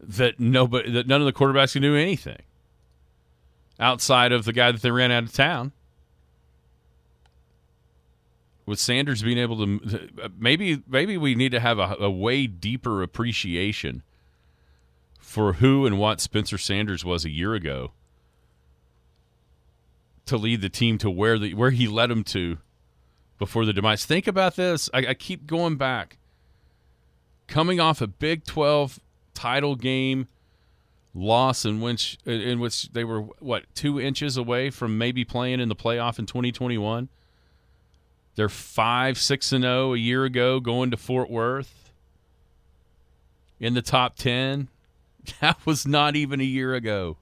that 0.00 0.40
nobody 0.40 0.90
that 0.92 1.06
none 1.06 1.20
of 1.20 1.26
the 1.26 1.32
quarterbacks 1.32 1.72
can 1.72 1.82
do 1.82 1.96
anything 1.96 2.42
outside 3.78 4.32
of 4.32 4.44
the 4.44 4.52
guy 4.52 4.72
that 4.72 4.82
they 4.82 4.90
ran 4.90 5.10
out 5.10 5.24
of 5.24 5.32
town. 5.32 5.72
With 8.66 8.78
Sanders 8.78 9.22
being 9.22 9.36
able 9.36 9.58
to, 9.58 10.08
maybe 10.38 10.82
maybe 10.88 11.18
we 11.18 11.34
need 11.34 11.52
to 11.52 11.60
have 11.60 11.78
a, 11.78 11.96
a 12.00 12.10
way 12.10 12.46
deeper 12.46 13.02
appreciation 13.02 14.02
for 15.18 15.54
who 15.54 15.84
and 15.84 15.98
what 15.98 16.20
Spencer 16.20 16.56
Sanders 16.56 17.04
was 17.04 17.24
a 17.24 17.30
year 17.30 17.54
ago 17.54 17.92
to 20.26 20.38
lead 20.38 20.62
the 20.62 20.70
team 20.70 20.96
to 20.98 21.10
where 21.10 21.38
the 21.38 21.52
where 21.52 21.72
he 21.72 21.86
led 21.86 22.08
them 22.08 22.24
to 22.24 22.58
before 23.38 23.64
the 23.64 23.72
demise. 23.72 24.04
Think 24.04 24.26
about 24.26 24.56
this. 24.56 24.88
I, 24.92 24.98
I 25.08 25.14
keep 25.14 25.46
going 25.46 25.76
back. 25.76 26.18
Coming 27.46 27.80
off 27.80 28.00
a 28.00 28.06
Big 28.06 28.44
Twelve 28.44 28.98
title 29.34 29.76
game 29.76 30.28
loss 31.14 31.64
in 31.64 31.80
which 31.80 32.18
in 32.26 32.58
which 32.58 32.90
they 32.92 33.04
were 33.04 33.20
what 33.38 33.64
two 33.74 34.00
inches 34.00 34.36
away 34.36 34.70
from 34.70 34.98
maybe 34.98 35.24
playing 35.24 35.60
in 35.60 35.68
the 35.68 35.76
playoff 35.76 36.18
in 36.18 36.26
2021. 36.26 37.08
They're 38.34 38.48
five 38.48 39.16
six 39.18 39.52
and 39.52 39.62
zero 39.62 39.94
a 39.94 39.98
year 39.98 40.24
ago, 40.24 40.58
going 40.58 40.90
to 40.90 40.96
Fort 40.96 41.30
Worth 41.30 41.92
in 43.60 43.74
the 43.74 43.82
top 43.82 44.16
ten. 44.16 44.68
That 45.40 45.56
was 45.64 45.86
not 45.86 46.16
even 46.16 46.38
a 46.38 46.44
year 46.44 46.74
ago, 46.74 47.16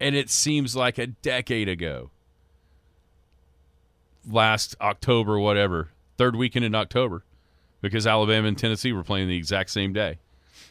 and 0.00 0.16
it 0.16 0.30
seems 0.30 0.74
like 0.74 0.98
a 0.98 1.06
decade 1.06 1.68
ago. 1.68 2.10
Last 4.28 4.76
October, 4.80 5.38
whatever, 5.38 5.90
third 6.18 6.36
weekend 6.36 6.64
in 6.64 6.74
October, 6.74 7.24
because 7.80 8.06
Alabama 8.06 8.48
and 8.48 8.58
Tennessee 8.58 8.92
were 8.92 9.02
playing 9.04 9.28
the 9.28 9.36
exact 9.36 9.70
same 9.70 9.92
day. 9.92 10.18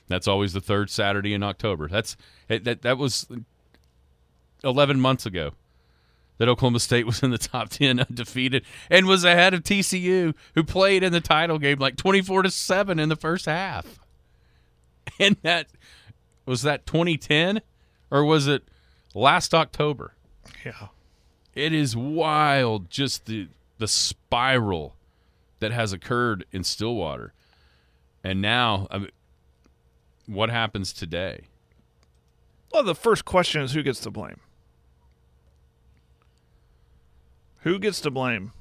That's 0.07 0.27
always 0.27 0.53
the 0.53 0.61
third 0.61 0.89
Saturday 0.89 1.33
in 1.33 1.43
October. 1.43 1.87
That's 1.87 2.17
that 2.47 2.81
that 2.81 2.97
was 2.97 3.27
11 4.63 4.99
months 4.99 5.25
ago 5.25 5.51
that 6.39 6.49
Oklahoma 6.49 6.79
State 6.79 7.05
was 7.05 7.21
in 7.21 7.31
the 7.31 7.37
top 7.37 7.69
10 7.69 7.99
undefeated 7.99 8.65
and 8.89 9.05
was 9.05 9.23
ahead 9.23 9.53
of 9.53 9.63
TCU 9.63 10.33
who 10.55 10.63
played 10.63 11.03
in 11.03 11.13
the 11.13 11.21
title 11.21 11.59
game 11.59 11.77
like 11.77 11.95
24 11.95 12.43
to 12.43 12.51
7 12.51 12.99
in 12.99 13.09
the 13.09 13.15
first 13.15 13.45
half. 13.45 13.99
And 15.19 15.37
that 15.41 15.67
was 16.45 16.61
that 16.61 16.85
2010 16.85 17.61
or 18.11 18.23
was 18.23 18.47
it 18.47 18.63
last 19.15 19.55
October? 19.55 20.13
Yeah. 20.63 20.89
It 21.59 21.73
is 21.73 21.93
wild 21.93 22.89
just 22.89 23.25
the 23.25 23.49
the 23.79 23.87
spiral 23.87 24.95
that 25.59 25.73
has 25.73 25.91
occurred 25.91 26.45
in 26.53 26.63
Stillwater. 26.63 27.33
And 28.23 28.41
now 28.41 28.87
I 28.89 28.97
mean, 28.99 29.11
what 30.25 30.49
happens 30.49 30.93
today? 30.93 31.47
Well, 32.71 32.83
the 32.83 32.95
first 32.95 33.25
question 33.25 33.61
is 33.61 33.73
who 33.73 33.83
gets 33.83 33.99
to 34.01 34.09
blame? 34.09 34.39
Who 37.63 37.77
gets 37.77 37.99
to 38.01 38.11
blame? 38.11 38.53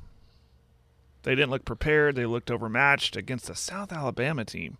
They 1.22 1.36
didn't 1.36 1.51
look 1.51 1.64
prepared. 1.64 2.16
They 2.16 2.26
looked 2.26 2.51
overmatched 2.51 3.14
against 3.14 3.49
a 3.49 3.55
South 3.55 3.92
Alabama 3.92 4.44
team. 4.44 4.76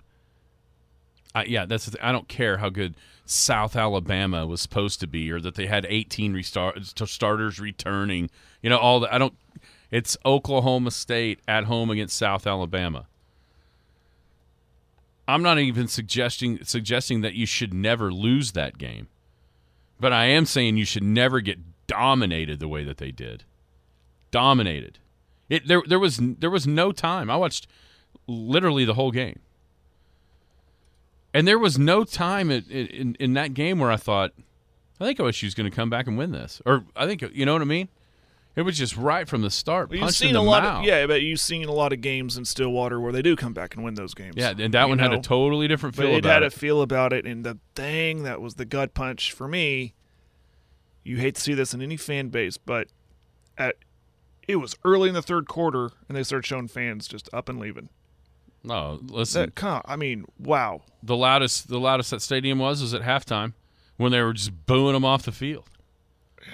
Uh, 1.35 1.45
yeah, 1.47 1.67
that's. 1.67 1.95
I 2.03 2.13
don't 2.13 2.29
care 2.29 2.59
how 2.59 2.69
good 2.69 2.95
South 3.25 3.77
Alabama 3.77 4.47
was 4.47 4.61
supposed 4.61 5.01
to 5.01 5.07
be, 5.07 5.31
or 5.31 5.41
that 5.41 5.55
they 5.55 5.67
had 5.67 5.87
18 5.89 6.33
restart, 6.33 6.79
starters 6.87 7.61
returning. 7.61 8.31
You 8.63 8.71
know, 8.71 8.79
all 8.79 9.01
the 9.01 9.15
I 9.15 9.19
don't. 9.19 9.35
It's 9.91 10.17
Oklahoma 10.25 10.91
State 10.91 11.41
at 11.47 11.65
home 11.65 11.91
against 11.91 12.17
South 12.17 12.47
Alabama. 12.47 13.07
I'm 15.29 15.43
not 15.43 15.59
even 15.59 15.89
suggesting 15.89 16.65
suggesting 16.65 17.21
that 17.21 17.35
you 17.35 17.45
should 17.45 17.75
never 17.75 18.11
lose 18.11 18.53
that 18.53 18.79
game, 18.79 19.09
but 20.01 20.13
I 20.13 20.25
am 20.25 20.47
saying 20.47 20.79
you 20.79 20.87
should 20.87 21.03
never 21.03 21.41
get 21.41 21.59
dominated 21.87 22.61
the 22.61 22.69
way 22.69 22.83
that 22.85 22.97
they 22.97 23.11
did. 23.11 23.45
Dominated. 24.31 24.99
It 25.51 25.69
there 25.69 25.83
there 25.87 25.99
was 25.99 26.19
there 26.19 26.51
was 26.51 26.67
no 26.67 26.93
time. 26.93 27.31
I 27.31 27.37
watched 27.37 27.67
literally 28.27 28.87
the 28.87 28.95
whole 28.95 29.11
game. 29.11 29.41
And 31.35 31.47
there 31.47 31.59
was 31.59 31.79
no 31.79 32.05
time 32.05 32.51
in, 32.51 32.65
in, 32.65 33.17
in 33.21 33.35
that 33.35 33.55
game 33.55 33.79
where 33.79 33.91
I 33.91 33.97
thought, 33.97 34.33
I 35.01 35.05
think 35.05 35.19
OSU's 35.19 35.55
going 35.55 35.71
to 35.71 35.75
come 35.75 35.91
back 35.91 36.07
and 36.07 36.17
win 36.17 36.33
this, 36.33 36.61
or 36.65 36.85
I 36.97 37.07
think 37.07 37.23
you 37.33 37.47
know 37.47 37.53
what 37.53 37.63
I 37.63 37.67
mean. 37.67 37.89
It 38.57 38.63
was 38.63 38.77
just 38.77 38.97
right 38.97 39.29
from 39.29 39.43
the 39.43 39.51
start. 39.51 39.89
Well, 39.89 40.01
you've 40.01 40.11
seen 40.11 40.35
a 40.35 40.43
lot, 40.43 40.65
of, 40.65 40.85
yeah, 40.85 41.07
but 41.07 41.23
you've 41.23 41.39
seen 41.39 41.69
a 41.69 41.73
lot 41.73 41.93
of 41.93 42.01
games 42.01 42.37
in 42.37 42.45
Stillwater 42.45 42.99
where 42.99 43.13
they 43.13 43.23
do 43.23 43.37
come 43.37 43.53
back 43.53 43.77
and 43.77 43.85
win 43.85 43.95
those 43.95 44.15
games. 44.15 44.35
Yeah, 44.37 44.53
and 44.59 44.75
that 44.75 44.89
one 44.89 44.99
know? 44.99 45.05
had 45.05 45.13
a 45.13 45.21
totally 45.21 45.69
different 45.69 45.95
feel. 45.95 46.11
But 46.11 46.17
it 46.17 46.25
had 46.25 46.43
it. 46.43 46.47
a 46.47 46.51
feel 46.51 46.83
about 46.83 47.13
it, 47.13 47.25
and 47.25 47.45
the 47.45 47.59
thing 47.77 48.25
that 48.25 48.41
was 48.41 48.55
the 48.55 48.65
gut 48.65 48.95
punch 48.95 49.33
for 49.33 49.47
me. 49.47 49.95
You 51.05 51.19
hate 51.19 51.37
to 51.37 51.41
see 51.41 51.55
this 51.55 51.73
in 51.73 51.81
any 51.81 51.97
fan 51.97 52.29
base, 52.29 52.59
but 52.59 52.89
at 53.57 53.77
it 54.49 54.57
was 54.57 54.75
early 54.85 55.09
in 55.09 55.15
the 55.15 55.23
third 55.23 55.47
quarter, 55.47 55.91
and 56.09 56.17
they 56.17 56.25
started 56.25 56.45
showing 56.45 56.67
fans 56.67 57.07
just 57.07 57.29
up 57.33 57.49
and 57.49 57.61
leaving. 57.61 57.91
No, 58.65 58.99
listen. 59.03 59.53
That, 59.55 59.83
I 59.87 59.97
mean, 59.97 60.25
wow. 60.39 60.83
The 61.03 61.17
loudest, 61.17 61.69
the 61.69 61.79
loudest 61.79 62.11
that 62.11 62.23
stadium 62.23 62.59
was 62.59 62.83
was 62.83 62.93
at 62.93 63.03
halftime 63.03 63.55
when 63.97 64.13
they 64.13 64.21
were 64.23 64.33
just 64.33 64.67
booing 64.67 64.95
them 64.95 65.05
off 65.05 65.23
the 65.23 65.33
field. 65.33 65.69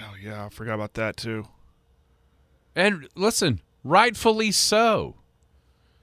Oh 0.01 0.15
yeah, 0.21 0.45
I 0.45 0.49
forgot 0.49 0.75
about 0.75 0.93
that 0.95 1.17
too. 1.17 1.47
And 2.75 3.07
listen, 3.15 3.61
rightfully 3.83 4.51
so. 4.51 5.15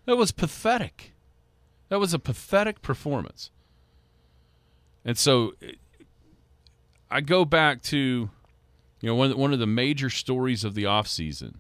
That 0.07 0.17
was 0.17 0.33
pathetic. 0.33 1.13
That 1.89 2.01
was 2.01 2.15
a 2.15 2.19
pathetic 2.19 2.83
performance. 2.83 3.51
And 5.05 5.19
so 5.19 5.53
I 7.11 7.21
go 7.21 7.45
back 7.45 7.83
to 7.85 8.31
you 9.01 9.09
know 9.09 9.15
one 9.15 9.37
one 9.37 9.53
of 9.53 9.59
the 9.59 9.67
major 9.67 10.09
stories 10.11 10.65
of 10.65 10.75
the 10.75 10.85
offseason 10.85 11.57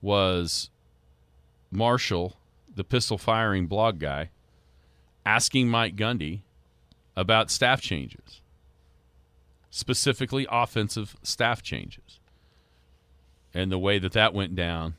was 0.00 0.70
Marshall, 1.70 2.37
the 2.78 2.84
pistol 2.84 3.18
firing 3.18 3.66
blog 3.66 3.98
guy, 3.98 4.30
asking 5.26 5.68
Mike 5.68 5.96
Gundy 5.96 6.42
about 7.16 7.50
staff 7.50 7.80
changes, 7.82 8.40
specifically 9.68 10.46
offensive 10.48 11.16
staff 11.22 11.60
changes 11.60 12.20
and 13.52 13.72
the 13.72 13.78
way 13.80 13.98
that 13.98 14.12
that 14.12 14.32
went 14.32 14.54
down 14.54 14.94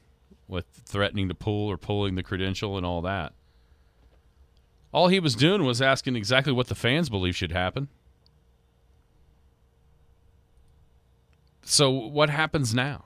with 0.46 0.66
threatening 0.84 1.30
to 1.30 1.34
pull 1.34 1.70
or 1.70 1.78
pulling 1.78 2.16
the 2.16 2.24
credential 2.24 2.76
and 2.76 2.86
all 2.86 3.02
that. 3.02 3.32
All 4.92 5.08
he 5.08 5.22
was 5.22 5.36
doing 5.36 5.64
was 5.64 5.82
asking 5.82 6.18
exactly 6.18 6.52
what 6.52 6.68
the 6.68 6.76
fans 6.76 7.10
believe 7.10 7.36
should 7.36 7.54
happen. 7.54 7.88
So 11.64 11.90
what 11.90 12.30
happens 12.30 12.74
now? 12.74 13.06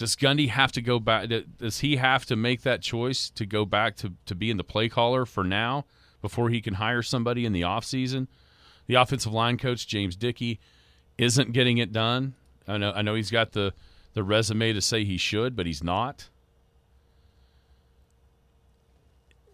Does 0.00 0.16
Gundy 0.16 0.48
have 0.48 0.72
to 0.72 0.80
go 0.80 0.98
back? 0.98 1.28
Does 1.58 1.80
he 1.80 1.96
have 1.96 2.24
to 2.24 2.34
make 2.34 2.62
that 2.62 2.80
choice 2.80 3.28
to 3.28 3.44
go 3.44 3.66
back 3.66 3.96
to, 3.96 4.14
to 4.24 4.34
being 4.34 4.56
the 4.56 4.64
play 4.64 4.88
caller 4.88 5.26
for 5.26 5.44
now 5.44 5.84
before 6.22 6.48
he 6.48 6.62
can 6.62 6.72
hire 6.72 7.02
somebody 7.02 7.44
in 7.44 7.52
the 7.52 7.60
offseason? 7.60 8.26
The 8.86 8.94
offensive 8.94 9.34
line 9.34 9.58
coach, 9.58 9.86
James 9.86 10.16
Dickey, 10.16 10.58
isn't 11.18 11.52
getting 11.52 11.76
it 11.76 11.92
done. 11.92 12.32
I 12.66 12.78
know 12.78 12.92
I 12.92 13.02
know 13.02 13.14
he's 13.14 13.30
got 13.30 13.52
the 13.52 13.74
the 14.14 14.24
resume 14.24 14.72
to 14.72 14.80
say 14.80 15.04
he 15.04 15.18
should, 15.18 15.54
but 15.54 15.66
he's 15.66 15.84
not. 15.84 16.30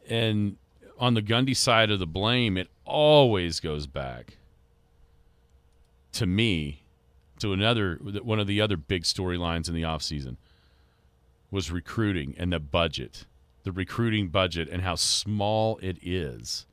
And 0.09 0.59
on 0.97 1.15
the 1.15 1.23
Gundy 1.23 1.57
side 1.57 1.91
of 1.91 1.99
the 1.99 2.07
blame, 2.07 2.57
it 2.57 2.69
always 2.85 3.59
goes 3.59 3.89
back 3.89 4.37
to 6.13 6.25
me 6.25 6.85
to 7.41 7.53
another 7.53 7.99
one 8.23 8.41
of 8.41 8.47
the 8.47 8.61
other 8.61 8.77
big 8.77 9.03
storylines 9.03 9.69
in 9.69 9.75
the 9.75 9.83
offseason 9.83 10.37
was 11.51 11.71
recruiting 11.71 12.35
and 12.39 12.53
the 12.53 12.61
budget. 12.61 13.27
The 13.65 13.73
recruiting 13.73 14.29
budget 14.29 14.69
and 14.69 14.83
how 14.83 14.95
small 14.95 15.79
it 15.83 15.99
is 16.03 16.67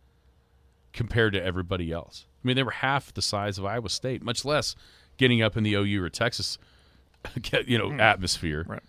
compared 0.91 1.33
to 1.33 1.43
everybody 1.43 1.91
else. 1.91 2.25
I 2.43 2.47
mean, 2.47 2.55
they 2.55 2.63
were 2.63 2.71
half 2.71 3.13
the 3.13 3.21
size 3.21 3.57
of 3.57 3.65
Iowa 3.65 3.89
State, 3.89 4.21
much 4.21 4.45
less 4.45 4.75
getting 5.17 5.41
up 5.41 5.57
in 5.57 5.63
the 5.63 5.73
OU 5.73 6.03
or 6.03 6.09
Texas, 6.09 6.57
you 7.65 7.77
know, 7.77 7.89
mm. 7.89 7.99
atmosphere. 7.99 8.65
Right. 8.67 8.83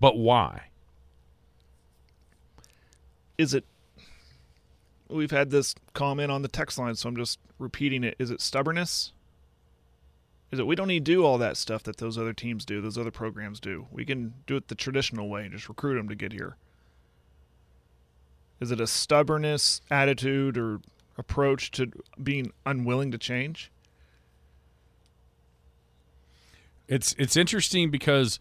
But 0.00 0.16
why? 0.16 0.68
Is 3.36 3.54
it 3.54 3.64
we've 5.08 5.30
had 5.30 5.50
this 5.50 5.74
comment 5.94 6.30
on 6.30 6.42
the 6.42 6.48
text 6.48 6.78
line, 6.78 6.94
so 6.94 7.08
I'm 7.08 7.16
just 7.16 7.38
repeating 7.58 8.04
it. 8.04 8.16
Is 8.18 8.30
it 8.30 8.40
stubbornness? 8.40 9.12
Is 10.50 10.58
it 10.58 10.66
we 10.66 10.74
don't 10.74 10.88
need 10.88 11.04
to 11.04 11.12
do 11.12 11.24
all 11.24 11.36
that 11.38 11.56
stuff 11.56 11.82
that 11.82 11.98
those 11.98 12.16
other 12.16 12.32
teams 12.32 12.64
do, 12.64 12.80
those 12.80 12.96
other 12.96 13.10
programs 13.10 13.60
do? 13.60 13.86
We 13.90 14.04
can 14.04 14.34
do 14.46 14.56
it 14.56 14.68
the 14.68 14.74
traditional 14.74 15.28
way 15.28 15.42
and 15.42 15.52
just 15.52 15.68
recruit 15.68 15.96
them 15.96 16.08
to 16.08 16.14
get 16.14 16.32
here. 16.32 16.56
Is 18.60 18.70
it 18.70 18.80
a 18.80 18.86
stubbornness 18.86 19.82
attitude 19.90 20.56
or 20.56 20.80
approach 21.16 21.70
to 21.72 21.92
being 22.22 22.52
unwilling 22.64 23.10
to 23.10 23.18
change? 23.18 23.70
It's 26.88 27.14
it's 27.18 27.36
interesting 27.36 27.90
because 27.90 28.40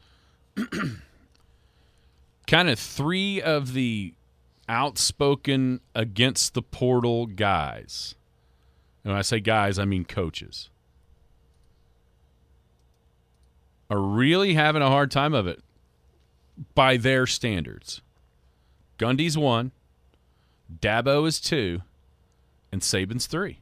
kind 2.47 2.70
of 2.70 2.80
three 2.80 3.41
of 3.41 3.74
the 3.74 4.14
outspoken 4.70 5.82
against 5.93 6.53
the 6.53 6.62
portal 6.62 7.26
guys. 7.26 8.16
And 9.03 9.12
when 9.12 9.20
I 9.20 9.22
say 9.22 9.41
guys, 9.41 9.78
I 9.78 9.86
mean 9.86 10.05
coaches. 10.05 10.70
Are 13.89 13.99
really 13.99 14.53
having 14.53 14.81
a 14.81 14.89
hard 14.89 15.11
time 15.11 15.33
of 15.33 15.47
it 15.47 15.61
by 16.75 16.97
their 16.97 17.25
standards. 17.25 18.01
Gundy's 18.97 19.38
one, 19.38 19.71
Dabo 20.81 21.27
is 21.27 21.39
two, 21.39 21.81
and 22.71 22.81
Saban's 22.81 23.27
three. 23.27 23.59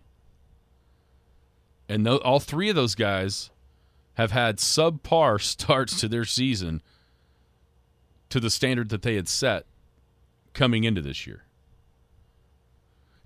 And 1.88 2.06
th- 2.06 2.22
all 2.22 2.40
three 2.40 2.70
of 2.70 2.76
those 2.76 2.96
guys 2.96 3.52
have 4.16 4.32
had 4.32 4.58
subpar 4.58 5.42
starts 5.42 6.00
to 6.00 6.08
their 6.08 6.26
season 6.26 6.82
to 8.30 8.40
the 8.40 8.50
standard 8.50 8.90
that 8.90 9.02
they 9.02 9.16
had 9.16 9.28
set 9.28 9.66
coming 10.54 10.84
into 10.84 11.02
this 11.02 11.28
year. 11.28 11.44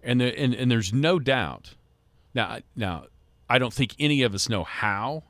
And, 0.03 0.21
the, 0.21 0.37
and 0.37 0.53
and 0.53 0.71
there's 0.71 0.93
no 0.93 1.19
doubt. 1.19 1.75
Now 2.33 2.59
now 2.75 3.05
I 3.49 3.59
don't 3.59 3.73
think 3.73 3.95
any 3.99 4.21
of 4.21 4.33
us 4.33 4.47
know 4.47 4.63
how 4.63 5.23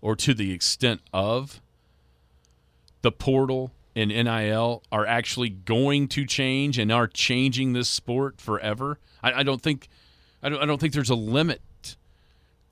or 0.00 0.16
to 0.16 0.34
the 0.34 0.52
extent 0.52 1.00
of 1.12 1.60
the 3.02 3.12
portal 3.12 3.72
and 3.94 4.10
NIL 4.10 4.82
are 4.92 5.06
actually 5.06 5.48
going 5.48 6.08
to 6.08 6.24
change 6.24 6.78
and 6.78 6.92
are 6.92 7.06
changing 7.06 7.72
this 7.72 7.88
sport 7.88 8.40
forever. 8.40 8.98
I, 9.22 9.32
I 9.32 9.42
don't 9.42 9.62
think 9.62 9.88
I 10.42 10.48
don't, 10.48 10.62
I 10.62 10.66
don't 10.66 10.80
think 10.80 10.94
there's 10.94 11.10
a 11.10 11.14
limit 11.14 11.60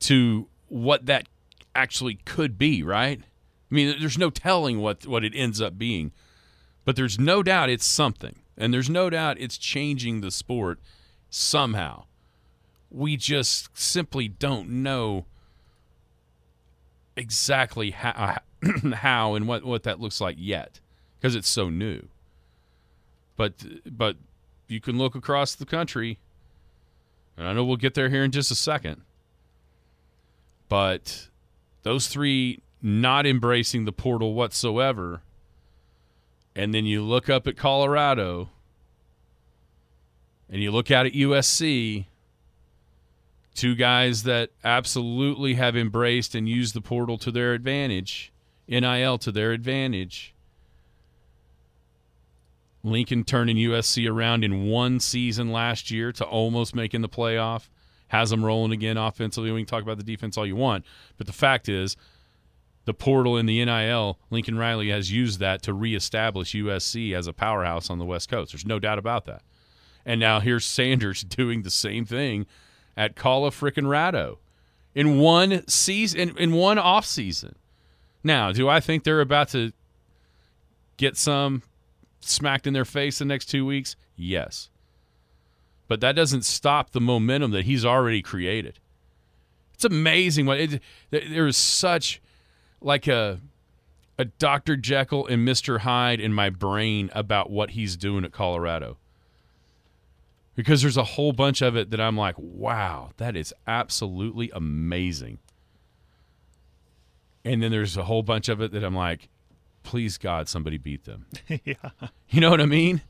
to 0.01 0.49
what 0.69 1.07
that 1.07 1.29
actually 1.75 2.15
could 2.25 2.59
be, 2.59 2.83
right? 2.83 3.21
I 3.21 3.75
mean, 3.75 3.97
there's 4.01 4.19
no 4.19 4.31
telling 4.31 4.81
what 4.81 5.07
what 5.07 5.25
it 5.25 5.35
ends 5.35 5.61
up 5.61 5.79
being, 5.79 6.13
but 6.85 6.97
there's 6.97 7.19
no 7.19 7.43
doubt 7.43 7.69
it's 7.69 7.85
something, 7.85 8.37
and 8.57 8.73
there's 8.73 8.91
no 8.91 9.11
doubt 9.11 9.41
it's 9.41 9.59
changing 9.59 10.21
the 10.21 10.31
sport 10.31 10.81
somehow. 11.31 12.05
We 12.91 13.17
just 13.17 13.77
simply 13.77 14.29
don't 14.29 14.71
know 14.71 15.27
exactly 17.19 17.91
how, 17.91 18.41
uh, 18.63 18.89
how 18.95 19.35
and 19.35 19.47
what, 19.47 19.65
what 19.65 19.83
that 19.83 20.01
looks 20.01 20.21
like 20.21 20.37
yet 20.39 20.81
because 21.19 21.35
it's 21.35 21.49
so 21.49 21.69
new. 21.69 22.09
But 23.37 23.55
but 23.87 24.17
you 24.67 24.81
can 24.81 24.99
look 24.99 25.15
across 25.15 25.55
the 25.55 25.67
country, 25.67 26.19
and 27.37 27.47
I 27.47 27.53
know 27.53 27.65
we'll 27.65 27.77
get 27.77 27.95
there 27.95 28.09
here 28.09 28.25
in 28.25 28.31
just 28.31 28.51
a 28.51 28.57
second. 28.57 29.03
But 30.69 31.29
those 31.83 32.09
three 32.09 32.63
not 32.83 33.27
embracing 33.27 33.85
the 33.85 33.93
portal 33.93 34.35
whatsoever, 34.35 35.23
and 36.55 36.75
then 36.75 36.85
you 36.85 37.03
look 37.03 37.29
up 37.29 37.47
at 37.47 37.57
Colorado, 37.57 38.51
and 40.51 40.63
you 40.63 40.71
look 40.71 40.91
out 40.91 41.07
at 41.07 41.13
USC, 41.13 42.07
two 43.59 43.75
guys 43.75 44.23
that 44.23 44.51
absolutely 44.63 45.55
have 45.55 45.77
embraced 45.77 46.37
and 46.37 46.49
used 46.49 46.75
the 46.75 46.81
portal 46.81 47.19
to 47.19 47.33
their 47.33 47.55
advantage, 47.55 48.33
NIL 48.69 49.19
to 49.19 49.33
their 49.33 49.51
advantage. 49.51 50.33
Lincoln 52.85 53.25
turning 53.25 53.57
USC 53.57 54.09
around 54.09 54.45
in 54.45 54.69
one 54.69 55.01
season 55.01 55.51
last 55.51 55.91
year 55.91 56.13
to 56.13 56.25
almost 56.25 56.77
making 56.77 57.01
the 57.01 57.09
playoff. 57.09 57.69
Has 58.07 58.31
them 58.31 58.45
rolling 58.45 58.71
again 58.71 58.97
offensively. 58.97 59.51
We 59.51 59.63
can 59.63 59.67
talk 59.67 59.83
about 59.83 59.99
the 59.99 60.05
defense 60.05 60.39
all 60.39 60.47
you 60.47 60.57
want. 60.57 60.85
But 61.17 61.27
the 61.27 61.33
fact 61.33 61.69
is, 61.69 61.97
the 62.85 62.95
portal 62.95 63.37
in 63.37 63.47
the 63.47 63.63
NIL, 63.65 64.19
Lincoln 64.31 64.57
Riley 64.57 64.91
has 64.91 65.11
used 65.11 65.41
that 65.41 65.63
to 65.63 65.75
reestablish 65.75 66.53
USC 66.53 67.13
as 67.13 67.27
a 67.27 67.33
powerhouse 67.33 67.91
on 67.91 67.99
the 67.99 68.07
West 68.07 68.31
Coast. 68.31 68.53
There's 68.53 68.65
no 68.65 68.79
doubt 68.79 68.99
about 68.99 69.27
that. 69.27 69.43
And 70.07 70.21
now 70.21 70.39
here's 70.39 70.65
Sanders 70.65 71.23
doing 71.29 71.63
the 71.63 71.71
same 71.71 72.07
thing 72.07 72.47
at 72.99 73.15
Cala 73.15 73.51
frickin' 73.51 73.85
Rado 73.85 74.39
in 74.95 75.19
one 75.19 75.67
season, 75.69 76.21
in, 76.21 76.37
in 76.37 76.53
one 76.53 76.79
off 76.79 77.07
season. 77.07 77.55
Now, 78.25 78.51
do 78.51 78.69
I 78.69 78.81
think 78.81 79.05
they're 79.05 79.21
about 79.21 79.49
to 79.51 79.73
get 80.97 81.17
some 81.17 81.63
smacked 82.21 82.67
in 82.67 82.75
their 82.75 82.85
face 82.85 83.21
the 83.21 83.25
next 83.25 83.47
two 83.47 83.65
weeks? 83.65 83.95
Yes. 84.17 84.69
But 85.87 86.01
that 86.01 86.17
doesn't 86.17 86.45
stop 86.45 86.91
the 86.91 87.01
momentum 87.01 87.53
that 87.53 87.65
he's 87.65 87.85
already 87.85 88.21
created. 88.21 88.81
It's 89.75 89.85
amazing 89.85 90.47
what 90.47 90.59
it, 90.59 90.83
there 91.11 91.47
is 91.47 91.57
such 91.57 92.21
like 92.81 93.07
a 93.07 93.41
a 94.21 94.25
Dr. 94.25 94.77
Jekyll 94.77 95.29
and 95.29 95.47
Mr. 95.47 95.79
Hyde 95.79 96.19
in 96.19 96.33
my 96.33 96.51
brain 96.51 97.09
about 97.13 97.51
what 97.51 97.71
he's 97.71 97.97
doing 97.97 98.25
at 98.25 98.33
Colorado. 98.33 98.97
Because 100.59 100.83
there's 100.83 100.97
a 100.97 101.05
whole 101.05 101.33
bunch 101.33 101.63
of 101.63 101.77
it 101.77 101.91
that 101.91 102.01
I'm 102.01 102.17
like, 102.17 102.35
wow, 102.37 103.11
that 103.19 103.37
is 103.37 103.55
absolutely 103.69 104.51
amazing. 104.53 105.39
And 107.45 107.63
then 107.63 107.71
there's 107.71 107.97
a 107.97 108.03
whole 108.03 108.25
bunch 108.25 108.49
of 108.49 108.61
it 108.61 108.73
that 108.73 108.83
I'm 108.83 108.97
like, 108.97 109.29
please 109.85 110.19
God, 110.19 110.49
somebody 110.49 110.77
beat 110.77 111.05
them. 111.05 111.27
yeah. 111.65 111.75
You 112.29 112.41
know 112.41 112.51
what 112.51 112.61
I 112.61 112.67
mean? 112.67 113.03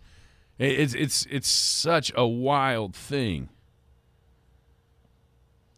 It's 0.59 0.93
it's 0.93 1.27
it's 1.31 1.49
such 1.49 2.13
a 2.15 2.27
wild 2.27 2.95
thing 2.95 3.49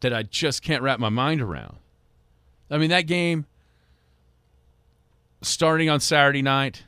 that 0.00 0.12
I 0.12 0.24
just 0.24 0.62
can't 0.62 0.82
wrap 0.82 0.98
my 0.98 1.08
mind 1.08 1.40
around. 1.40 1.76
I 2.68 2.78
mean, 2.78 2.90
that 2.90 3.06
game 3.06 3.46
starting 5.40 5.88
on 5.88 6.00
Saturday 6.00 6.42
night, 6.42 6.82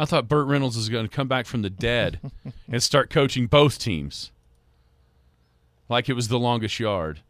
I 0.00 0.06
thought 0.06 0.28
Burt 0.28 0.46
Reynolds 0.46 0.78
was 0.78 0.88
going 0.88 1.06
to 1.06 1.14
come 1.14 1.28
back 1.28 1.44
from 1.44 1.60
the 1.60 1.68
dead 1.68 2.20
and 2.72 2.82
start 2.82 3.10
coaching 3.10 3.46
both 3.46 3.78
teams 3.78 4.32
like 5.90 6.08
it 6.08 6.14
was 6.14 6.28
the 6.28 6.38
longest 6.38 6.80
yard. 6.80 7.20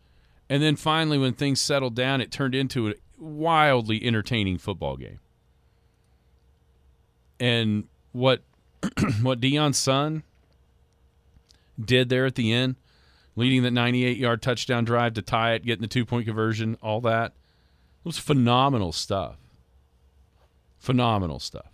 And 0.48 0.62
then 0.62 0.76
finally, 0.76 1.18
when 1.18 1.32
things 1.32 1.60
settled 1.60 1.96
down, 1.96 2.20
it 2.20 2.30
turned 2.30 2.54
into 2.54 2.88
a 2.88 2.94
wildly 3.18 4.06
entertaining 4.06 4.58
football 4.58 4.96
game. 4.96 5.18
And 7.40 7.88
what 8.12 8.42
what 9.20 9.40
Deion's 9.40 9.76
son 9.76 10.22
did 11.84 12.08
there 12.08 12.24
at 12.24 12.36
the 12.36 12.52
end, 12.52 12.76
leading 13.34 13.64
that 13.64 13.72
98 13.72 14.16
yard 14.16 14.42
touchdown 14.42 14.84
drive 14.84 15.14
to 15.14 15.22
tie 15.22 15.54
it, 15.54 15.64
getting 15.64 15.82
the 15.82 15.88
two 15.88 16.06
point 16.06 16.24
conversion, 16.24 16.78
all 16.80 17.00
that, 17.00 17.32
it 17.32 18.04
was 18.04 18.18
phenomenal 18.18 18.92
stuff. 18.92 19.38
Phenomenal 20.78 21.40
stuff. 21.40 21.69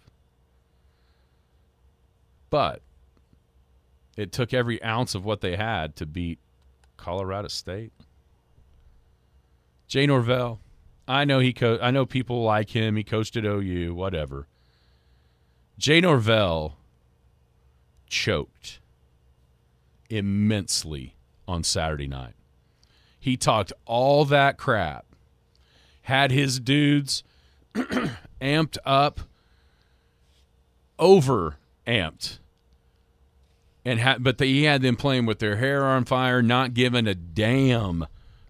But 2.51 2.83
it 4.17 4.33
took 4.33 4.55
every 4.55 4.83
ounce 4.83 5.15
of 5.15 5.25
what 5.25 5.41
they 5.41 5.57
had 5.57 5.97
to 5.97 6.07
beat 6.07 6.39
Colorado 6.97 7.49
State. 7.49 7.93
Jay 9.87 10.07
Norvell, 10.07 10.61
I 11.07 11.25
know 11.25 11.39
he 11.39 11.53
co- 11.53 11.79
I 11.81 11.91
know 11.91 12.07
people 12.07 12.43
like 12.43 12.71
him. 12.71 12.97
He 12.97 13.05
coached 13.05 13.37
at 13.37 13.45
OU, 13.45 13.95
whatever. 13.95 14.49
Jay 15.79 16.01
Norvell 16.01 16.79
choked 18.09 18.81
immensely 20.09 21.15
on 21.47 21.63
Saturday 21.63 22.07
night. 22.07 22.35
He 23.19 23.37
talked 23.37 23.73
all 23.85 24.25
that 24.25 24.57
crap, 24.57 25.05
had 26.03 26.31
his 26.31 26.59
dudes 26.59 27.23
amped 28.41 28.79
up, 28.85 29.21
over 30.99 31.59
amped, 31.87 32.39
and 33.85 34.01
ha- 34.01 34.19
but 34.19 34.39
they, 34.39 34.49
he 34.49 34.65
had 34.65 34.83
them 34.83 34.97
playing 34.97 35.27
with 35.27 35.39
their 35.39 35.57
hair 35.57 35.85
on 35.85 36.05
fire, 36.05 36.43
not 36.43 36.75
giving 36.75 37.07
a 37.07 37.15
damn 37.15 38.07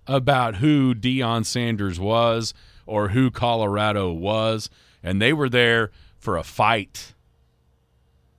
about 0.06 0.56
who 0.56 0.94
Deion 0.94 1.44
Sanders 1.44 1.98
was 1.98 2.54
or 2.86 3.08
who 3.08 3.30
Colorado 3.30 4.12
was, 4.12 4.70
and 5.02 5.20
they 5.20 5.32
were 5.32 5.48
there 5.48 5.90
for 6.18 6.36
a 6.36 6.44
fight 6.44 7.14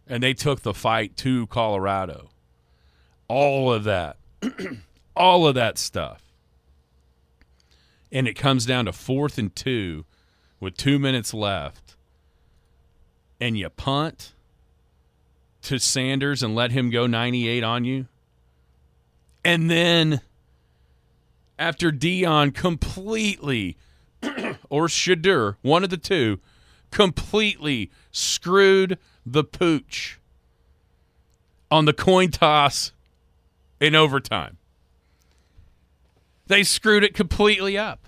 and 0.09 0.23
they 0.23 0.33
took 0.33 0.61
the 0.61 0.73
fight 0.73 1.15
to 1.17 1.47
Colorado. 1.47 2.29
All 3.27 3.71
of 3.71 3.83
that. 3.83 4.17
all 5.15 5.47
of 5.47 5.55
that 5.55 5.77
stuff. 5.77 6.21
And 8.11 8.27
it 8.27 8.35
comes 8.35 8.65
down 8.65 8.85
to 8.85 8.93
fourth 8.93 9.37
and 9.37 9.53
two 9.53 10.05
with 10.59 10.77
two 10.77 10.97
minutes 10.97 11.33
left. 11.33 11.95
And 13.39 13.57
you 13.57 13.69
punt 13.69 14.33
to 15.68 15.80
Sanders 15.80 16.41
and 16.41 16.55
let 16.55 16.72
him 16.72 16.89
go 16.89 17.07
98 17.07 17.63
on 17.63 17.86
you. 17.86 18.07
And 19.43 19.70
then 19.70 20.22
after 21.59 21.91
Deion 21.91 22.53
completely 22.53 23.78
or 24.70 24.88
Shedeur, 24.88 25.57
one 25.61 25.84
of 25.84 25.89
the 25.89 25.97
two, 25.97 26.39
completely 26.91 27.91
screwed 28.11 28.97
the 29.26 29.43
pooch 29.43 30.20
on 31.70 31.86
the 31.86 31.93
coin 31.93 32.32
toss 32.32 32.93
in 33.80 33.93
overtime. 33.95 34.57
They 36.47 36.63
screwed 36.63 37.03
it 37.03 37.13
completely 37.13 37.78
up. 37.78 38.07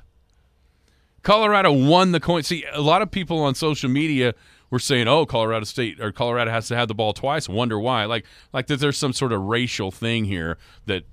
Colorado 1.24 1.72
won 1.74 2.14
the 2.14 2.22
coin. 2.22 2.44
See, 2.44 2.64
a 2.72 2.82
lot 2.82 3.02
of 3.02 3.12
people 3.12 3.42
on 3.42 3.54
social 3.54 3.90
media 3.90 4.34
were 4.70 4.80
saying, 4.80 5.08
"Oh, 5.08 5.26
Colorado 5.26 5.66
State 5.66 6.00
or 6.00 6.12
Colorado 6.12 6.52
has 6.52 6.68
to 6.68 6.76
have 6.76 6.88
the 6.88 6.96
ball 6.96 7.14
twice." 7.14 7.50
Wonder 7.50 7.80
why? 7.80 8.06
Like, 8.06 8.26
like 8.54 8.68
that 8.68 8.80
there's 8.80 8.98
some 8.98 9.14
sort 9.14 9.32
of 9.32 9.42
racial 9.42 9.92
thing 9.92 10.26
here 10.26 10.58
that 10.86 11.04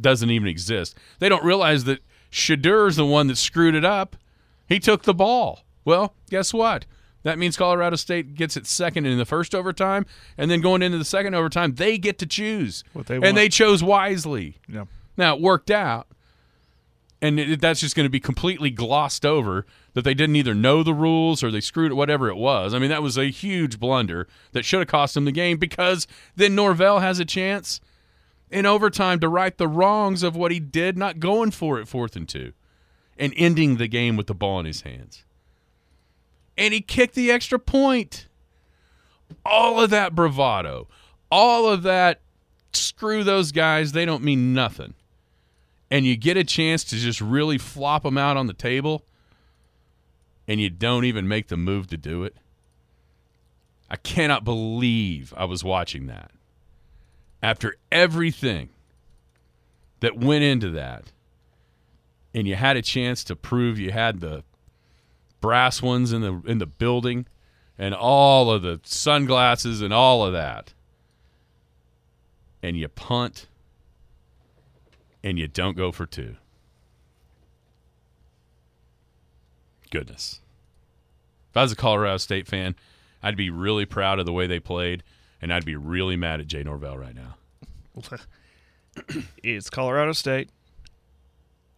doesn't 0.00 0.30
even 0.30 0.48
exist. 0.48 0.96
They 1.18 1.28
don't 1.28 1.44
realize 1.44 1.84
that 1.84 2.00
Shedeur 2.30 2.88
is 2.88 2.96
the 2.96 3.06
one 3.06 3.26
that 3.28 3.36
screwed 3.36 3.74
it 3.74 3.84
up. 3.84 4.16
He 4.68 4.78
took 4.78 5.02
the 5.02 5.14
ball. 5.14 5.60
Well, 5.84 6.14
guess 6.30 6.52
what? 6.52 6.84
That 7.22 7.38
means 7.38 7.56
Colorado 7.56 7.96
State 7.96 8.34
gets 8.34 8.56
it 8.56 8.66
second 8.66 9.06
in 9.06 9.18
the 9.18 9.24
first 9.24 9.54
overtime, 9.54 10.06
and 10.36 10.50
then 10.50 10.60
going 10.60 10.82
into 10.82 10.98
the 10.98 11.04
second 11.04 11.34
overtime, 11.34 11.74
they 11.74 11.98
get 11.98 12.18
to 12.18 12.26
choose. 12.26 12.84
What 12.92 13.06
they 13.06 13.16
and 13.16 13.36
they 13.36 13.48
chose 13.48 13.82
wisely. 13.82 14.58
Yeah. 14.68 14.84
Now 15.16 15.34
it 15.34 15.42
worked 15.42 15.70
out, 15.70 16.06
and 17.20 17.40
it, 17.40 17.60
that's 17.60 17.80
just 17.80 17.96
going 17.96 18.06
to 18.06 18.10
be 18.10 18.20
completely 18.20 18.70
glossed 18.70 19.26
over 19.26 19.66
that 19.98 20.04
they 20.04 20.14
didn't 20.14 20.36
either 20.36 20.54
know 20.54 20.84
the 20.84 20.94
rules 20.94 21.42
or 21.42 21.50
they 21.50 21.60
screwed 21.60 21.90
it, 21.90 21.96
whatever 21.96 22.28
it 22.28 22.36
was. 22.36 22.72
I 22.72 22.78
mean, 22.78 22.88
that 22.90 23.02
was 23.02 23.18
a 23.18 23.30
huge 23.30 23.80
blunder 23.80 24.28
that 24.52 24.64
should 24.64 24.78
have 24.78 24.86
cost 24.86 25.14
them 25.14 25.24
the 25.24 25.32
game 25.32 25.58
because 25.58 26.06
then 26.36 26.54
Norvell 26.54 27.00
has 27.00 27.18
a 27.18 27.24
chance 27.24 27.80
in 28.48 28.64
overtime 28.64 29.18
to 29.18 29.28
right 29.28 29.58
the 29.58 29.66
wrongs 29.66 30.22
of 30.22 30.36
what 30.36 30.52
he 30.52 30.60
did, 30.60 30.96
not 30.96 31.18
going 31.18 31.50
for 31.50 31.80
it 31.80 31.88
fourth 31.88 32.14
and 32.14 32.28
two, 32.28 32.52
and 33.18 33.32
ending 33.36 33.76
the 33.76 33.88
game 33.88 34.16
with 34.16 34.28
the 34.28 34.34
ball 34.34 34.60
in 34.60 34.66
his 34.66 34.82
hands. 34.82 35.24
And 36.56 36.72
he 36.72 36.80
kicked 36.80 37.16
the 37.16 37.32
extra 37.32 37.58
point. 37.58 38.28
All 39.44 39.80
of 39.80 39.90
that 39.90 40.14
bravado, 40.14 40.86
all 41.28 41.68
of 41.68 41.82
that 41.82 42.20
screw 42.72 43.24
those 43.24 43.50
guys, 43.50 43.92
they 43.92 44.04
don't 44.04 44.22
mean 44.22 44.54
nothing. 44.54 44.94
And 45.90 46.06
you 46.06 46.16
get 46.16 46.36
a 46.36 46.44
chance 46.44 46.84
to 46.84 46.96
just 46.96 47.20
really 47.20 47.58
flop 47.58 48.04
them 48.04 48.16
out 48.16 48.36
on 48.36 48.46
the 48.46 48.54
table, 48.54 49.04
and 50.48 50.58
you 50.58 50.70
don't 50.70 51.04
even 51.04 51.28
make 51.28 51.48
the 51.48 51.56
move 51.58 51.86
to 51.88 51.98
do 51.98 52.24
it. 52.24 52.34
I 53.90 53.96
cannot 53.96 54.44
believe 54.44 55.34
I 55.36 55.44
was 55.44 55.62
watching 55.62 56.06
that 56.06 56.30
after 57.42 57.76
everything 57.92 58.70
that 60.00 60.18
went 60.18 60.42
into 60.42 60.70
that, 60.70 61.12
and 62.34 62.48
you 62.48 62.54
had 62.54 62.76
a 62.76 62.82
chance 62.82 63.22
to 63.24 63.36
prove 63.36 63.78
you 63.78 63.90
had 63.90 64.20
the 64.20 64.42
brass 65.40 65.80
ones 65.82 66.12
in 66.12 66.22
the 66.22 66.42
in 66.46 66.58
the 66.58 66.66
building, 66.66 67.26
and 67.78 67.94
all 67.94 68.50
of 68.50 68.62
the 68.62 68.80
sunglasses 68.84 69.80
and 69.80 69.92
all 69.92 70.24
of 70.24 70.32
that, 70.32 70.72
and 72.62 72.76
you 72.76 72.88
punt, 72.88 73.46
and 75.22 75.38
you 75.38 75.46
don't 75.46 75.76
go 75.76 75.92
for 75.92 76.06
two. 76.06 76.36
Goodness. 79.90 80.40
If 81.50 81.56
I 81.56 81.62
was 81.62 81.72
a 81.72 81.76
Colorado 81.76 82.18
State 82.18 82.46
fan, 82.46 82.74
I'd 83.22 83.36
be 83.36 83.50
really 83.50 83.86
proud 83.86 84.18
of 84.18 84.26
the 84.26 84.32
way 84.32 84.46
they 84.46 84.60
played, 84.60 85.02
and 85.40 85.52
I'd 85.52 85.64
be 85.64 85.76
really 85.76 86.16
mad 86.16 86.40
at 86.40 86.46
Jay 86.46 86.62
Norvell 86.62 86.98
right 86.98 87.14
now. 87.14 87.36
it's 89.42 89.70
Colorado 89.70 90.12
State, 90.12 90.50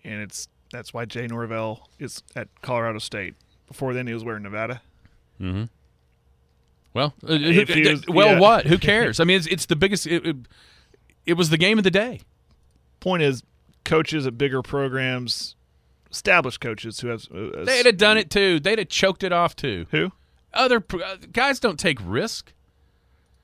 and 0.04 0.20
it's 0.20 0.48
that's 0.72 0.92
why 0.94 1.04
Jay 1.04 1.26
Norvell 1.26 1.88
is 1.98 2.22
at 2.36 2.48
Colorado 2.62 2.98
State. 2.98 3.34
Before 3.66 3.94
then, 3.94 4.06
he 4.06 4.14
was 4.14 4.24
wearing 4.24 4.42
Nevada. 4.42 4.82
Mm-hmm. 5.40 5.64
Well, 6.92 7.14
uh, 7.26 7.36
who- 7.36 7.90
was- 7.90 8.06
well, 8.08 8.32
yeah. 8.34 8.40
what? 8.40 8.66
Who 8.66 8.78
cares? 8.78 9.20
I 9.20 9.24
mean, 9.24 9.36
it's, 9.38 9.46
it's 9.46 9.66
the 9.66 9.76
biggest. 9.76 10.06
It, 10.06 10.26
it, 10.26 10.36
it 11.26 11.34
was 11.34 11.50
the 11.50 11.58
game 11.58 11.78
of 11.78 11.84
the 11.84 11.90
day. 11.90 12.20
Point 12.98 13.22
is, 13.22 13.42
coaches 13.84 14.26
at 14.26 14.36
bigger 14.36 14.62
programs, 14.62 15.54
established 16.10 16.60
coaches 16.60 17.00
who 17.00 17.08
have 17.08 17.26
uh, 17.34 17.64
They'd 17.64 17.86
have 17.86 17.96
done 17.96 18.18
it 18.18 18.30
too. 18.30 18.60
They'd 18.60 18.78
have 18.78 18.88
choked 18.88 19.22
it 19.22 19.32
off 19.32 19.56
too. 19.56 19.86
Who? 19.90 20.12
Other 20.52 20.84
uh, 20.92 21.16
guys 21.32 21.60
don't 21.60 21.78
take 21.78 21.98
risk. 22.04 22.52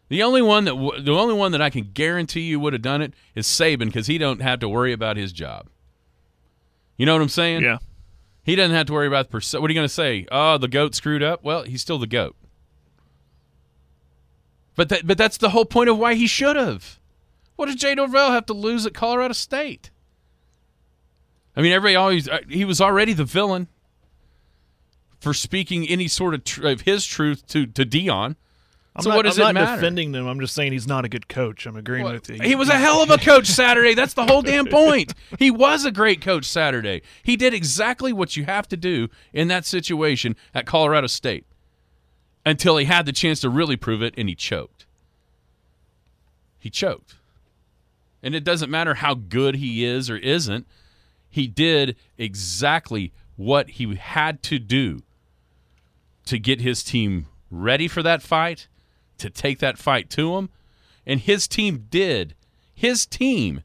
The 0.09 0.23
only 0.23 0.43
one 0.43 0.65
that 0.65 0.73
w- 0.73 1.01
the 1.01 1.13
only 1.13 1.35
one 1.35 1.53
that 1.53 1.63
I 1.63 1.71
can 1.71 1.91
guarantee 1.93 2.43
you 2.43 2.61
would 2.61 2.73
have 2.73 2.83
done 2.83 3.03
it 3.03 3.15
is 3.35 3.47
Saban 3.47 3.87
because 3.87 4.07
he 4.07 4.19
don't 4.19 4.41
have 4.41 4.61
to 4.61 4.69
worry 4.69 4.93
about 4.93 5.17
his 5.17 5.33
job. 5.33 5.69
You 6.97 7.07
know 7.07 7.15
what 7.15 7.23
I'm 7.23 7.29
saying? 7.29 7.63
Yeah. 7.63 7.79
He 8.45 8.55
doesn't 8.55 8.75
have 8.75 8.87
to 8.87 8.93
worry 8.93 9.09
about 9.09 9.27
the 9.27 9.33
percent. 9.33 9.61
What 9.61 9.69
are 9.71 9.73
you 9.73 9.79
going 9.79 9.89
to 9.89 9.93
say? 9.93 10.27
Oh, 10.31 10.57
the 10.57 10.69
goat 10.69 10.95
screwed 10.95 11.23
up. 11.23 11.43
Well, 11.43 11.65
he's 11.65 11.83
still 11.83 11.99
the 11.99 12.07
goat. 12.07 12.37
But 14.77 14.89
that, 14.91 15.07
but 15.07 15.19
that's 15.19 15.39
the 15.39 15.51
whole 15.51 15.65
point 15.65 15.89
of 15.89 15.99
why 15.99 16.15
he 16.15 16.27
should 16.27 16.55
have. 16.55 17.01
What 17.57 17.67
does 17.67 17.77
Jay 17.77 17.95
Norvell 17.95 18.31
have 18.33 18.47
to 18.47 18.53
lose 18.53 18.87
at 18.87 18.95
Colorado 18.95 19.33
State? 19.33 19.91
I 21.57 21.63
mean, 21.63 21.73
everybody 21.73 21.97
always 21.97 22.29
uh, 22.29 22.41
he 22.49 22.65
was 22.65 22.81
already 22.81 23.13
the 23.13 23.25
villain 23.25 23.69
for 25.19 25.33
speaking 25.33 25.89
any 25.89 26.09
sort 26.09 26.35
of, 26.35 26.45
tr- 26.45 26.67
of 26.67 26.81
his 26.83 27.05
truth 27.07 27.47
to 27.49 27.67
to 27.67 27.85
Deion. 27.85 28.37
I'm 28.95 29.03
so 29.03 29.11
not, 29.11 29.17
what 29.17 29.23
does 29.27 29.39
I'm 29.39 29.51
it 29.51 29.53
not 29.53 29.55
matter? 29.55 29.81
defending 29.81 30.13
them. 30.13 30.27
I'm 30.27 30.41
just 30.41 30.55
saying 30.55 30.73
he's 30.73 30.87
not 30.87 31.05
a 31.05 31.09
good 31.09 31.29
coach. 31.29 31.67
I'm 31.67 31.77
agreeing 31.77 32.05
with 32.05 32.31
you. 32.31 32.39
He 32.43 32.55
was 32.55 32.71
a 32.71 32.79
hell 32.79 33.03
of 33.03 33.11
a 33.11 33.19
coach 33.23 33.47
Saturday. 33.47 33.93
That's 33.93 34.15
the 34.15 34.25
whole 34.25 34.41
damn 34.41 34.67
point. 34.67 35.13
He 35.39 35.51
was 35.51 35.85
a 35.85 35.91
great 35.91 36.23
coach 36.23 36.47
Saturday. 36.47 37.03
He 37.23 37.37
did 37.37 37.53
exactly 37.53 38.15
what 38.15 38.39
you 38.39 38.45
have 38.45 38.67
to 38.69 38.77
do 38.77 39.09
in 39.35 39.49
that 39.49 39.67
situation 39.67 40.35
at 40.55 40.65
Colorado 40.65 41.09
State 41.09 41.45
until 42.47 42.79
he 42.79 42.87
had 42.87 43.05
the 43.05 43.13
chance 43.13 43.41
to 43.41 43.51
really 43.51 43.77
prove 43.77 44.03
it 44.03 44.15
and 44.17 44.31
he 44.31 44.35
choked. 44.35 44.87
He 46.59 46.71
choked. 46.71 47.17
And 48.23 48.35
it 48.35 48.45
doesn't 48.45 48.71
matter 48.71 48.95
how 48.95 49.13
good 49.13 49.57
he 49.57 49.85
is 49.85 50.09
or 50.09 50.17
isn't, 50.17 50.67
he 51.37 51.47
did 51.47 51.97
exactly 52.17 53.13
what 53.37 53.69
he 53.69 53.95
had 53.95 54.43
to 54.43 54.59
do 54.59 55.03
to 56.25 56.39
get 56.39 56.63
his 56.63 56.83
team 56.83 57.27
ready 57.51 57.87
for 57.87 58.03
that 58.03 58.23
fight, 58.23 58.69
to 59.19 59.29
take 59.29 59.59
that 59.59 59.77
fight 59.77 60.09
to 60.09 60.37
him. 60.37 60.49
And 61.07 61.21
his 61.21 61.47
team 61.47 61.89
did. 61.91 62.35
His 62.75 63.05
team 63.05 63.63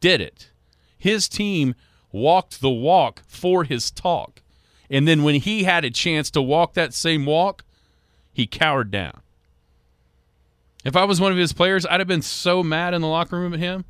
did 0.00 0.20
it. 0.20 0.50
His 0.98 1.28
team 1.28 1.76
walked 2.10 2.60
the 2.60 2.68
walk 2.68 3.22
for 3.28 3.62
his 3.62 3.92
talk. 3.92 4.42
And 4.90 5.06
then 5.06 5.22
when 5.22 5.36
he 5.36 5.62
had 5.62 5.84
a 5.84 5.90
chance 5.90 6.28
to 6.32 6.42
walk 6.42 6.74
that 6.74 6.92
same 6.92 7.24
walk, 7.24 7.64
he 8.32 8.48
cowered 8.48 8.90
down. 8.90 9.20
If 10.84 10.96
I 10.96 11.04
was 11.04 11.20
one 11.20 11.30
of 11.30 11.38
his 11.38 11.52
players, 11.52 11.86
I'd 11.86 12.00
have 12.00 12.08
been 12.08 12.20
so 12.20 12.64
mad 12.64 12.94
in 12.94 13.00
the 13.00 13.06
locker 13.06 13.38
room 13.38 13.54
at 13.54 13.60
him 13.60 13.84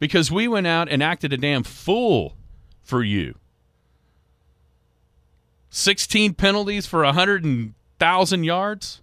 because 0.00 0.32
we 0.32 0.48
went 0.48 0.66
out 0.66 0.88
and 0.88 1.00
acted 1.00 1.32
a 1.32 1.36
damn 1.36 1.62
fool 1.62 2.34
for 2.82 3.02
you. 3.02 3.34
16 5.70 6.34
penalties 6.34 6.86
for 6.86 7.02
100,000 7.02 8.44
yards. 8.44 9.00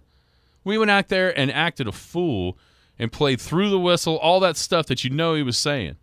We 0.62 0.78
went 0.78 0.90
out 0.90 1.08
there 1.08 1.36
and 1.36 1.50
acted 1.50 1.88
a 1.88 1.92
fool 1.92 2.56
and 2.98 3.10
played 3.10 3.40
through 3.40 3.70
the 3.70 3.78
whistle, 3.78 4.16
all 4.16 4.40
that 4.40 4.56
stuff 4.56 4.86
that 4.86 5.02
you 5.02 5.10
know 5.10 5.34
he 5.34 5.42
was 5.42 5.58
saying. 5.58 5.96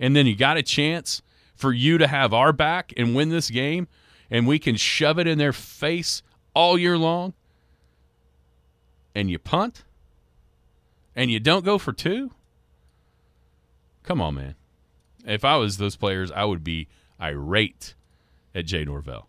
And 0.00 0.14
then 0.14 0.26
you 0.26 0.36
got 0.36 0.56
a 0.56 0.62
chance 0.62 1.20
for 1.54 1.72
you 1.72 1.98
to 1.98 2.06
have 2.06 2.32
our 2.32 2.52
back 2.52 2.92
and 2.96 3.14
win 3.14 3.30
this 3.30 3.50
game, 3.50 3.88
and 4.30 4.46
we 4.46 4.58
can 4.58 4.76
shove 4.76 5.18
it 5.18 5.26
in 5.26 5.36
their 5.38 5.52
face 5.52 6.22
all 6.54 6.78
year 6.78 6.96
long. 6.96 7.34
And 9.14 9.30
you 9.30 9.38
punt, 9.38 9.84
and 11.16 11.30
you 11.30 11.40
don't 11.40 11.64
go 11.64 11.76
for 11.76 11.92
two. 11.92 12.30
Come 14.04 14.22
on, 14.22 14.36
man. 14.36 14.54
If 15.26 15.44
I 15.44 15.56
was 15.56 15.76
those 15.76 15.96
players, 15.96 16.30
I 16.30 16.44
would 16.44 16.62
be 16.62 16.86
irate 17.20 17.94
at 18.54 18.66
Jay 18.66 18.84
Norvell 18.84 19.28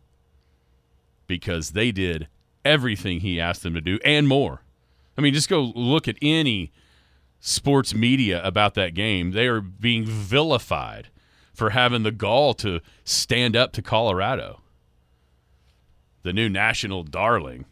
because 1.28 1.72
they 1.72 1.92
did 1.92 2.28
everything 2.66 3.20
he 3.20 3.40
asked 3.40 3.64
them 3.64 3.74
to 3.74 3.82
do 3.82 4.00
and 4.04 4.28
more. 4.28 4.62
I 5.18 5.22
mean, 5.22 5.34
just 5.34 5.50
go 5.50 5.72
look 5.76 6.08
at 6.08 6.16
any 6.22 6.72
sports 7.40 7.94
media 7.94 8.44
about 8.44 8.74
that 8.76 8.94
game. 8.94 9.32
They 9.32 9.48
are 9.48 9.62
being 9.62 10.06
vilified 10.06 11.10
for 11.54 11.72
having 11.72 12.04
the 12.04 12.12
gall 12.12 12.54
to 12.56 12.80
stand 13.04 13.56
up 13.56 13.74
to 13.74 13.82
Colorado, 13.82 14.62
the 16.24 16.34
new 16.34 16.50
national 16.50 17.04
darling. 17.04 17.66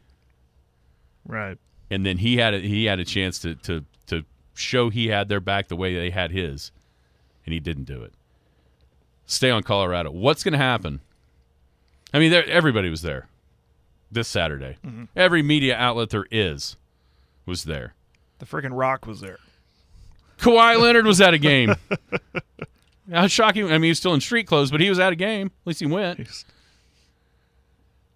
Right. 1.25 1.57
And 1.89 2.05
then 2.05 2.17
he 2.17 2.37
had 2.37 2.53
a, 2.53 2.59
he 2.59 2.85
had 2.85 2.99
a 2.99 3.05
chance 3.05 3.39
to, 3.39 3.55
to 3.55 3.85
to 4.07 4.25
show 4.53 4.89
he 4.89 5.07
had 5.07 5.29
their 5.29 5.39
back 5.39 5.67
the 5.67 5.75
way 5.75 5.95
they 5.95 6.09
had 6.09 6.31
his, 6.31 6.71
and 7.45 7.53
he 7.53 7.59
didn't 7.59 7.85
do 7.85 8.03
it. 8.03 8.13
Stay 9.27 9.51
on 9.51 9.61
Colorado. 9.61 10.09
What's 10.09 10.43
going 10.43 10.53
to 10.53 10.57
happen? 10.57 11.01
I 12.13 12.19
mean, 12.19 12.31
there, 12.31 12.45
everybody 12.49 12.89
was 12.89 13.01
there 13.03 13.27
this 14.09 14.27
Saturday. 14.29 14.77
Mhm. 14.85 15.09
Every 15.15 15.43
media 15.43 15.75
outlet 15.75 16.09
there 16.09 16.25
is 16.31 16.77
was 17.45 17.65
there. 17.65 17.93
The 18.39 18.45
freaking 18.45 18.71
Rock 18.77 19.05
was 19.05 19.19
there. 19.19 19.37
Kawhi 20.39 20.79
Leonard 20.79 21.05
was 21.05 21.19
at 21.19 21.33
a 21.33 21.37
game. 21.37 21.75
How 23.11 23.27
shocking! 23.27 23.65
I 23.65 23.73
mean, 23.73 23.83
he 23.83 23.89
was 23.89 23.97
still 23.99 24.13
in 24.13 24.21
street 24.21 24.47
clothes, 24.47 24.69
but 24.71 24.81
he 24.81 24.89
was 24.89 24.99
at 24.99 25.11
a 25.13 25.15
game. 25.15 25.47
At 25.47 25.67
least 25.67 25.79
he 25.79 25.85
went. 25.85 26.27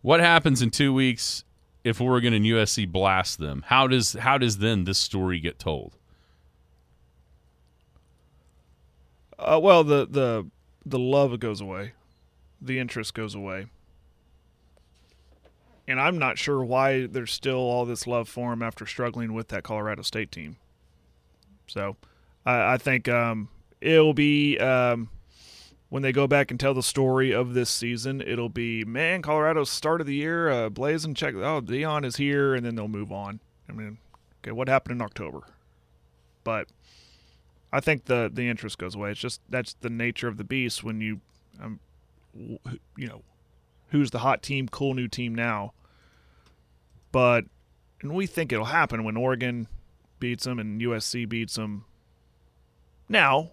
What 0.02 0.20
happens 0.20 0.62
in 0.62 0.70
two 0.70 0.94
weeks 0.94 1.44
if 1.84 2.00
Oregon 2.02 2.34
and 2.34 2.46
USC 2.46 2.90
blast 2.92 3.40
them? 3.40 3.64
How 3.68 3.88
does 3.88 4.14
how 4.14 4.38
does 4.38 4.58
then 4.60 4.84
this 4.86 4.98
story 4.98 5.40
get 5.40 5.60
told? 5.60 5.98
Uh, 9.40 9.60
well, 9.62 9.84
the 9.84 10.06
the 10.08 10.48
the 10.86 11.00
love 11.00 11.40
goes 11.40 11.62
away, 11.62 11.94
the 12.62 12.80
interest 12.80 13.14
goes 13.14 13.36
away, 13.36 13.68
and 15.88 16.00
I'm 16.00 16.18
not 16.18 16.38
sure 16.38 16.64
why 16.64 17.06
there's 17.06 17.32
still 17.32 17.58
all 17.58 17.86
this 17.86 18.08
love 18.08 18.30
for 18.30 18.54
him 18.54 18.62
after 18.62 18.86
struggling 18.86 19.34
with 19.34 19.50
that 19.50 19.64
Colorado 19.64 20.02
State 20.02 20.32
team. 20.32 20.58
So, 21.68 21.98
I, 22.46 22.74
I 22.74 22.78
think 22.78 23.08
um, 23.08 23.50
it'll 23.80 24.14
be 24.14 24.58
um, 24.60 25.10
when 25.90 26.04
they 26.04 26.12
go 26.12 26.28
back 26.28 26.52
and 26.52 26.60
tell 26.60 26.74
the 26.74 26.84
story 26.84 27.34
of 27.34 27.54
this 27.54 27.70
season. 27.70 28.22
It'll 28.22 28.50
be 28.50 28.86
man, 28.86 29.22
Colorado's 29.22 29.70
start 29.70 30.02
of 30.02 30.08
the 30.08 30.16
year, 30.16 30.50
uh, 30.50 30.70
blazing. 30.70 31.14
Check, 31.14 31.36
oh, 31.36 31.62
Deion 31.62 32.06
is 32.06 32.16
here, 32.16 32.56
and 32.56 32.66
then 32.66 32.76
they'll 32.76 32.88
move 32.88 33.12
on. 33.12 33.40
I 33.68 33.74
mean, 33.74 33.98
okay, 34.42 34.52
what 34.52 34.68
happened 34.68 35.00
in 35.00 35.02
October? 35.02 35.42
But 36.44 36.68
I 37.72 37.80
think 37.80 38.06
the 38.06 38.30
the 38.32 38.50
interest 38.50 38.78
goes 38.78 38.96
away. 38.96 39.12
It's 39.12 39.20
just 39.20 39.42
that's 39.50 39.74
the 39.74 39.90
nature 39.90 40.28
of 40.28 40.38
the 40.38 40.44
beast 40.44 40.84
when 40.84 41.00
you, 41.00 41.22
um, 41.62 41.80
you 42.34 43.08
know, 43.08 43.24
who's 43.90 44.12
the 44.12 44.20
hot 44.20 44.42
team, 44.42 44.68
cool 44.68 44.94
new 44.94 45.08
team 45.08 45.34
now. 45.34 45.74
But 47.12 47.46
and 48.02 48.14
we 48.14 48.26
think 48.26 48.52
it'll 48.52 48.66
happen 48.66 49.04
when 49.04 49.16
Oregon 49.16 49.68
beats 50.20 50.44
them 50.44 50.60
and 50.60 50.82
USC 50.82 51.28
beats 51.28 51.56
them. 51.56 51.86
Now, 53.08 53.52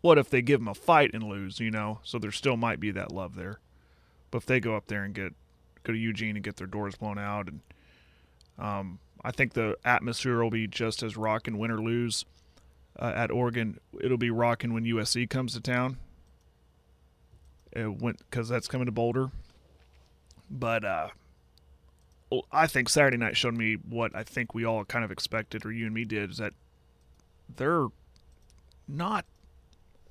what 0.00 0.18
if 0.18 0.30
they 0.30 0.42
give 0.42 0.60
them 0.60 0.68
a 0.68 0.74
fight 0.74 1.10
and 1.12 1.22
lose? 1.22 1.58
You 1.60 1.70
know, 1.70 2.00
so 2.02 2.18
there 2.18 2.32
still 2.32 2.56
might 2.56 2.80
be 2.80 2.90
that 2.92 3.12
love 3.12 3.34
there. 3.34 3.60
But 4.30 4.38
if 4.38 4.46
they 4.46 4.60
go 4.60 4.76
up 4.76 4.86
there 4.86 5.02
and 5.02 5.14
get 5.14 5.34
go 5.82 5.92
to 5.92 5.98
Eugene 5.98 6.36
and 6.36 6.44
get 6.44 6.56
their 6.56 6.66
doors 6.66 6.94
blown 6.94 7.18
out, 7.18 7.48
and 7.48 7.60
um, 8.58 9.00
I 9.24 9.32
think 9.32 9.54
the 9.54 9.76
atmosphere 9.84 10.40
will 10.40 10.50
be 10.50 10.68
just 10.68 11.02
as 11.02 11.16
rock 11.16 11.48
and 11.48 11.58
win 11.58 11.70
or 11.70 11.80
lose 11.80 12.24
uh, 12.98 13.12
at 13.14 13.30
Oregon. 13.30 13.78
It'll 14.00 14.16
be 14.18 14.30
rocking 14.30 14.72
when 14.72 14.84
USC 14.84 15.28
comes 15.28 15.52
to 15.54 15.60
town. 15.60 15.96
It 17.72 18.00
went 18.00 18.18
because 18.30 18.48
that's 18.48 18.66
coming 18.68 18.86
to 18.86 18.92
Boulder. 18.92 19.30
But 20.50 20.84
uh, 20.84 21.08
I 22.50 22.66
think 22.66 22.88
Saturday 22.88 23.16
night 23.16 23.36
showed 23.36 23.56
me 23.56 23.74
what 23.74 24.14
I 24.14 24.24
think 24.24 24.54
we 24.54 24.64
all 24.64 24.84
kind 24.84 25.04
of 25.04 25.10
expected, 25.12 25.64
or 25.64 25.70
you 25.72 25.84
and 25.86 25.94
me 25.94 26.04
did, 26.04 26.30
is 26.32 26.36
that 26.38 26.52
they're 27.56 27.86
not 28.88 29.24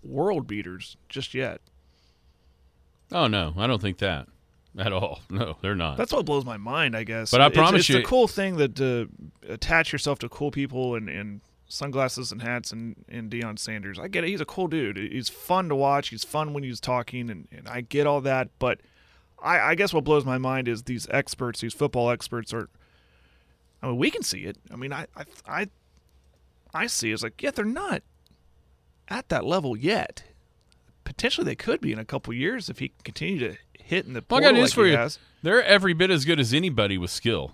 world 0.03 0.47
beaters 0.47 0.95
just 1.09 1.34
yet. 1.34 1.59
Oh 3.11 3.27
no, 3.27 3.53
I 3.57 3.67
don't 3.67 3.82
think 3.82 3.97
that 3.97 4.27
at 4.77 4.93
all. 4.93 5.19
No, 5.30 5.57
they're 5.61 5.75
not. 5.75 5.97
That's 5.97 6.13
what 6.13 6.25
blows 6.25 6.45
my 6.45 6.55
mind, 6.57 6.95
I 6.95 7.03
guess. 7.03 7.32
But 7.32 7.41
I 7.41 7.47
It's- 7.47 7.57
promise 7.57 7.82
it's, 7.82 7.89
you- 7.89 7.97
a 7.99 8.03
cool 8.03 8.27
thing 8.30 8.55
that 8.57 8.75
to 8.77 9.09
attach 9.49 9.91
yourself 9.91 10.19
to 10.19 10.30
cool 10.30 10.51
people 10.51 10.95
and, 10.95 11.09
and 11.09 11.41
sunglasses 11.70 12.32
and 12.34 12.41
hats 12.41 12.72
and, 12.74 12.95
and 13.07 13.32
Deion 13.32 13.57
Sanders. 13.57 13.97
I 13.97 14.09
get 14.09 14.24
it. 14.26 14.30
He's 14.30 14.41
a 14.41 14.45
cool 14.45 14.67
dude. 14.67 14.97
He's 14.97 15.30
fun 15.30 15.70
to 15.70 15.76
watch. 15.76 16.09
He's 16.09 16.24
fun 16.26 16.51
when 16.53 16.63
he's 16.63 16.80
talking, 16.82 17.30
and, 17.30 17.47
and 17.51 17.70
I 17.70 17.82
get 17.82 18.05
all 18.07 18.20
that. 18.22 18.49
But 18.59 18.80
I, 19.41 19.59
I 19.59 19.76
guess 19.76 19.93
what 19.93 20.03
blows 20.03 20.26
my 20.26 20.38
mind 20.38 20.67
is 20.67 20.84
these 20.84 21.07
experts, 21.11 21.61
these 21.61 21.74
football 21.74 22.09
experts, 22.09 22.53
are. 22.53 22.67
I 23.82 23.88
mean, 23.88 23.97
we 23.97 24.11
can 24.11 24.24
see 24.24 24.39
it. 24.43 24.57
I 24.74 24.76
mean, 24.76 24.91
I 24.91 25.05
I 25.15 25.24
I, 25.47 25.67
I 26.74 26.88
see. 26.88 27.11
it. 27.11 27.13
It's 27.13 27.24
like, 27.24 27.41
yeah, 27.41 27.51
they're 27.51 27.63
not 27.63 28.01
at 29.07 29.30
that 29.30 29.45
level 29.45 29.78
yet. 29.78 30.24
Potentially, 31.05 31.45
they 31.45 31.55
could 31.55 31.80
be 31.80 31.91
in 31.93 31.99
a 31.99 32.05
couple 32.05 32.34
years 32.34 32.70
if 32.70 32.80
he 32.80 32.89
can 32.89 32.97
continue 33.03 33.39
to 33.39 33.57
hit 33.82 34.05
in 34.05 34.13
the 34.13 34.24
Well, 34.30 34.39
I 34.41 34.43
got 34.43 34.53
news 34.53 34.70
like 34.72 34.74
for 34.76 34.86
you. 34.86 34.97
has. 34.97 35.17
They're 35.41 35.63
every 35.63 35.93
bit 35.93 36.11
as 36.11 36.26
good 36.26 36.39
as 36.39 36.53
anybody 36.53 36.97
with 36.97 37.09
skill. 37.09 37.53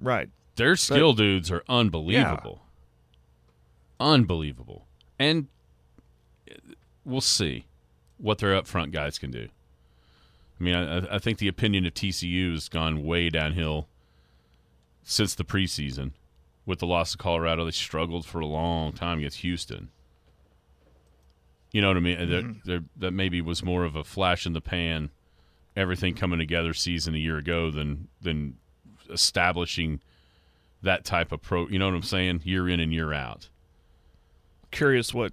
Right. 0.00 0.28
Their 0.58 0.76
skill 0.76 1.12
dudes 1.14 1.50
are 1.50 1.64
unbelievable. 1.68 2.62
Unbelievable. 4.00 4.86
And 5.18 5.48
we'll 7.04 7.20
see 7.20 7.66
what 8.18 8.38
their 8.38 8.54
up 8.54 8.66
front 8.66 8.92
guys 8.92 9.18
can 9.18 9.30
do. 9.30 9.48
I 10.60 10.62
mean, 10.62 10.74
I, 10.74 11.16
I 11.16 11.18
think 11.18 11.38
the 11.38 11.48
opinion 11.48 11.86
of 11.86 11.94
TCU 11.94 12.52
has 12.52 12.68
gone 12.68 13.04
way 13.04 13.30
downhill 13.30 13.88
since 15.02 15.34
the 15.34 15.44
preseason. 15.44 16.12
With 16.66 16.80
the 16.80 16.86
loss 16.86 17.14
of 17.14 17.18
Colorado, 17.18 17.64
they 17.64 17.70
struggled 17.70 18.26
for 18.26 18.40
a 18.40 18.46
long 18.46 18.92
time 18.92 19.18
against 19.18 19.38
Houston. 19.38 19.88
You 21.72 21.80
know 21.80 21.88
what 21.88 21.96
I 21.96 22.00
mean? 22.00 22.18
That- 22.18 22.44
mm-hmm. 22.44 22.70
that, 22.70 22.84
that 22.96 23.10
maybe 23.12 23.40
was 23.40 23.62
more 23.62 23.84
of 23.84 23.96
a 23.96 24.04
flash 24.04 24.44
in 24.44 24.52
the 24.52 24.60
pan, 24.60 25.10
everything 25.76 26.14
coming 26.14 26.38
together 26.38 26.74
season 26.74 27.14
a 27.14 27.18
year 27.18 27.38
ago 27.38 27.70
than 27.70 28.08
than 28.20 28.58
establishing 29.10 30.00
that 30.82 31.04
type 31.04 31.32
of 31.32 31.42
pro. 31.42 31.68
You 31.68 31.78
know 31.78 31.86
what 31.86 31.94
I'm 31.94 32.02
saying? 32.02 32.42
Year 32.44 32.68
in 32.68 32.80
and 32.80 32.92
year 32.92 33.12
out. 33.12 33.48
Curious 34.70 35.14
what 35.14 35.32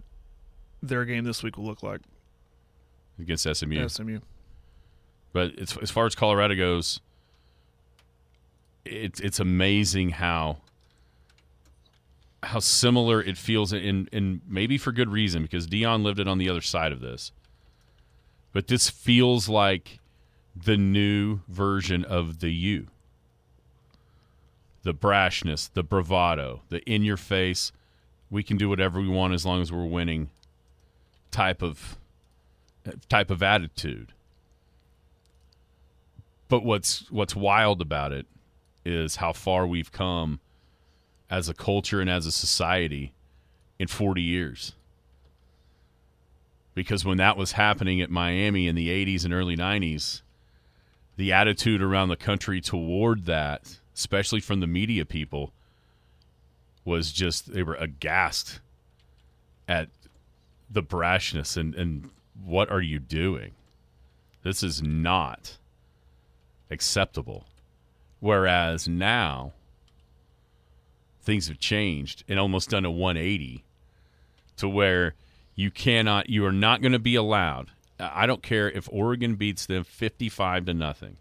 their 0.82 1.06
game 1.06 1.24
this 1.24 1.44
week 1.44 1.58
will 1.58 1.66
look 1.66 1.84
like. 1.84 2.02
against 3.20 3.44
SMU. 3.44 3.88
SMU. 3.90 4.20
But 5.34 5.52
it's, 5.58 5.76
as 5.78 5.92
far 5.92 6.06
as 6.06 6.16
Colorado 6.16 6.56
goes, 6.56 7.02
it's 8.86 9.20
it's 9.20 9.40
amazing 9.40 10.12
how 10.12 10.58
how 12.44 12.60
similar 12.60 13.22
it 13.22 13.38
feels, 13.38 13.74
and 13.74 14.08
and 14.14 14.42
maybe 14.48 14.78
for 14.78 14.92
good 14.92 15.10
reason 15.10 15.42
because 15.42 15.68
Deion 15.68 16.04
lived 16.04 16.20
it 16.20 16.28
on 16.28 16.38
the 16.38 16.50
other 16.50 16.62
side 16.62 16.92
of 16.92 17.02
this. 17.02 17.32
But 18.54 18.68
this 18.68 18.90
feels 18.90 19.50
like 19.50 20.00
the 20.56 20.78
new 20.78 21.42
version 21.50 22.06
of 22.06 22.40
the 22.40 22.52
U. 22.54 22.88
The 24.86 24.94
brashness, 24.94 25.70
the 25.74 25.82
bravado, 25.82 26.62
the 26.70 26.80
in 26.90 27.04
your 27.04 27.18
face, 27.18 27.72
we 28.30 28.44
can 28.44 28.56
do 28.56 28.70
whatever 28.70 29.02
we 29.02 29.10
want 29.10 29.34
as 29.34 29.44
long 29.44 29.60
as 29.62 29.72
we're 29.72 29.84
winning 29.84 30.30
type 31.32 31.64
of 31.64 31.98
type 33.10 33.32
of 33.32 33.42
attitude. 33.42 34.14
But 36.50 36.64
what's 36.64 37.12
what's 37.12 37.36
wild 37.36 37.82
about 37.82 38.12
it 38.12 38.28
is 38.86 39.16
how 39.16 39.34
far 39.34 39.66
we've 39.66 39.92
come 39.92 40.40
as 41.32 41.50
a 41.50 41.56
culture 41.56 42.00
and 42.00 42.10
as 42.10 42.28
a 42.28 42.32
society 42.32 43.12
in 43.80 43.88
40 43.88 44.22
years. 44.22 44.74
Because 46.76 47.04
when 47.04 47.18
that 47.18 47.38
was 47.38 47.54
happening 47.54 48.02
at 48.02 48.12
Miami 48.12 48.68
in 48.68 48.76
the 48.76 48.90
80s 48.90 49.26
and 49.26 49.34
early 49.34 49.58
90s, 49.58 50.22
the 51.16 51.34
attitude 51.34 51.82
around 51.82 52.10
the 52.10 52.16
country 52.16 52.62
toward 52.62 53.26
that, 53.26 53.80
especially 53.96 54.40
from 54.40 54.60
the 54.60 54.68
media 54.68 55.06
people, 55.06 55.54
was 56.84 57.12
just 57.12 57.54
they 57.54 57.64
were 57.64 57.76
aghast 57.76 58.60
at 59.68 59.90
the 60.70 60.84
brashness 60.84 61.58
and, 61.58 61.74
and 61.76 62.10
what 62.44 62.70
are 62.70 62.82
you 62.82 63.00
doing? 63.00 63.52
This 64.44 64.62
is 64.62 64.82
not 64.82 65.58
acceptable. 66.70 67.46
Whereas 68.20 68.88
now, 68.88 69.54
things 71.22 71.48
have 71.48 71.60
changed 71.60 72.24
and 72.28 72.40
almost 72.40 72.70
done 72.70 72.86
a 72.86 72.92
180 72.92 73.64
to 74.58 74.70
where 74.70 75.16
you 75.56 75.72
cannot, 75.72 76.30
you 76.30 76.46
are 76.46 76.52
not 76.52 76.82
going 76.82 76.92
to 76.92 77.00
be 77.00 77.16
allowed. 77.16 77.72
I 78.00 78.26
don't 78.26 78.44
care 78.44 78.70
if 78.70 78.90
Oregon 78.92 79.36
beats 79.36 79.66
them 79.66 79.84
55 79.84 80.66
to 80.66 80.74
nothing. 80.74 81.18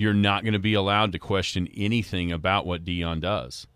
You're 0.00 0.14
not 0.14 0.44
going 0.44 0.54
to 0.54 0.58
be 0.58 0.72
allowed 0.72 1.12
to 1.12 1.18
question 1.18 1.68
anything 1.76 2.32
about 2.32 2.64
what 2.64 2.86
Deion 2.86 3.20
does. 3.20 3.66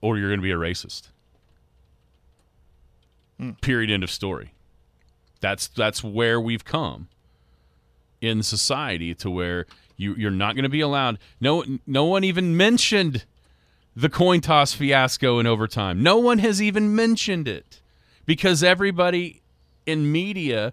Or 0.00 0.18
you're 0.18 0.28
going 0.28 0.40
to 0.40 0.42
be 0.42 0.50
a 0.50 0.56
racist. 0.56 1.06
Hmm. 3.38 3.52
Period. 3.60 3.88
End 3.88 4.02
of 4.02 4.10
story. 4.10 4.52
That's 5.38 5.68
that's 5.68 6.02
where 6.02 6.40
we've 6.40 6.64
come 6.64 7.06
in 8.20 8.42
society 8.42 9.14
to 9.14 9.30
where 9.30 9.66
you 9.96 10.16
you're 10.16 10.32
not 10.32 10.56
going 10.56 10.64
to 10.64 10.68
be 10.68 10.80
allowed. 10.80 11.20
No 11.40 11.64
no 11.86 12.04
one 12.06 12.24
even 12.24 12.56
mentioned 12.56 13.26
the 13.94 14.08
coin 14.08 14.40
toss 14.40 14.72
fiasco 14.72 15.38
in 15.38 15.46
overtime. 15.46 16.02
No 16.02 16.18
one 16.18 16.40
has 16.40 16.60
even 16.60 16.96
mentioned 16.96 17.46
it 17.46 17.80
because 18.26 18.64
everybody 18.64 19.40
in 19.86 20.10
media 20.10 20.72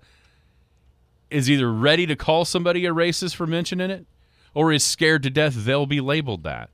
is 1.32 1.50
either 1.50 1.72
ready 1.72 2.06
to 2.06 2.16
call 2.16 2.46
somebody 2.46 2.86
a 2.86 2.94
racist 2.94 3.36
for 3.36 3.46
mentioning 3.48 3.90
it 3.92 4.06
or 4.54 4.72
is 4.72 4.84
scared 4.84 5.22
to 5.24 5.30
death 5.30 5.54
they'll 5.66 5.86
be 5.86 6.02
labeled 6.02 6.44
that. 6.44 6.70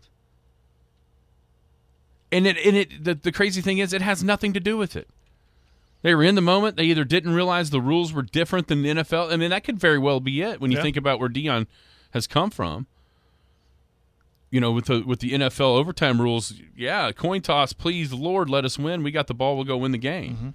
And 2.32 2.48
it 2.48 2.58
and 2.66 2.76
it 2.76 3.04
the, 3.04 3.16
the 3.16 3.32
crazy 3.32 3.62
thing 3.62 3.78
is 3.78 3.94
it 3.94 4.02
has 4.02 4.24
nothing 4.24 4.54
to 4.54 4.60
do 4.60 4.78
with 4.78 4.96
it. 4.96 5.08
They 6.02 6.14
were 6.14 6.24
in 6.24 6.36
the 6.36 6.42
moment. 6.42 6.76
They 6.78 6.84
either 6.86 7.04
didn't 7.04 7.34
realize 7.34 7.70
the 7.70 7.82
rules 7.82 8.14
were 8.14 8.22
different 8.22 8.68
than 8.68 8.84
the 8.84 8.90
NFL. 8.90 9.32
I 9.32 9.38
mean, 9.38 9.50
that 9.50 9.64
could 9.64 9.80
very 9.80 9.98
well 9.98 10.20
be 10.20 10.42
it 10.42 10.60
when 10.62 10.72
you 10.72 10.78
Yeah. 10.78 10.84
think 10.84 10.98
about 10.98 11.20
where 11.20 11.30
Deion 11.30 11.66
has 12.12 12.28
come 12.28 12.50
from. 12.52 12.88
you 14.52 14.62
know, 14.62 14.72
with 14.72 14.86
the 14.86 15.02
with 15.02 15.20
the 15.20 15.32
NFL 15.34 15.76
overtime 15.78 16.22
rules, 16.22 16.54
yeah, 16.78 17.12
coin 17.12 17.42
toss, 17.42 17.74
please, 17.74 18.14
Lord, 18.14 18.50
let 18.50 18.64
us 18.64 18.78
win. 18.80 19.04
We 19.04 19.12
got 19.12 19.28
the 19.28 19.34
ball, 19.34 19.56
we'll 19.56 19.66
go 19.66 19.76
win 19.78 19.92
the 19.92 19.98
game. 19.98 20.34
Mm-hmm. 20.36 20.50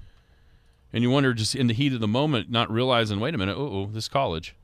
And 0.93 1.03
you 1.03 1.11
wonder, 1.11 1.32
just 1.34 1.55
in 1.55 1.68
the 1.68 1.74
heat 1.74 1.93
of 1.93 2.01
the 2.01 2.09
moment, 2.09 2.51
not 2.51 2.70
realizing, 2.70 3.20
wait 3.20 3.34
a 3.34 3.38
minute, 3.38 3.57
oh, 3.57 3.88
this 3.93 4.09
college. 4.09 4.57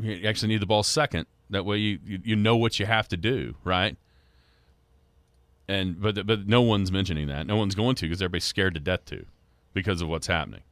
You 0.00 0.26
actually 0.26 0.48
need 0.48 0.60
the 0.60 0.66
ball 0.66 0.82
second. 0.82 1.26
That 1.50 1.64
way, 1.64 1.76
you 1.76 1.98
you, 2.04 2.18
you 2.24 2.36
know 2.36 2.56
what 2.56 2.80
you 2.80 2.86
have 2.86 3.08
to 3.08 3.16
do, 3.16 3.54
right? 3.62 3.96
And 5.68 6.00
but 6.00 6.26
but 6.26 6.48
no 6.48 6.62
one's 6.62 6.90
mentioning 6.90 7.28
that. 7.28 7.46
No 7.46 7.56
one's 7.56 7.74
going 7.74 7.94
to 7.96 8.06
because 8.06 8.22
everybody's 8.22 8.44
scared 8.44 8.74
to 8.74 8.80
death 8.80 9.04
to, 9.06 9.26
because 9.74 10.00
of 10.00 10.08
what's 10.08 10.26
happening. 10.26 10.62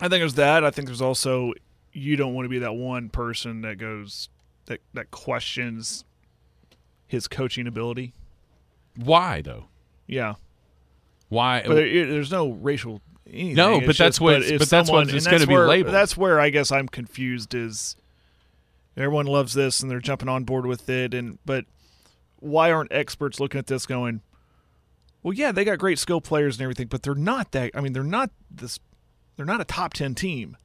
I 0.00 0.08
think 0.08 0.20
there's 0.20 0.34
that. 0.34 0.64
I 0.64 0.70
think 0.70 0.86
there's 0.86 1.02
also 1.02 1.52
you 1.92 2.16
don't 2.16 2.34
want 2.34 2.44
to 2.44 2.48
be 2.48 2.60
that 2.60 2.74
one 2.74 3.08
person 3.08 3.62
that 3.62 3.78
goes 3.78 4.28
that 4.66 4.80
that 4.94 5.10
questions 5.10 6.04
his 7.06 7.26
coaching 7.26 7.66
ability. 7.66 8.12
Why 8.96 9.42
though? 9.42 9.64
Yeah, 10.06 10.34
Why? 11.28 11.62
but 11.66 11.74
there, 11.74 12.06
there's 12.06 12.30
no 12.30 12.50
racial. 12.50 13.00
Anything. 13.26 13.54
No, 13.56 13.76
It's 13.76 13.80
but 13.86 13.86
that's 13.86 13.98
just- 13.98 14.20
what- 14.22 14.42
if 14.42 14.58
but 14.58 14.70
that's 14.70 14.90
what 14.90 15.12
it's 15.12 15.26
gonna 15.26 15.46
be 15.46 15.52
where- 15.52 15.68
labeled. 15.68 15.94
That's 15.94 16.16
where 16.16 16.40
I 16.40 16.48
guess 16.50 16.72
I'm 16.72 16.88
confused. 16.88 17.54
Is 17.54 17.94
everyone 18.96 19.26
loves 19.26 19.52
this 19.54 19.80
and 19.80 19.90
they're 19.90 20.00
jumping 20.00 20.28
on 20.28 20.44
board 20.44 20.64
with 20.66 20.88
it, 20.88 21.12
and 21.14 21.38
but 21.44 21.66
why 22.40 22.72
aren't 22.72 22.90
experts 22.92 23.38
looking 23.40 23.58
at 23.58 23.66
this 23.66 23.84
going? 23.86 24.22
Well, 25.22 25.34
yeah, 25.34 25.52
they 25.52 25.64
got 25.64 25.78
great 25.78 25.98
skill 25.98 26.20
players 26.20 26.56
and 26.56 26.62
everything, 26.62 26.86
but 26.86 27.02
they're 27.02 27.14
not 27.14 27.52
that. 27.52 27.72
I 27.74 27.80
mean, 27.80 27.92
they're 27.92 28.02
not 28.04 28.30
this. 28.50 28.78
They're 29.36 29.44
not 29.46 29.60
a 29.60 29.64
top 29.64 29.92
ten 29.92 30.14
team. 30.14 30.56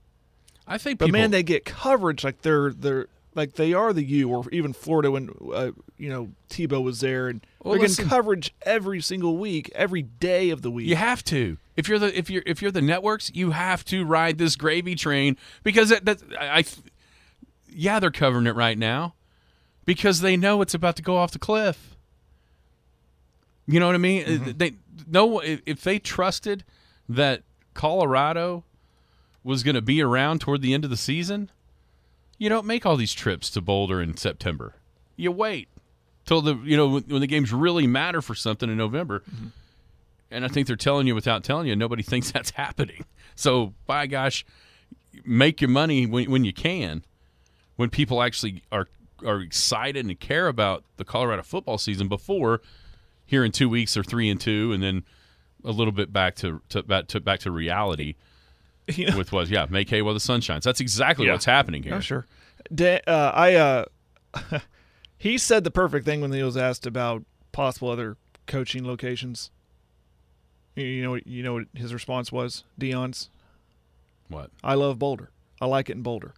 I 0.66 0.78
think 0.78 0.99
But 0.99 1.07
people, 1.07 1.20
man, 1.20 1.32
they 1.32 1.43
get 1.43 1.66
coverage 1.66 2.24
like 2.24 2.41
they're 2.43 2.72
they're 2.72 3.07
like 3.36 3.53
they 3.53 3.73
are 3.73 3.93
the 3.93 4.03
U 4.03 4.29
or 4.29 4.45
even 4.51 4.73
Florida 4.73 5.11
when 5.11 5.29
uh, 5.53 5.71
you 5.97 6.09
know 6.09 6.29
Tebow 6.49 6.84
was 6.84 6.99
there 6.99 7.27
and 7.27 7.45
Well, 7.63 7.73
they're 7.73 7.81
getting 7.81 7.91
listen. 7.91 8.09
coverage 8.09 8.53
every 8.63 9.01
single 9.01 9.38
week, 9.38 9.71
every 9.75 10.01
day 10.03 10.49
of 10.49 10.61
the 10.61 10.71
week. 10.71 10.88
You 10.88 10.95
have 10.95 11.23
to. 11.25 11.57
If 11.75 11.88
you're 11.88 11.99
the 11.99 12.17
if 12.17 12.29
you're 12.29 12.43
if 12.45 12.61
you're 12.61 12.71
the 12.71 12.81
networks, 12.81 13.31
you 13.34 13.51
have 13.51 13.84
to 13.86 14.05
ride 14.05 14.38
this 14.38 14.55
gravy 14.55 14.95
train 14.95 15.38
because 15.63 15.89
that, 15.89 16.05
that 16.05 16.21
I, 16.39 16.59
I 16.59 16.63
yeah 17.69 17.99
they're 17.99 18.11
covering 18.11 18.45
it 18.47 18.55
right 18.55 18.77
now 18.77 19.15
because 19.86 20.21
they 20.21 20.38
know 20.38 20.61
it's 20.61 20.73
about 20.73 20.95
to 20.97 21.01
go 21.01 21.17
off 21.17 21.31
the 21.31 21.39
cliff. 21.39 21.95
You 23.65 23.79
know 23.79 23.86
what 23.88 23.95
I 23.95 23.99
mean? 23.99 24.25
Mm-hmm. 24.25 24.51
They 24.57 24.73
know 25.07 25.39
if 25.39 25.61
if 25.65 25.81
they 25.81 25.97
trusted 25.99 26.63
that 27.09 27.43
Colorado 27.73 28.63
was 29.43 29.63
going 29.63 29.75
to 29.75 29.81
be 29.81 30.01
around 30.01 30.39
toward 30.41 30.61
the 30.61 30.73
end 30.73 30.84
of 30.84 30.89
the 30.89 30.97
season, 30.97 31.49
you 32.44 32.50
don't 32.50 32.66
make 32.66 32.86
all 32.86 32.98
these 32.98 33.14
trips 33.14 33.50
to 33.52 33.62
Boulder 33.62 34.02
in 34.02 34.18
September. 34.18 34.76
You 35.16 35.32
wait 35.32 35.70
till 36.26 36.41
the 36.41 36.56
you 36.56 36.76
know 36.76 36.89
when, 36.89 37.04
when 37.04 37.22
the 37.22 37.28
games 37.28 37.54
really 37.54 37.88
matter 37.88 38.22
for 38.22 38.36
something 38.36 38.70
in 38.70 38.76
November. 38.76 39.22
Mm-hmm. 39.22 39.48
And 40.30 40.44
I 40.44 40.50
think 40.50 40.68
they're 40.68 40.76
telling 40.76 41.08
you 41.08 41.16
without 41.16 41.46
telling 41.46 41.68
you, 41.68 41.76
nobody 41.78 42.04
thinks 42.12 42.32
that's 42.32 42.50
happening. 42.50 43.06
So, 43.36 43.74
by 43.88 44.08
gosh, 44.08 44.46
make 45.24 45.62
your 45.62 45.70
money 45.70 46.06
when, 46.06 46.30
when 46.30 46.44
you 46.44 46.52
can, 46.52 47.06
when 47.78 47.89
people 47.89 48.22
actually 48.22 48.62
are 48.74 48.89
are 49.26 49.39
excited 49.39 50.06
and 50.06 50.20
care 50.20 50.50
about 50.50 50.84
the 50.98 51.06
Colorado 51.06 51.44
football 51.44 51.78
season 51.78 52.10
before 52.10 52.60
here 53.26 53.46
in 53.46 53.54
two 53.54 53.70
weeks 53.70 53.96
or 53.96 54.04
three 54.04 54.30
and 54.30 54.41
two, 54.41 54.74
and 54.74 54.84
then 54.84 55.06
a 55.64 55.72
little 55.72 55.94
bit 55.94 56.12
back 56.12 56.36
to, 56.36 56.62
to 56.68 56.84
back 56.84 57.08
to 57.08 57.22
back 57.22 57.39
to 57.39 57.52
reality 57.52 58.16
You 58.95 59.07
know? 59.11 59.17
with 59.17 59.31
what 59.31 59.47
yeah 59.49 59.65
make 59.69 59.89
hay 59.89 60.01
while 60.01 60.13
the 60.13 60.19
sun 60.19 60.41
shines. 60.41 60.63
That's 60.65 60.79
exactly 60.81 61.25
Yeah. 61.25 61.34
what's 61.34 61.45
happening 61.45 61.84
here. 61.84 61.95
Oh, 61.95 61.99
sure. 61.99 62.25
Da- 62.73 63.01
uh, 63.07 63.31
I 63.34 63.55
uh, 63.55 63.86
he 65.17 65.38
said 65.38 65.63
the 65.63 65.71
perfect 65.71 66.05
thing 66.05 66.21
when 66.21 66.31
he 66.31 66.43
was 66.43 66.57
asked 66.57 66.86
about 66.86 67.23
possible 67.51 67.89
other 67.89 68.17
coaching 68.47 68.86
locations. 68.86 69.51
You- 70.75 70.86
You 70.86 71.03
know, 71.03 71.19
you 71.25 71.43
know 71.43 71.53
what 71.53 71.67
his 71.75 71.93
response 71.93 72.31
was. 72.31 72.63
Deion's. 72.79 73.29
What? 74.27 74.49
I 74.63 74.73
love 74.73 74.97
Boulder. 74.99 75.29
I 75.61 75.65
like 75.65 75.89
it 75.89 75.93
in 75.95 76.01
Boulder. 76.01 76.34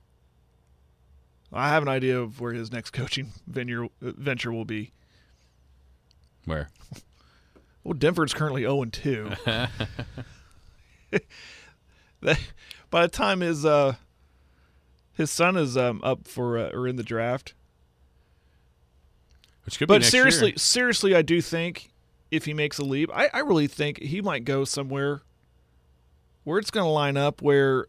I 1.53 1.69
have 1.69 1.83
an 1.83 1.89
idea 1.89 2.19
of 2.19 2.41
where 2.41 2.51
his 2.53 2.71
next 2.71 2.89
coaching 2.93 3.31
venture 3.47 3.87
venture 4.01 4.51
will 4.51 4.65
be. 4.65 4.91
Where? 6.45 6.69
Well, 7.83 7.93
Denver's 7.93 8.33
currently 8.33 8.63
0 8.63 8.81
and 8.83 8.91
2. 8.93 9.31
By 12.89 13.01
the 13.03 13.07
time 13.07 13.41
his 13.41 13.65
uh 13.65 13.95
his 15.13 15.31
son 15.31 15.57
is 15.57 15.77
um 15.77 16.01
up 16.03 16.27
for 16.27 16.57
uh, 16.57 16.69
or 16.71 16.87
in 16.87 16.95
the 16.95 17.03
draft, 17.03 17.53
Which 19.65 19.77
could 19.77 19.87
be 19.87 19.93
but 19.93 20.01
next 20.01 20.11
seriously, 20.11 20.49
year. 20.49 20.57
seriously, 20.57 21.15
I 21.15 21.21
do 21.21 21.41
think 21.41 21.91
if 22.31 22.45
he 22.45 22.53
makes 22.53 22.77
a 22.77 22.83
leap, 22.83 23.09
I, 23.13 23.29
I 23.33 23.39
really 23.39 23.67
think 23.67 24.01
he 24.01 24.21
might 24.21 24.45
go 24.45 24.65
somewhere 24.65 25.21
where 26.43 26.59
it's 26.59 26.71
going 26.71 26.85
to 26.85 26.89
line 26.89 27.17
up 27.17 27.41
where 27.41 27.87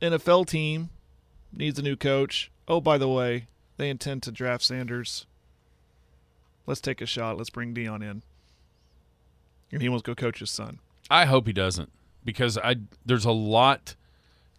NFL 0.00 0.46
team 0.46 0.90
needs 1.52 1.78
a 1.78 1.82
new 1.82 1.96
coach. 1.96 2.50
Oh, 2.68 2.80
by 2.80 2.98
the 2.98 3.08
way, 3.08 3.46
they 3.76 3.88
intend 3.88 4.22
to 4.24 4.32
draft 4.32 4.64
Sanders. 4.64 5.26
Let's 6.66 6.80
take 6.80 7.00
a 7.00 7.06
shot. 7.06 7.38
Let's 7.38 7.50
bring 7.50 7.74
Deion 7.74 8.02
in, 8.02 8.22
and 9.70 9.80
he 9.82 9.88
wants 9.88 10.02
to 10.04 10.10
go 10.10 10.14
coach 10.14 10.40
his 10.40 10.50
son. 10.50 10.80
I 11.08 11.26
hope 11.26 11.46
he 11.46 11.52
doesn't 11.52 11.90
because 12.26 12.58
I 12.58 12.76
there's 13.06 13.24
a 13.24 13.32
lot 13.32 13.94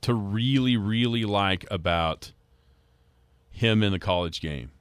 to 0.01 0.15
really 0.15 0.75
really 0.75 1.25
like 1.25 1.67
about 1.69 2.31
him 3.51 3.83
in 3.83 3.91
the 3.91 3.99
college 3.99 4.41
game. 4.41 4.71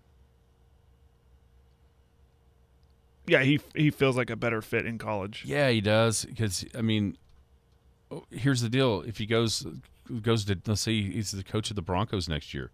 Yeah, 3.27 3.43
he 3.43 3.61
he 3.75 3.91
feels 3.91 4.17
like 4.17 4.31
a 4.31 4.37
better 4.37 4.63
fit 4.63 4.87
in 4.87 4.97
college. 4.97 5.43
Yeah, 5.45 5.69
he 5.69 5.83
does 5.83 6.25
because 6.25 6.65
I 6.75 6.81
mean, 6.81 7.19
oh, 8.11 8.25
here's 8.31 8.63
the 8.63 8.71
deal: 8.71 9.03
if 9.07 9.19
he 9.19 9.27
goes 9.27 9.67
goes 10.23 10.45
to 10.47 10.59
let's 10.65 10.83
say 10.83 11.03
he's 11.03 11.33
the 11.33 11.43
coach 11.43 11.69
of 11.69 11.77
the 11.77 11.83
Broncos 11.83 12.29
next 12.29 12.55
year, 12.55 12.71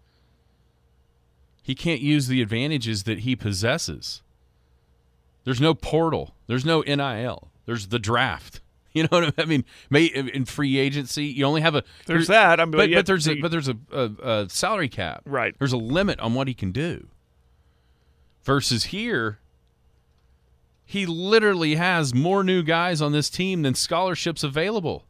he 1.62 1.74
can't 1.74 2.02
use 2.02 2.26
the 2.26 2.42
advantages 2.42 3.04
that 3.04 3.20
he 3.20 3.34
possesses. 3.34 4.20
There's 5.44 5.60
no 5.60 5.74
portal. 5.74 6.34
There's 6.46 6.66
no 6.66 6.82
NIL. 6.82 7.48
There's 7.64 7.88
the 7.88 7.98
draft. 7.98 8.60
You 8.94 9.04
know 9.04 9.20
what 9.20 9.34
I 9.38 9.46
mean? 9.46 9.64
May 9.88 10.04
in 10.04 10.44
free 10.44 10.76
agency, 10.76 11.24
you 11.24 11.46
only 11.46 11.62
have 11.62 11.74
a 11.74 11.82
There's 12.04 12.26
that, 12.26 12.60
I 12.60 12.66
mean, 12.66 12.72
but 12.72 12.90
but 12.92 13.06
there's 13.06 13.26
a 13.26 13.40
but 13.40 13.50
there's 13.50 13.68
a, 13.68 13.76
a, 13.90 14.04
a 14.22 14.50
salary 14.50 14.90
cap. 14.90 15.22
Right. 15.24 15.54
There's 15.58 15.72
a 15.72 15.78
limit 15.78 16.20
on 16.20 16.34
what 16.34 16.46
he 16.46 16.52
can 16.52 16.72
do. 16.72 17.08
Versus 18.44 18.84
here, 18.84 19.38
he 20.84 21.06
literally 21.06 21.76
has 21.76 22.12
more 22.12 22.44
new 22.44 22.62
guys 22.62 23.00
on 23.00 23.12
this 23.12 23.30
team 23.30 23.62
than 23.62 23.74
scholarships 23.74 24.42
available. 24.42 25.06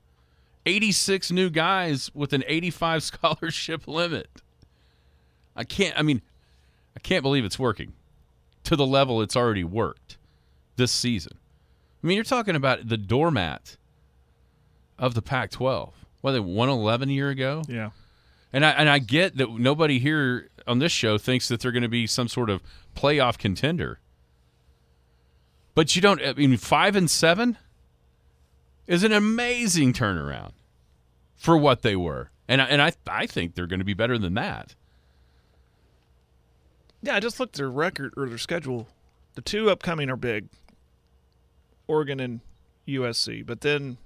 86 0.64 1.32
new 1.32 1.50
guys 1.50 2.08
with 2.14 2.32
an 2.32 2.44
85 2.46 3.02
scholarship 3.02 3.88
limit. 3.88 4.28
I 5.56 5.64
can't 5.64 5.98
I 5.98 6.02
mean 6.02 6.22
I 6.96 7.00
can't 7.00 7.22
believe 7.22 7.44
it's 7.44 7.58
working 7.58 7.94
to 8.62 8.76
the 8.76 8.86
level 8.86 9.20
it's 9.22 9.34
already 9.34 9.64
worked 9.64 10.18
this 10.76 10.92
season. 10.92 11.32
I 12.02 12.06
mean, 12.06 12.16
you're 12.16 12.24
talking 12.24 12.56
about 12.56 12.88
the 12.88 12.96
doormat 12.96 13.76
of 14.98 15.14
the 15.14 15.22
Pac-12. 15.22 15.92
What 16.20 16.32
they 16.32 16.40
111 16.40 17.08
a 17.08 17.12
year 17.12 17.30
ago? 17.30 17.62
Yeah. 17.68 17.90
And 18.52 18.64
I 18.64 18.70
and 18.70 18.88
I 18.88 18.98
get 18.98 19.36
that 19.38 19.50
nobody 19.50 19.98
here 19.98 20.50
on 20.66 20.78
this 20.78 20.92
show 20.92 21.18
thinks 21.18 21.48
that 21.48 21.60
they're 21.60 21.72
going 21.72 21.82
to 21.82 21.88
be 21.88 22.06
some 22.06 22.28
sort 22.28 22.50
of 22.50 22.62
playoff 22.94 23.38
contender. 23.38 23.98
But 25.74 25.96
you 25.96 26.02
don't. 26.02 26.20
I 26.22 26.34
mean, 26.34 26.56
five 26.58 26.94
and 26.94 27.10
seven 27.10 27.56
is 28.86 29.04
an 29.04 29.12
amazing 29.12 29.94
turnaround 29.94 30.52
for 31.34 31.56
what 31.56 31.82
they 31.82 31.96
were, 31.96 32.30
and 32.46 32.60
I, 32.60 32.64
and 32.66 32.82
I 32.82 32.92
I 33.08 33.26
think 33.26 33.54
they're 33.54 33.66
going 33.66 33.80
to 33.80 33.86
be 33.86 33.94
better 33.94 34.18
than 34.18 34.34
that. 34.34 34.74
Yeah, 37.00 37.16
I 37.16 37.20
just 37.20 37.40
looked 37.40 37.56
at 37.56 37.58
their 37.58 37.70
record 37.70 38.12
or 38.16 38.28
their 38.28 38.38
schedule. 38.38 38.86
The 39.34 39.40
two 39.40 39.70
upcoming 39.70 40.10
are 40.10 40.16
big. 40.16 40.48
Oregon 41.92 42.18
and 42.20 42.40
USC, 42.88 43.44
but 43.44 43.60
then 43.60 43.98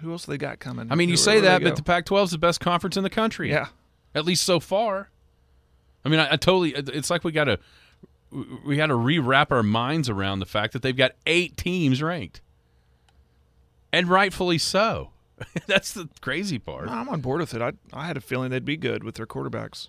who 0.00 0.12
else 0.12 0.26
they 0.26 0.36
got 0.38 0.58
coming? 0.60 0.92
I 0.92 0.94
mean, 0.94 1.08
you 1.08 1.14
Where- 1.14 1.16
say 1.16 1.32
where 1.40 1.42
that, 1.58 1.62
but 1.62 1.74
the 1.76 1.82
Pac-12 1.82 2.24
is 2.24 2.30
the 2.32 2.38
best 2.38 2.60
conference 2.60 2.96
in 2.96 3.02
the 3.02 3.10
country. 3.10 3.50
Yeah. 3.50 3.68
at 4.14 4.24
least 4.24 4.44
so 4.44 4.60
far. 4.60 5.10
I 6.04 6.08
mean, 6.08 6.20
I, 6.20 6.32
I 6.34 6.36
totally. 6.36 6.74
Uh, 6.76 6.82
it's 6.92 7.10
like 7.10 7.24
we 7.24 7.32
got 7.32 7.44
to 7.44 7.58
we 8.64 8.76
got 8.76 8.86
to 8.86 8.94
rewrap 8.94 9.50
our 9.50 9.62
minds 9.62 10.08
around 10.08 10.38
the 10.40 10.46
fact 10.46 10.72
that 10.74 10.82
they've 10.82 10.96
got 10.96 11.12
eight 11.26 11.56
teams 11.56 12.02
ranked, 12.02 12.40
and 13.92 14.06
rightfully 14.08 14.58
so. 14.58 15.10
That's 15.66 15.92
the 15.92 16.08
crazy 16.20 16.58
part. 16.58 16.86
No, 16.86 16.92
I'm 16.92 17.08
on 17.08 17.20
board 17.20 17.40
with 17.40 17.54
it. 17.54 17.62
I 17.62 17.72
I 17.92 18.06
had 18.06 18.16
a 18.16 18.20
feeling 18.20 18.50
they'd 18.50 18.64
be 18.64 18.76
good 18.76 19.02
with 19.04 19.14
their 19.16 19.26
quarterbacks, 19.26 19.88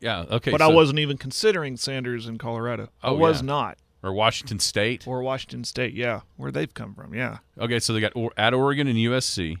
Yeah. 0.00 0.24
Okay. 0.30 0.50
but 0.50 0.60
I 0.62 0.68
wasn't 0.68 0.98
even 0.98 1.18
considering 1.18 1.76
Sanders 1.76 2.26
in 2.26 2.38
Colorado. 2.38 2.88
I 3.02 3.08
Oh, 3.08 3.14
was 3.14 3.40
yeah. 3.40 3.46
not, 3.46 3.78
or 4.02 4.12
Washington 4.12 4.58
State. 4.58 5.06
or 5.06 5.22
Washington 5.22 5.64
State. 5.64 5.94
Yeah, 5.94 6.20
where 6.36 6.50
they've 6.50 6.72
come 6.72 6.94
from. 6.94 7.14
Yeah, 7.14 7.38
Okay, 7.58 7.78
so 7.78 7.92
they 7.92 8.00
got 8.00 8.12
at 8.36 8.54
Oregon 8.54 8.86
and 8.88 8.96
USC. 8.96 9.58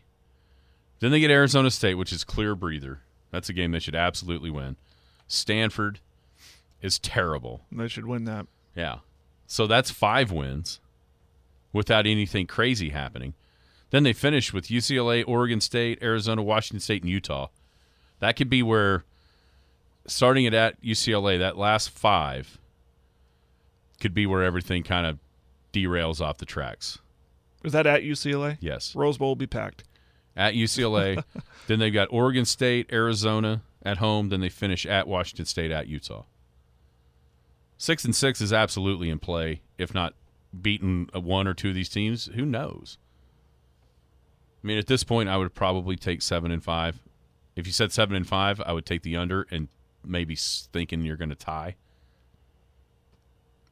Then 1.00 1.10
they 1.10 1.20
get 1.20 1.30
Arizona 1.30 1.70
State, 1.70 1.94
which 1.94 2.12
is 2.12 2.24
clear 2.24 2.54
breather. 2.54 3.00
That's 3.30 3.48
a 3.48 3.52
game 3.52 3.72
they 3.72 3.78
should 3.78 3.94
absolutely 3.96 4.50
win. 4.50 4.76
Stanford, 5.26 6.00
is 6.82 6.98
terrible. 6.98 7.62
They 7.70 7.88
should 7.88 8.06
win 8.06 8.24
that. 8.24 8.46
Yeah. 8.74 8.98
So 9.46 9.66
that's 9.66 9.90
five 9.90 10.30
wins 10.32 10.80
without 11.72 12.06
anything 12.06 12.46
crazy 12.46 12.90
happening. 12.90 13.34
Then 13.90 14.02
they 14.02 14.12
finish 14.12 14.52
with 14.52 14.66
UCLA, 14.66 15.24
Oregon 15.26 15.60
State, 15.60 15.98
Arizona, 16.02 16.42
Washington 16.42 16.80
State, 16.80 17.02
and 17.02 17.10
Utah. 17.10 17.48
That 18.18 18.36
could 18.36 18.50
be 18.50 18.62
where, 18.62 19.04
starting 20.06 20.44
it 20.44 20.54
at 20.54 20.82
UCLA, 20.82 21.38
that 21.38 21.56
last 21.56 21.90
five 21.90 22.58
could 24.02 24.12
be 24.12 24.26
where 24.26 24.42
everything 24.42 24.82
kind 24.82 25.06
of 25.06 25.18
derails 25.72 26.20
off 26.20 26.36
the 26.38 26.44
tracks. 26.44 26.98
Is 27.64 27.72
that 27.72 27.86
at 27.86 28.02
UCLA? 28.02 28.58
Yes. 28.60 28.94
Rose 28.94 29.16
Bowl 29.16 29.28
will 29.28 29.36
be 29.36 29.46
packed. 29.46 29.84
At 30.36 30.54
UCLA. 30.54 31.22
then 31.68 31.78
they've 31.78 31.92
got 31.92 32.08
Oregon 32.10 32.44
State, 32.44 32.92
Arizona 32.92 33.62
at 33.82 33.98
home. 33.98 34.28
Then 34.28 34.40
they 34.40 34.48
finish 34.48 34.84
at 34.84 35.06
Washington 35.06 35.46
State, 35.46 35.70
at 35.70 35.86
Utah. 35.86 36.24
Six 37.78 38.04
and 38.04 38.14
six 38.14 38.40
is 38.40 38.52
absolutely 38.52 39.08
in 39.08 39.18
play, 39.18 39.62
if 39.78 39.94
not 39.94 40.14
beaten 40.60 41.08
one 41.14 41.46
or 41.46 41.54
two 41.54 41.70
of 41.70 41.74
these 41.74 41.88
teams. 41.88 42.26
Who 42.34 42.44
knows? 42.44 42.98
I 44.62 44.66
mean, 44.66 44.78
at 44.78 44.86
this 44.86 45.04
point, 45.04 45.28
I 45.28 45.36
would 45.36 45.54
probably 45.54 45.96
take 45.96 46.22
seven 46.22 46.50
and 46.50 46.62
five. 46.62 47.00
If 47.56 47.66
you 47.66 47.72
said 47.72 47.92
seven 47.92 48.16
and 48.16 48.26
five, 48.26 48.60
I 48.64 48.72
would 48.72 48.86
take 48.86 49.02
the 49.02 49.16
under 49.16 49.46
and 49.50 49.68
maybe 50.04 50.36
thinking 50.36 51.02
you're 51.02 51.16
going 51.16 51.30
to 51.30 51.34
tie. 51.36 51.76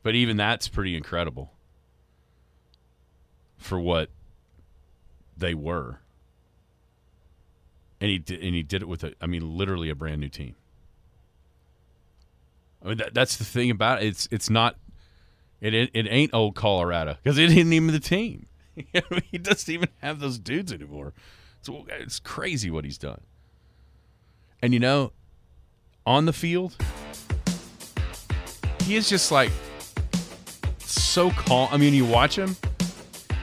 But 0.03 0.15
even 0.15 0.37
that's 0.37 0.69
pretty 0.69 0.97
incredible 0.97 1.53
for 3.59 3.79
what 3.79 4.11
they 5.37 5.55
were. 5.55 6.01
And 8.01 8.11
he 8.11 8.19
did, 8.19 8.41
and 8.43 8.55
he 8.55 8.63
did 8.63 8.83
it 8.83 8.89
with 8.89 9.05
a, 9.05 9.13
I 9.21 9.27
mean, 9.27 9.57
literally 9.57 9.91
a 9.91 9.95
brand 9.95 10.21
new 10.21 10.31
team. 10.31 10.55
I 12.83 12.89
mean, 12.89 12.99
that, 12.99 13.13
that's 13.13 13.37
the 13.37 13.45
thing 13.45 13.71
about 13.71 14.03
it. 14.03 14.07
It's 14.07 14.29
it's 14.31 14.49
not, 14.49 14.77
it 15.61 15.75
it, 15.75 16.07
ain't 16.09 16.33
old 16.33 16.55
Colorado 16.55 17.19
because 17.23 17.37
it 17.37 17.51
ain't 17.51 17.73
even 17.73 17.93
the 17.93 18.01
team. 18.01 18.47
he 19.31 19.37
doesn't 19.37 19.73
even 19.73 19.91
have 20.01 20.21
those 20.21 20.39
dudes 20.39 20.73
anymore. 20.73 21.13
So 21.61 21.85
it's 21.89 22.19
crazy 22.19 22.71
what 22.71 22.87
he's 22.87 22.97
done. 22.97 23.21
And 24.63 24.73
you 24.73 24.81
know, 24.81 25.13
on 26.07 26.25
the 26.25 26.33
field, 26.33 26.77
he 28.85 28.97
is 28.97 29.11
just 29.11 29.31
like 29.31 29.51
so 31.11 31.31
calm. 31.31 31.69
I 31.73 31.77
mean, 31.77 31.93
you 31.93 32.05
watch 32.05 32.39
him, 32.39 32.57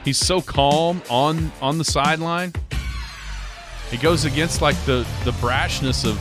he's 0.04 0.18
so 0.18 0.40
calm 0.40 1.02
on 1.10 1.52
on 1.60 1.78
the 1.78 1.84
sideline. 1.84 2.52
He 3.90 3.96
goes 3.98 4.24
against 4.24 4.62
like 4.62 4.76
the 4.84 5.06
the 5.24 5.32
brashness 5.32 6.04
of 6.08 6.18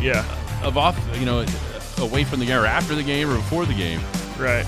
yeah 0.00 0.24
of 0.62 0.76
off 0.76 0.98
you 1.18 1.26
know 1.26 1.44
away 1.98 2.24
from 2.24 2.40
the 2.40 2.46
game 2.46 2.58
or 2.58 2.66
after 2.66 2.94
the 2.94 3.02
game 3.02 3.30
or 3.30 3.36
before 3.36 3.64
the 3.64 3.74
game. 3.74 4.00
Right. 4.38 4.66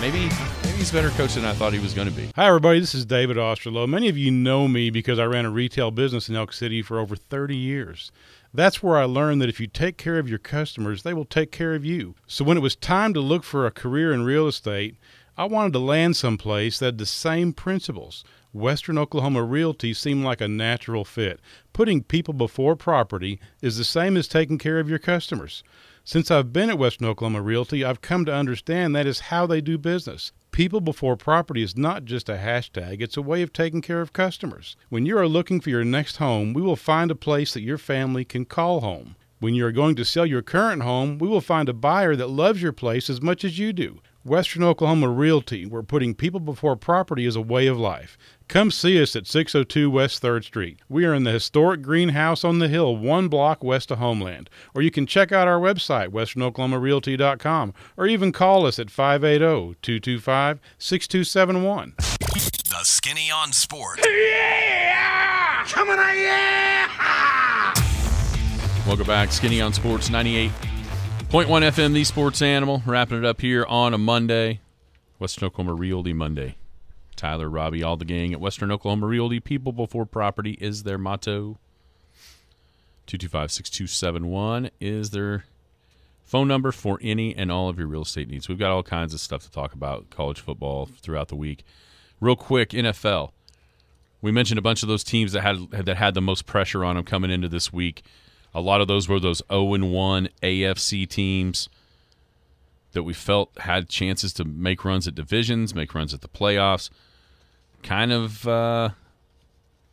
Maybe 0.00 0.28
maybe 0.64 0.76
he's 0.76 0.90
a 0.90 0.94
better 0.94 1.10
coach 1.10 1.34
than 1.34 1.44
I 1.44 1.54
thought 1.54 1.72
he 1.72 1.78
was 1.78 1.94
going 1.94 2.08
to 2.08 2.14
be. 2.14 2.30
Hi, 2.34 2.48
everybody. 2.48 2.80
This 2.80 2.94
is 2.94 3.06
David 3.06 3.36
Osterloh. 3.36 3.88
Many 3.88 4.08
of 4.08 4.18
you 4.18 4.30
know 4.30 4.66
me 4.66 4.90
because 4.90 5.18
I 5.18 5.24
ran 5.24 5.44
a 5.44 5.50
retail 5.50 5.90
business 5.90 6.28
in 6.28 6.34
Elk 6.34 6.52
City 6.52 6.82
for 6.82 6.98
over 6.98 7.14
30 7.16 7.56
years. 7.56 8.10
That's 8.56 8.84
where 8.84 8.96
I 8.96 9.04
learned 9.04 9.42
that 9.42 9.48
if 9.48 9.58
you 9.58 9.66
take 9.66 9.96
care 9.96 10.16
of 10.16 10.28
your 10.28 10.38
customers, 10.38 11.02
they 11.02 11.12
will 11.12 11.24
take 11.24 11.50
care 11.50 11.74
of 11.74 11.84
you. 11.84 12.14
So 12.28 12.44
when 12.44 12.56
it 12.56 12.60
was 12.60 12.76
time 12.76 13.12
to 13.14 13.20
look 13.20 13.42
for 13.42 13.66
a 13.66 13.72
career 13.72 14.12
in 14.12 14.22
real 14.22 14.46
estate, 14.46 14.96
I 15.36 15.46
wanted 15.46 15.72
to 15.72 15.80
land 15.80 16.16
someplace 16.16 16.78
that 16.78 16.86
had 16.86 16.98
the 16.98 17.06
same 17.06 17.52
principles. 17.52 18.24
Western 18.52 18.96
Oklahoma 18.96 19.42
Realty 19.42 19.92
seemed 19.92 20.24
like 20.24 20.40
a 20.40 20.46
natural 20.46 21.04
fit. 21.04 21.40
Putting 21.72 22.04
people 22.04 22.32
before 22.32 22.76
property 22.76 23.40
is 23.60 23.76
the 23.76 23.82
same 23.82 24.16
as 24.16 24.28
taking 24.28 24.58
care 24.58 24.78
of 24.78 24.88
your 24.88 25.00
customers. 25.00 25.64
Since 26.04 26.30
I've 26.30 26.52
been 26.52 26.70
at 26.70 26.78
Western 26.78 27.08
Oklahoma 27.08 27.42
Realty, 27.42 27.84
I've 27.84 28.02
come 28.02 28.24
to 28.26 28.32
understand 28.32 28.94
that 28.94 29.08
is 29.08 29.18
how 29.18 29.46
they 29.46 29.60
do 29.60 29.78
business. 29.78 30.30
People 30.54 30.80
before 30.80 31.16
property 31.16 31.64
is 31.64 31.76
not 31.76 32.04
just 32.04 32.28
a 32.28 32.36
hashtag, 32.36 33.02
it's 33.02 33.16
a 33.16 33.22
way 33.22 33.42
of 33.42 33.52
taking 33.52 33.80
care 33.82 34.00
of 34.00 34.12
customers. 34.12 34.76
When 34.88 35.04
you 35.04 35.18
are 35.18 35.26
looking 35.26 35.60
for 35.60 35.68
your 35.68 35.84
next 35.84 36.18
home, 36.18 36.54
we 36.54 36.62
will 36.62 36.76
find 36.76 37.10
a 37.10 37.16
place 37.16 37.54
that 37.54 37.62
your 37.62 37.76
family 37.76 38.24
can 38.24 38.44
call 38.44 38.80
home. 38.80 39.16
When 39.40 39.54
you 39.54 39.66
are 39.66 39.72
going 39.72 39.96
to 39.96 40.04
sell 40.04 40.24
your 40.24 40.42
current 40.42 40.82
home, 40.82 41.18
we 41.18 41.26
will 41.26 41.40
find 41.40 41.68
a 41.68 41.72
buyer 41.72 42.14
that 42.14 42.28
loves 42.28 42.62
your 42.62 42.72
place 42.72 43.10
as 43.10 43.20
much 43.20 43.42
as 43.42 43.58
you 43.58 43.72
do. 43.72 43.98
Western 44.24 44.62
Oklahoma 44.62 45.10
Realty, 45.10 45.66
where 45.66 45.82
putting 45.82 46.14
people 46.14 46.40
before 46.40 46.76
property 46.76 47.26
is 47.26 47.36
a 47.36 47.42
way 47.42 47.66
of 47.66 47.78
life. 47.78 48.16
Come 48.48 48.70
see 48.70 49.00
us 49.00 49.14
at 49.14 49.26
602 49.26 49.90
West 49.90 50.22
3rd 50.22 50.44
Street. 50.44 50.80
We 50.88 51.04
are 51.04 51.12
in 51.12 51.24
the 51.24 51.30
historic 51.30 51.82
greenhouse 51.82 52.42
on 52.42 52.58
the 52.58 52.68
hill, 52.68 52.96
one 52.96 53.28
block 53.28 53.62
west 53.62 53.90
of 53.90 53.98
Homeland. 53.98 54.48
Or 54.74 54.80
you 54.80 54.90
can 54.90 55.06
check 55.06 55.30
out 55.30 55.46
our 55.46 55.60
website, 55.60 56.08
westernoklahomarealty.com, 56.08 57.74
or 57.98 58.06
even 58.06 58.32
call 58.32 58.64
us 58.64 58.78
at 58.78 58.90
580 58.90 59.76
225 59.82 60.60
6271. 60.78 61.92
The 61.98 62.80
Skinny 62.82 63.30
on 63.30 63.52
Sport. 63.52 64.00
Yeah! 64.06 65.64
Coming 65.66 65.98
on, 65.98 66.16
yeah! 66.16 67.74
Welcome 68.86 69.06
back, 69.06 69.32
Skinny 69.32 69.60
on 69.60 69.74
Sports 69.74 70.08
98.1 71.34 71.48
FM, 71.72 71.94
the 71.94 72.04
Sports 72.04 72.42
Animal. 72.42 72.80
Wrapping 72.86 73.18
it 73.18 73.24
up 73.24 73.40
here 73.40 73.66
on 73.66 73.92
a 73.92 73.98
Monday, 73.98 74.60
Western 75.18 75.46
Oklahoma 75.46 75.74
Realty 75.74 76.12
Monday. 76.12 76.54
Tyler, 77.16 77.50
Robbie, 77.50 77.82
all 77.82 77.96
the 77.96 78.04
gang 78.04 78.32
at 78.32 78.38
Western 78.38 78.70
Oklahoma 78.70 79.08
Realty. 79.08 79.40
People 79.40 79.72
before 79.72 80.06
property 80.06 80.56
is 80.60 80.84
their 80.84 80.96
motto. 80.96 81.58
225 83.08 83.50
6271 83.50 84.70
is 84.80 85.10
their 85.10 85.44
phone 86.24 86.46
number 86.46 86.70
for 86.70 87.00
any 87.02 87.34
and 87.34 87.50
all 87.50 87.68
of 87.68 87.80
your 87.80 87.88
real 87.88 88.02
estate 88.02 88.28
needs. 88.28 88.48
We've 88.48 88.56
got 88.56 88.70
all 88.70 88.84
kinds 88.84 89.12
of 89.12 89.18
stuff 89.18 89.42
to 89.42 89.50
talk 89.50 89.72
about 89.72 90.10
college 90.10 90.38
football 90.38 90.88
throughout 91.02 91.26
the 91.26 91.34
week. 91.34 91.64
Real 92.20 92.36
quick, 92.36 92.70
NFL. 92.70 93.32
We 94.22 94.30
mentioned 94.30 94.60
a 94.60 94.62
bunch 94.62 94.84
of 94.84 94.88
those 94.88 95.02
teams 95.02 95.32
that 95.32 95.40
had 95.40 95.68
that 95.72 95.96
had 95.96 96.14
the 96.14 96.22
most 96.22 96.46
pressure 96.46 96.84
on 96.84 96.94
them 96.94 97.04
coming 97.04 97.32
into 97.32 97.48
this 97.48 97.72
week. 97.72 98.04
A 98.54 98.60
lot 98.60 98.80
of 98.80 98.88
those 98.88 99.08
were 99.08 99.18
those 99.18 99.42
0 99.50 99.74
and 99.74 99.92
1 99.92 100.28
AFC 100.42 101.08
teams 101.08 101.68
that 102.92 103.02
we 103.02 103.12
felt 103.12 103.50
had 103.58 103.88
chances 103.88 104.32
to 104.34 104.44
make 104.44 104.84
runs 104.84 105.08
at 105.08 105.14
divisions, 105.14 105.74
make 105.74 105.94
runs 105.94 106.14
at 106.14 106.20
the 106.20 106.28
playoffs. 106.28 106.90
Kind 107.82 108.12
of 108.12 108.46
uh, 108.46 108.90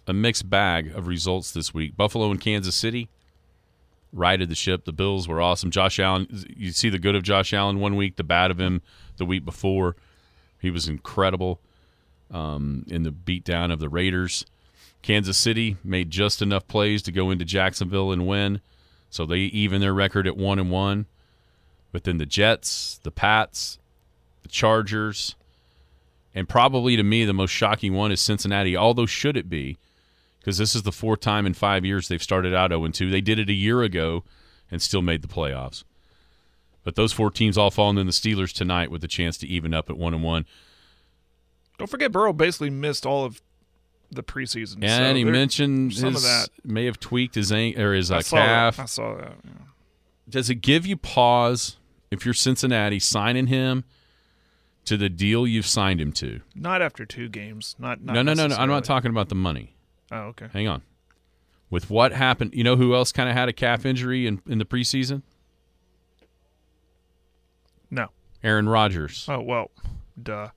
a 0.07 0.13
mixed 0.13 0.49
bag 0.49 0.95
of 0.95 1.07
results 1.07 1.51
this 1.51 1.73
week. 1.73 1.97
Buffalo 1.97 2.29
and 2.31 2.39
Kansas 2.39 2.75
City 2.75 3.09
righted 4.13 4.49
the 4.49 4.55
ship. 4.55 4.85
The 4.85 4.93
Bills 4.93 5.27
were 5.27 5.41
awesome. 5.41 5.71
Josh 5.71 5.99
Allen, 5.99 6.27
you 6.55 6.71
see 6.71 6.89
the 6.89 6.99
good 6.99 7.15
of 7.15 7.23
Josh 7.23 7.53
Allen 7.53 7.79
one 7.79 7.95
week, 7.95 8.15
the 8.15 8.23
bad 8.23 8.51
of 8.51 8.59
him 8.59 8.81
the 9.17 9.25
week 9.25 9.43
before. 9.43 9.95
He 10.59 10.69
was 10.69 10.87
incredible 10.87 11.59
um, 12.29 12.85
in 12.87 13.03
the 13.03 13.11
beatdown 13.11 13.71
of 13.71 13.79
the 13.79 13.89
Raiders. 13.89 14.45
Kansas 15.01 15.37
City 15.37 15.77
made 15.83 16.11
just 16.11 16.41
enough 16.41 16.67
plays 16.67 17.01
to 17.03 17.11
go 17.11 17.31
into 17.31 17.45
Jacksonville 17.45 18.11
and 18.11 18.27
win, 18.27 18.61
so 19.09 19.25
they 19.25 19.39
even 19.39 19.81
their 19.81 19.93
record 19.93 20.27
at 20.27 20.37
one 20.37 20.59
and 20.59 20.69
one. 20.69 21.07
But 21.91 22.03
then 22.03 22.17
the 22.17 22.25
Jets, 22.25 22.99
the 23.03 23.11
Pats, 23.11 23.79
the 24.43 24.49
Chargers, 24.49 25.35
and 26.33 26.47
probably 26.47 26.95
to 26.95 27.03
me 27.03 27.25
the 27.25 27.33
most 27.33 27.51
shocking 27.51 27.93
one 27.93 28.11
is 28.11 28.21
Cincinnati. 28.21 28.77
Although 28.77 29.05
should 29.05 29.35
it 29.35 29.49
be, 29.49 29.77
because 30.39 30.57
this 30.57 30.75
is 30.75 30.83
the 30.83 30.91
fourth 30.91 31.19
time 31.19 31.45
in 31.45 31.53
five 31.53 31.83
years 31.83 32.07
they've 32.07 32.23
started 32.23 32.53
out 32.53 32.71
0 32.71 32.87
2. 32.87 33.09
They 33.09 33.21
did 33.21 33.39
it 33.39 33.49
a 33.49 33.53
year 33.53 33.81
ago 33.81 34.23
and 34.69 34.81
still 34.81 35.01
made 35.01 35.21
the 35.21 35.27
playoffs. 35.27 35.83
But 36.83 36.95
those 36.95 37.13
four 37.13 37.29
teams 37.29 37.57
all 37.57 37.69
falling 37.69 37.97
in 37.97 38.07
the 38.07 38.13
Steelers 38.13 38.53
tonight 38.53 38.89
with 38.89 39.03
a 39.03 39.07
chance 39.07 39.37
to 39.39 39.47
even 39.47 39.73
up 39.73 39.89
at 39.89 39.97
one 39.97 40.13
and 40.13 40.23
one. 40.23 40.45
Don't 41.77 41.89
forget, 41.89 42.11
Burrow 42.11 42.33
basically 42.33 42.69
missed 42.69 43.05
all 43.05 43.25
of 43.25 43.41
the 44.11 44.23
preseason. 44.23 44.83
And 44.83 45.13
so 45.13 45.15
he 45.15 45.23
there- 45.23 45.31
mentioned 45.33 45.93
some 45.93 46.13
his, 46.13 46.23
of 46.23 46.29
that. 46.29 46.49
may 46.63 46.85
have 46.85 46.99
tweaked 46.99 47.35
his 47.35 47.51
an- 47.51 47.79
or 47.79 47.93
his 47.93 48.11
uh, 48.11 48.17
I 48.17 48.21
saw 48.21 48.35
that. 48.37 48.45
calf. 48.45 48.79
I 48.79 48.85
saw 48.85 49.15
that. 49.15 49.33
yeah. 49.43 49.51
Does 50.29 50.49
it 50.49 50.55
give 50.55 50.85
you 50.85 50.97
pause 50.97 51.77
if 52.09 52.25
you're 52.25 52.33
Cincinnati 52.33 52.99
signing 52.99 53.47
him 53.47 53.83
to 54.85 54.97
the 54.97 55.09
deal 55.09 55.45
you've 55.47 55.65
signed 55.67 55.99
him 56.01 56.11
to? 56.13 56.41
Not 56.55 56.81
after 56.81 57.05
two 57.05 57.29
games. 57.29 57.75
Not, 57.79 58.01
not 58.01 58.13
no, 58.13 58.21
no, 58.21 58.33
no, 58.33 58.47
no. 58.47 58.55
I'm 58.55 58.69
not 58.69 58.83
talking 58.83 59.11
about 59.11 59.29
the 59.29 59.35
money. 59.35 59.75
Oh, 60.11 60.17
okay. 60.29 60.47
Hang 60.53 60.67
on. 60.67 60.81
With 61.69 61.89
what 61.89 62.11
happened, 62.11 62.53
you 62.53 62.63
know 62.65 62.75
who 62.75 62.93
else 62.93 63.11
kind 63.13 63.29
of 63.29 63.35
had 63.35 63.47
a 63.47 63.53
calf 63.53 63.85
injury 63.85 64.27
in, 64.27 64.41
in 64.47 64.57
the 64.57 64.65
preseason? 64.65 65.21
No. 67.89 68.07
Aaron 68.43 68.67
Rodgers. 68.69 69.25
Oh 69.29 69.39
well, 69.41 69.71
duh. 70.21 70.49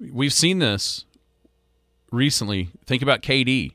We've 0.00 0.32
seen 0.32 0.58
this 0.58 1.04
recently. 2.14 2.70
Think 2.86 3.02
about 3.02 3.22
KD. 3.22 3.72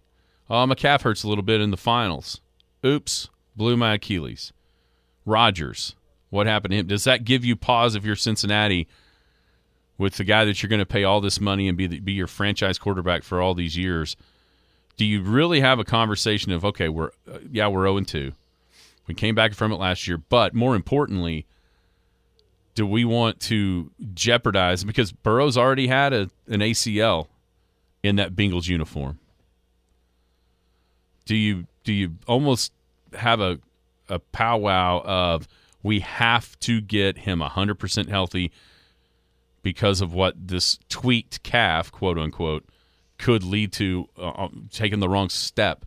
Oh, 0.50 0.66
my 0.66 0.76
calf 0.76 1.04
hurts 1.04 1.24
a 1.24 1.28
little 1.28 1.44
bit 1.44 1.62
in 1.62 1.72
the 1.72 1.78
finals. 1.78 2.42
Oops, 2.84 3.30
blew 3.56 3.78
my 3.78 3.96
Achilles. 3.96 4.52
Rodgers. 5.26 5.96
What 6.30 6.48
happened 6.48 6.72
to 6.72 6.78
him? 6.78 6.88
Does 6.88 7.04
that 7.04 7.26
give 7.26 7.44
you 7.44 7.56
pause 7.56 7.96
if 7.96 8.04
you're 8.06 8.16
Cincinnati 8.16 8.88
with 9.98 10.16
the 10.16 10.24
guy 10.24 10.46
that 10.46 10.62
you're 10.62 10.70
going 10.70 10.80
to 10.80 10.86
pay 10.86 11.04
all 11.04 11.22
this 11.22 11.40
money 11.40 11.68
and 11.68 11.78
be 11.78 11.88
the, 11.88 12.00
be 12.00 12.14
your 12.14 12.28
franchise 12.28 12.78
quarterback 12.78 13.24
for 13.24 13.42
all 13.42 13.54
these 13.54 13.78
years? 13.78 14.16
Do 14.98 15.06
you 15.06 15.22
really 15.22 15.60
have 15.60 15.80
a 15.80 15.84
conversation 15.84 16.52
of 16.52 16.66
okay, 16.66 16.90
we're 16.90 17.12
uh, 17.32 17.40
yeah, 17.52 17.68
we're 17.68 17.86
0 17.86 18.02
2. 18.02 18.32
We 19.08 19.16
came 19.16 19.34
back 19.34 19.54
from 19.54 19.72
it 19.72 19.78
last 19.78 20.08
year, 20.08 20.18
but 20.18 20.54
more 20.54 20.76
importantly, 20.76 21.48
do 22.76 22.86
we 22.86 23.06
want 23.06 23.40
to 23.42 23.92
jeopardize 24.14 24.84
because 24.84 25.12
Burrow's 25.12 25.58
already 25.58 25.88
had 25.88 26.14
a, 26.14 26.30
an 26.48 26.60
ACL 26.60 27.28
in 28.04 28.16
that 28.18 28.36
Bengals 28.36 28.68
uniform? 28.68 29.20
Do 31.26 31.36
you 31.36 31.68
do 31.84 31.93
you 31.93 32.16
almost 32.28 32.72
have 33.14 33.39
a 33.39 33.60
a 34.08 34.20
powwow 34.20 35.02
of 35.04 35.47
we 35.84 36.00
have 36.00 36.60
to 36.60 36.82
get 36.82 37.20
him 37.20 37.39
100% 37.39 38.10
healthy 38.10 38.52
because 39.62 40.02
of 40.02 40.14
what 40.14 40.36
this 40.47 40.80
tweaked 40.89 41.43
calf, 41.43 41.91
quote 41.91 42.18
unquote, 42.18 42.66
could 43.18 43.43
lead 43.43 43.72
to 43.74 44.10
uh, 44.18 44.47
taking 44.72 45.00
the 45.00 45.08
wrong 45.08 45.30
step 45.30 45.86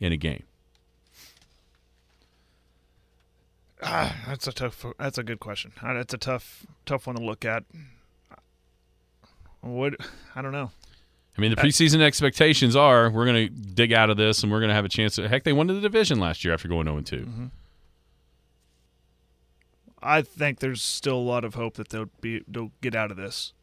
in 0.00 0.12
a 0.12 0.16
game? 0.16 0.42
Ah, 3.82 4.14
that's 4.26 4.46
a 4.46 4.52
tough. 4.52 4.84
That's 4.98 5.16
a 5.16 5.22
good 5.22 5.40
question. 5.40 5.72
Uh, 5.82 5.94
That's 5.94 6.12
a 6.12 6.18
tough, 6.18 6.66
tough 6.84 7.06
one 7.06 7.16
to 7.16 7.22
look 7.22 7.44
at. 7.44 7.64
What 9.62 9.94
I 10.34 10.42
don't 10.42 10.52
know. 10.52 10.70
I 11.40 11.42
mean, 11.42 11.52
the 11.52 11.56
preseason 11.56 12.02
expectations 12.02 12.76
are 12.76 13.08
we're 13.08 13.24
going 13.24 13.48
to 13.48 13.48
dig 13.48 13.94
out 13.94 14.10
of 14.10 14.18
this 14.18 14.42
and 14.42 14.52
we're 14.52 14.58
going 14.58 14.68
to 14.68 14.74
have 14.74 14.84
a 14.84 14.90
chance. 14.90 15.14
To, 15.14 15.26
heck, 15.26 15.44
they 15.44 15.54
won 15.54 15.68
the 15.68 15.80
division 15.80 16.20
last 16.20 16.44
year 16.44 16.52
after 16.52 16.68
going 16.68 16.84
0 16.84 17.00
2. 17.00 17.16
Mm-hmm. 17.16 17.46
I 20.02 20.20
think 20.20 20.58
there's 20.58 20.82
still 20.82 21.16
a 21.16 21.16
lot 21.16 21.46
of 21.46 21.54
hope 21.54 21.76
that 21.76 21.88
they'll 21.88 22.10
be 22.20 22.44
they'll 22.46 22.72
get 22.82 22.94
out 22.94 23.10
of 23.10 23.16
this 23.16 23.54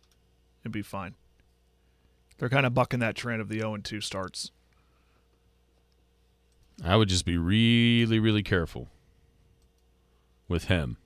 and 0.64 0.74
be 0.74 0.82
fine. 0.82 1.14
They're 2.40 2.50
kind 2.50 2.66
of 2.66 2.74
bucking 2.74 3.00
that 3.02 3.14
trend 3.14 3.42
of 3.42 3.48
the 3.48 3.60
0 3.60 3.78
2 3.78 4.02
starts. 4.02 4.50
I 6.84 6.96
would 6.96 7.10
just 7.10 7.26
be 7.26 7.38
really, 7.38 8.18
really 8.18 8.42
careful 8.42 8.88
with 10.48 10.64
him. 10.64 10.98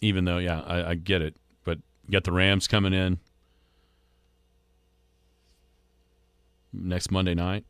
Even 0.00 0.24
though, 0.24 0.38
yeah, 0.38 0.62
I, 0.62 0.90
I 0.90 0.94
get 0.94 1.20
it. 1.20 1.36
But 1.64 1.80
you 2.06 2.12
got 2.12 2.24
the 2.24 2.32
Rams 2.32 2.66
coming 2.66 2.94
in 2.94 3.18
next 6.76 7.10
Monday 7.10 7.34
night. 7.34 7.64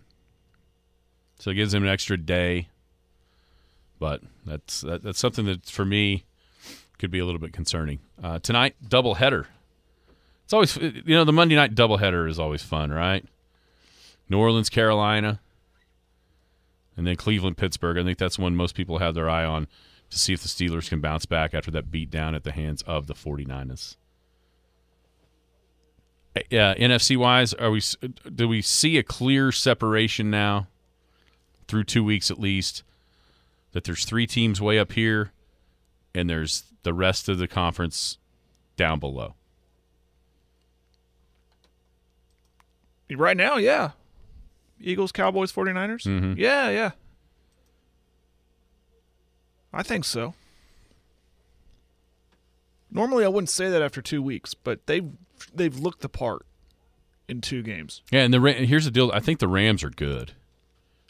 So 1.38 1.50
it 1.50 1.54
gives 1.54 1.74
him 1.74 1.82
an 1.82 1.88
extra 1.88 2.16
day. 2.16 2.68
But 3.98 4.22
that's 4.44 4.82
that, 4.82 5.02
that's 5.02 5.18
something 5.18 5.46
that 5.46 5.66
for 5.66 5.84
me 5.84 6.24
could 6.98 7.11
be 7.11 7.18
a 7.18 7.24
little 7.24 7.40
bit 7.40 7.52
concerning. 7.52 8.00
Uh, 8.22 8.38
tonight, 8.38 8.76
double 8.86 9.14
header. 9.14 9.46
It's 10.44 10.52
always 10.52 10.76
you 10.76 11.02
know 11.07 11.24
the 11.24 11.32
Monday 11.32 11.57
night 11.57 11.74
double 11.74 11.96
header 11.96 12.26
is 12.26 12.38
always 12.38 12.62
fun, 12.62 12.92
right? 12.92 13.24
New 14.28 14.38
Orleans, 14.38 14.68
Carolina, 14.68 15.40
and 16.96 17.07
then 17.07 17.16
Cleveland, 17.16 17.57
Pittsburgh. 17.57 17.98
I 17.98 18.04
think 18.04 18.18
that's 18.18 18.38
one 18.38 18.57
most 18.57 18.74
people 18.74 18.98
have 18.98 19.14
their 19.14 19.30
eye 19.30 19.44
on 19.44 19.66
to 20.11 20.18
see 20.18 20.32
if 20.32 20.42
the 20.42 20.48
Steelers 20.48 20.88
can 20.88 21.00
bounce 21.00 21.26
back 21.26 21.54
after 21.54 21.70
that 21.72 21.90
beat 21.90 22.11
down 22.11 22.34
at 22.34 22.44
the 22.44 22.52
hands 22.52 22.82
of 22.82 23.07
the 23.07 23.14
49ers. 23.14 23.96
Yeah, 26.51 26.74
NFC 26.74 27.16
wise, 27.16 27.55
are 27.55 27.70
we 27.70 27.80
do 28.34 28.49
we 28.49 28.62
see 28.62 28.99
a 28.99 29.03
clear 29.03 29.53
separation 29.53 30.30
now 30.30 30.66
through 31.68 31.84
2 31.84 32.05
weeks 32.05 32.30
at 32.30 32.39
least 32.39 32.82
that 33.72 33.84
there's 33.84 34.05
three 34.05 34.26
teams 34.26 34.61
way 34.61 34.78
up 34.78 34.93
here 34.93 35.32
and 36.14 36.28
there's 36.30 36.64
the 36.82 36.95
rest 36.95 37.28
of 37.28 37.39
the 37.39 37.49
conference 37.49 38.18
down 38.76 38.99
below. 39.01 39.34
Right 43.11 43.37
now, 43.37 43.57
yeah. 43.57 43.93
Eagles, 44.80 45.12
Cowboys, 45.12 45.53
49ers? 45.53 46.05
Mhm. 46.05 46.37
Yeah, 46.37 46.70
yeah. 46.70 46.91
I 49.72 49.82
think 49.82 50.05
so. 50.05 50.34
Normally 52.97 53.24
I 53.24 53.28
wouldn't 53.28 53.51
say 53.51 53.68
that 53.68 53.82
after 53.82 54.03
2 54.03 54.22
weeks, 54.22 54.55
but 54.55 54.86
they've 54.86 55.09
they've 55.55 55.76
looked 55.78 56.01
the 56.01 56.09
part 56.09 56.47
in 57.28 57.40
two 57.40 57.62
games. 57.62 58.03
Yeah, 58.11 58.22
and 58.22 58.32
the 58.32 58.40
here's 58.40 58.84
the 58.84 58.90
deal. 58.90 59.11
I 59.12 59.20
think 59.20 59.38
the 59.38 59.49
Rams 59.49 59.84
are 59.84 59.90
good. 59.90 60.32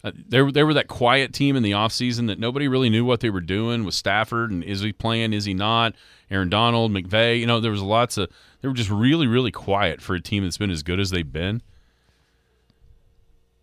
Uh, 0.05 0.13
they 0.29 0.43
were 0.43 0.53
they 0.53 0.63
were 0.63 0.75
that 0.75 0.89
quiet 0.89 1.33
team 1.33 1.57
in 1.57 1.63
the 1.63 1.73
offseason 1.73 2.27
that 2.29 2.39
nobody 2.39 2.69
really 2.69 2.91
knew 2.91 3.05
what 3.05 3.21
they 3.21 3.31
were 3.31 3.41
doing 3.41 3.85
with 3.85 3.95
Stafford 3.95 4.51
and 4.51 4.63
is 4.63 4.81
he 4.81 4.93
playing, 4.93 5.33
is 5.33 5.47
he 5.47 5.55
not? 5.55 5.95
Aaron 6.31 6.49
Donald, 6.49 6.93
McVay. 6.93 7.41
You 7.41 7.47
know, 7.47 7.61
there 7.61 7.71
was 7.71 7.83
lots 7.83 8.19
of 8.19 8.31
they 8.61 8.69
were 8.69 8.75
just 8.75 8.91
really 8.91 9.27
really 9.27 9.51
quiet 9.51 10.01
for 10.01 10.15
a 10.15 10.21
team 10.21 10.45
that's 10.45 10.59
been 10.59 10.71
as 10.71 10.83
good 10.83 11.01
as 11.01 11.11
they've 11.11 11.33
been. 11.33 11.63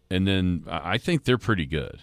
And 0.09 0.28
then 0.28 0.65
I 0.69 0.97
think 0.97 1.24
they're 1.24 1.38
pretty 1.38 1.65
good. 1.65 2.01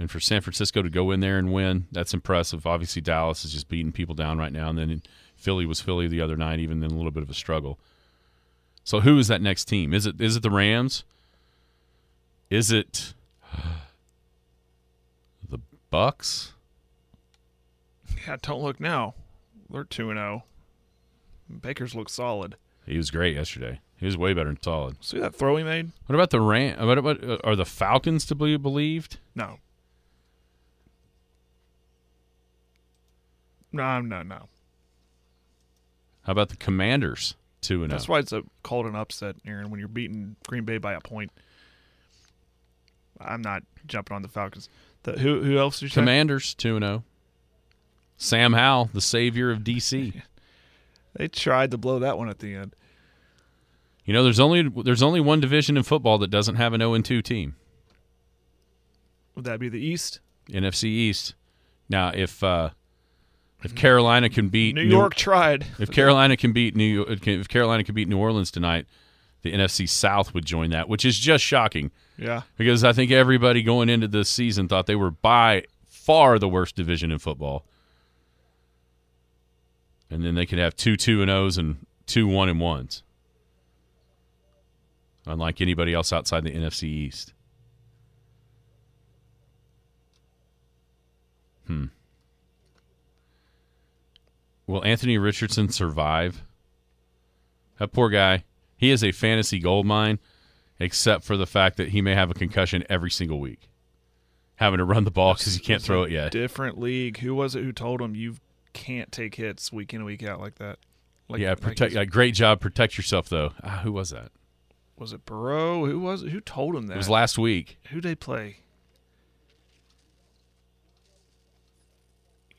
And 0.00 0.10
for 0.10 0.18
San 0.18 0.40
Francisco 0.40 0.80
to 0.80 0.88
go 0.88 1.10
in 1.10 1.20
there 1.20 1.36
and 1.36 1.52
win, 1.52 1.86
that's 1.92 2.14
impressive. 2.14 2.66
Obviously, 2.66 3.02
Dallas 3.02 3.44
is 3.44 3.52
just 3.52 3.68
beating 3.68 3.92
people 3.92 4.14
down 4.14 4.38
right 4.38 4.50
now, 4.50 4.70
and 4.70 4.78
then 4.78 5.02
Philly 5.36 5.66
was 5.66 5.82
Philly 5.82 6.08
the 6.08 6.22
other 6.22 6.36
night, 6.36 6.58
even 6.58 6.82
in 6.82 6.90
a 6.90 6.94
little 6.94 7.10
bit 7.10 7.22
of 7.22 7.28
a 7.28 7.34
struggle. 7.34 7.78
So, 8.82 9.00
who 9.00 9.18
is 9.18 9.28
that 9.28 9.42
next 9.42 9.66
team? 9.66 9.92
Is 9.92 10.06
it 10.06 10.18
is 10.18 10.36
it 10.36 10.42
the 10.42 10.50
Rams? 10.50 11.04
Is 12.48 12.72
it 12.72 13.12
the 15.46 15.60
Bucks? 15.90 16.54
Yeah, 18.26 18.38
don't 18.40 18.62
look 18.62 18.80
now. 18.80 19.14
They're 19.68 19.84
2 19.84 20.10
and 20.10 20.18
0. 20.18 20.44
Bakers 21.60 21.94
look 21.94 22.08
solid. 22.08 22.56
He 22.86 22.96
was 22.96 23.10
great 23.10 23.36
yesterday. 23.36 23.80
He 23.98 24.06
was 24.06 24.16
way 24.16 24.32
better 24.32 24.48
than 24.48 24.62
solid. 24.62 24.96
See 25.04 25.20
that 25.20 25.34
throw 25.34 25.56
he 25.56 25.62
made? 25.62 25.90
What 26.06 26.14
about 26.14 26.30
the 26.30 26.40
Ram? 26.40 26.86
What 26.86 26.96
about 26.96 27.22
uh, 27.22 27.36
are 27.44 27.54
the 27.54 27.66
Falcons 27.66 28.24
to 28.26 28.34
be 28.34 28.56
believed? 28.56 29.18
No. 29.34 29.58
No, 33.72 34.00
no, 34.00 34.22
no. 34.22 34.48
How 36.22 36.32
about 36.32 36.48
the 36.48 36.56
Commanders? 36.56 37.34
Two 37.60 37.82
and 37.84 37.92
oh? 37.92 37.96
That's 37.96 38.08
why 38.08 38.18
it's 38.20 38.32
a, 38.32 38.42
called 38.62 38.86
an 38.86 38.96
upset, 38.96 39.36
Aaron, 39.46 39.70
when 39.70 39.80
you're 39.80 39.88
beating 39.88 40.36
Green 40.46 40.64
Bay 40.64 40.78
by 40.78 40.94
a 40.94 41.00
point. 41.00 41.30
I'm 43.20 43.42
not 43.42 43.62
jumping 43.86 44.14
on 44.14 44.22
the 44.22 44.28
Falcons. 44.28 44.68
The, 45.02 45.12
who 45.12 45.42
who 45.42 45.58
else 45.58 45.80
did 45.80 45.86
you? 45.86 46.00
Commanders 46.00 46.54
two 46.54 46.76
and 46.76 46.84
zero. 46.84 47.04
Sam 48.16 48.52
Howell, 48.52 48.90
the 48.92 49.00
savior 49.00 49.50
of 49.50 49.60
DC. 49.60 50.22
They 51.16 51.26
tried 51.26 51.72
to 51.72 51.76
blow 51.76 51.98
that 51.98 52.18
one 52.18 52.28
at 52.28 52.38
the 52.38 52.54
end. 52.54 52.76
You 54.04 54.14
know, 54.14 54.22
there's 54.22 54.38
only 54.38 54.68
there's 54.84 55.02
only 55.02 55.20
one 55.20 55.40
division 55.40 55.76
in 55.76 55.82
football 55.82 56.18
that 56.18 56.30
doesn't 56.30 56.54
have 56.54 56.72
an 56.72 56.80
0 56.80 56.94
and 56.94 57.04
2 57.04 57.20
team. 57.20 57.56
Would 59.34 59.44
that 59.44 59.58
be 59.58 59.68
the 59.68 59.84
East? 59.84 60.20
NFC 60.48 60.84
East. 60.84 61.34
Now, 61.88 62.12
if 62.14 62.44
uh, 62.44 62.70
if 63.62 63.74
Carolina 63.74 64.28
can 64.28 64.48
beat 64.48 64.74
New 64.74 64.82
York 64.82 65.14
tried. 65.14 65.66
if 65.78 65.90
Carolina 65.90 66.36
can 66.36 66.52
beat 66.52 66.74
New 66.74 66.84
York, 66.84 67.26
if 67.26 67.48
Carolina 67.48 67.84
can 67.84 67.94
beat 67.94 68.08
New 68.08 68.18
Orleans 68.18 68.50
tonight, 68.50 68.86
the 69.42 69.52
NFC 69.52 69.88
South 69.88 70.32
would 70.34 70.44
join 70.44 70.70
that, 70.70 70.88
which 70.88 71.04
is 71.04 71.18
just 71.18 71.44
shocking. 71.44 71.90
Yeah. 72.18 72.42
because 72.58 72.84
I 72.84 72.92
think 72.92 73.10
everybody 73.10 73.62
going 73.62 73.88
into 73.88 74.06
this 74.06 74.28
season 74.28 74.68
thought 74.68 74.86
they 74.86 74.94
were 74.96 75.10
by 75.10 75.64
far 75.86 76.38
the 76.38 76.48
worst 76.48 76.76
division 76.76 77.10
in 77.10 77.18
football, 77.18 77.64
and 80.10 80.22
then 80.24 80.34
they 80.34 80.44
could 80.44 80.58
have 80.58 80.76
two 80.76 80.96
two 80.96 81.22
and 81.22 81.30
O's 81.30 81.56
and 81.56 81.86
two 82.06 82.26
one 82.26 82.48
and 82.50 82.60
ones, 82.60 83.02
unlike 85.26 85.60
anybody 85.62 85.94
else 85.94 86.12
outside 86.12 86.44
the 86.44 86.50
NFC 86.50 86.84
East. 86.84 87.32
Hmm. 91.66 91.86
Will 94.70 94.84
Anthony 94.84 95.18
Richardson 95.18 95.68
survive? 95.68 96.42
That 97.78 97.92
poor 97.92 98.08
guy. 98.08 98.44
He 98.76 98.90
is 98.90 99.02
a 99.02 99.10
fantasy 99.10 99.58
gold 99.58 99.84
mine, 99.84 100.20
except 100.78 101.24
for 101.24 101.36
the 101.36 101.46
fact 101.46 101.76
that 101.76 101.88
he 101.88 102.00
may 102.00 102.14
have 102.14 102.30
a 102.30 102.34
concussion 102.34 102.84
every 102.88 103.10
single 103.10 103.40
week, 103.40 103.68
having 104.56 104.78
to 104.78 104.84
run 104.84 105.04
the 105.04 105.10
ball 105.10 105.34
because 105.34 105.54
he 105.54 105.60
can't 105.60 105.82
throw 105.82 106.04
it 106.04 106.12
yet. 106.12 106.30
Different 106.30 106.78
league. 106.78 107.18
Who 107.18 107.34
was 107.34 107.56
it 107.56 107.64
who 107.64 107.72
told 107.72 108.00
him 108.00 108.14
you 108.14 108.36
can't 108.72 109.10
take 109.10 109.34
hits 109.34 109.72
week 109.72 109.92
in 109.92 109.98
and 109.98 110.06
week 110.06 110.22
out 110.22 110.40
like 110.40 110.54
that? 110.56 110.78
Like, 111.28 111.40
yeah, 111.40 111.54
protect. 111.56 111.96
uh, 111.96 112.04
great 112.04 112.34
job. 112.34 112.60
Protect 112.60 112.96
yourself, 112.96 113.28
though. 113.28 113.52
Ah, 113.64 113.80
who 113.82 113.92
was 113.92 114.10
that? 114.10 114.30
was 114.96 115.12
it 115.12 115.24
Burrow? 115.24 115.86
Who 115.86 115.98
was 115.98 116.22
it? 116.22 116.28
Who 116.28 116.40
told 116.40 116.76
him 116.76 116.86
that? 116.86 116.94
It 116.94 116.98
was 116.98 117.08
last 117.08 117.38
week. 117.38 117.78
Who 117.90 118.00
they 118.00 118.14
play? 118.14 118.58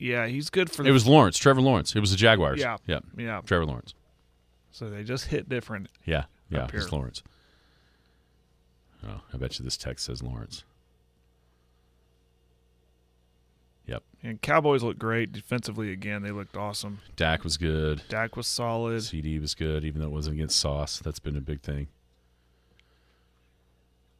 Yeah, 0.01 0.25
he's 0.25 0.49
good 0.49 0.71
for. 0.71 0.81
The 0.81 0.89
It 0.89 0.93
was 0.93 1.05
Lawrence, 1.07 1.37
Trevor 1.37 1.61
Lawrence. 1.61 1.95
It 1.95 1.99
was 1.99 2.09
the 2.09 2.17
Jaguars. 2.17 2.59
Yeah. 2.59 2.77
Yep. 2.87 3.03
Yeah. 3.17 3.41
Trevor 3.45 3.65
Lawrence. 3.65 3.93
So 4.71 4.89
they 4.89 5.03
just 5.03 5.27
hit 5.27 5.47
different. 5.47 5.89
Yeah. 6.05 6.23
Yeah. 6.49 6.63
It's 6.63 6.71
here. 6.71 6.87
Lawrence. 6.91 7.21
Oh, 9.07 9.21
I 9.31 9.37
bet 9.37 9.59
you 9.59 9.65
this 9.65 9.77
text 9.77 10.05
says 10.05 10.23
Lawrence. 10.23 10.63
Yep. 13.85 14.03
And 14.23 14.41
Cowboys 14.41 14.81
look 14.81 14.97
great 14.97 15.31
defensively 15.31 15.91
again. 15.91 16.23
They 16.23 16.31
looked 16.31 16.57
awesome. 16.57 16.99
Dak 17.15 17.43
was 17.43 17.57
good. 17.57 18.01
Dak 18.09 18.35
was 18.35 18.47
solid. 18.47 19.01
CeeDee 19.01 19.39
was 19.39 19.53
good, 19.53 19.85
even 19.85 20.01
though 20.01 20.07
it 20.07 20.13
wasn't 20.13 20.35
against 20.35 20.59
Sauce. 20.59 20.99
That's 21.03 21.19
been 21.19 21.35
a 21.35 21.41
big 21.41 21.61
thing. 21.61 21.87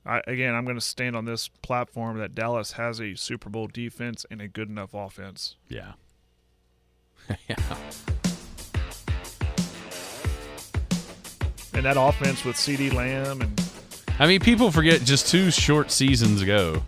I, 0.06 0.22
again, 0.28 0.56
I'm 0.56 0.66
going 0.66 0.78
to 0.78 0.82
stand 0.82 1.16
on 1.16 1.26
this 1.26 1.48
platform 1.48 2.18
that 2.18 2.34
Dallas 2.34 2.74
has 2.74 3.00
a 3.00 3.16
Super 3.16 3.50
Bowl 3.50 3.68
defense 3.68 4.26
and 4.32 4.42
a 4.42 4.48
good 4.48 4.70
enough 4.70 4.94
offense. 4.94 5.56
Yeah. 5.68 5.94
yeah. 7.48 7.56
And 11.74 11.86
that 11.86 11.96
offense 11.98 12.44
with 12.44 12.58
CeeDee 12.58 12.94
Lamb 12.94 13.42
and 13.42 13.62
I 14.20 14.28
mean, 14.28 14.40
people 14.40 14.70
forget 14.70 15.02
just 15.02 15.30
two 15.30 15.50
short 15.50 15.90
seasons 15.90 16.44
ago, 16.44 16.84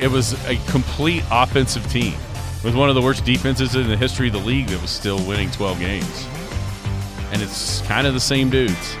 it 0.00 0.08
was 0.08 0.32
a 0.46 0.56
complete 0.70 1.24
offensive 1.28 1.90
team 1.90 2.14
with 2.62 2.76
one 2.76 2.88
of 2.88 2.94
the 2.94 3.02
worst 3.02 3.24
defenses 3.24 3.74
in 3.74 3.88
the 3.88 3.96
history 3.96 4.28
of 4.28 4.34
the 4.34 4.38
league 4.38 4.68
that 4.68 4.80
was 4.80 4.90
still 4.90 5.18
winning 5.26 5.50
12 5.50 5.80
games. 5.80 6.26
And 7.32 7.42
it's 7.42 7.80
kind 7.82 8.06
of 8.06 8.14
the 8.14 8.20
same 8.20 8.48
dudes. 8.48 8.94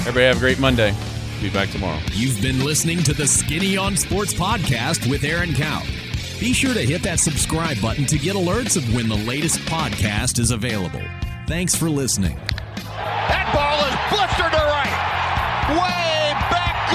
Everybody 0.00 0.26
have 0.26 0.36
a 0.36 0.40
great 0.40 0.58
Monday. 0.58 0.94
Be 1.40 1.50
back 1.50 1.68
tomorrow. 1.68 2.00
You've 2.12 2.40
been 2.40 2.64
listening 2.64 3.02
to 3.04 3.12
the 3.12 3.26
Skinny 3.26 3.76
on 3.76 3.94
Sports 3.96 4.32
podcast 4.32 5.08
with 5.08 5.22
Aaron 5.22 5.52
Cow. 5.52 5.82
Be 6.40 6.52
sure 6.54 6.72
to 6.72 6.80
hit 6.80 7.02
that 7.02 7.20
subscribe 7.20 7.80
button 7.80 8.06
to 8.06 8.18
get 8.18 8.36
alerts 8.36 8.76
of 8.76 8.94
when 8.94 9.06
the 9.08 9.16
latest 9.16 9.58
podcast 9.60 10.38
is 10.38 10.50
available. 10.50 11.02
Thanks 11.46 11.74
for 11.74 11.90
listening. 11.90 12.36
That 12.86 13.52
ball 13.54 13.78
is 13.84 13.94
blistered 14.10 14.52
to 14.52 14.58
right. 14.58 14.96
Way 15.76 16.32
back 16.50 16.90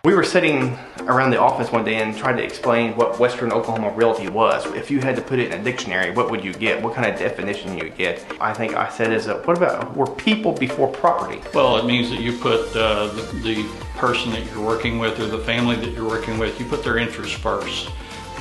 We 0.04 0.14
were 0.14 0.24
sitting 0.24 0.78
around 1.08 1.30
the 1.30 1.40
office 1.40 1.72
one 1.72 1.84
day 1.84 1.96
and 1.96 2.16
tried 2.16 2.36
to 2.36 2.42
explain 2.42 2.94
what 2.94 3.18
Western 3.18 3.50
Oklahoma 3.50 3.90
Realty 3.96 4.28
was. 4.28 4.66
If 4.74 4.90
you 4.90 5.00
had 5.00 5.16
to 5.16 5.22
put 5.22 5.38
it 5.38 5.52
in 5.52 5.60
a 5.60 5.64
dictionary, 5.64 6.12
what 6.12 6.30
would 6.30 6.44
you 6.44 6.52
get? 6.52 6.80
What 6.82 6.94
kind 6.94 7.10
of 7.10 7.18
definition 7.18 7.76
you 7.78 7.88
get? 7.88 8.24
I 8.40 8.52
think 8.52 8.74
I 8.74 8.88
said 8.90 9.12
is, 9.12 9.26
a, 9.26 9.36
what 9.38 9.56
about 9.56 9.96
were 9.96 10.06
people 10.06 10.52
before 10.52 10.88
property? 10.88 11.40
Well, 11.54 11.78
it 11.78 11.86
means 11.86 12.10
that 12.10 12.20
you 12.20 12.38
put 12.38 12.76
uh, 12.76 13.08
the, 13.08 13.22
the 13.42 13.66
person 13.96 14.30
that 14.32 14.44
you're 14.52 14.64
working 14.64 14.98
with 14.98 15.18
or 15.18 15.26
the 15.26 15.38
family 15.38 15.76
that 15.76 15.90
you're 15.92 16.08
working 16.08 16.38
with, 16.38 16.60
you 16.60 16.66
put 16.66 16.84
their 16.84 16.98
interests 16.98 17.34
first. 17.34 17.90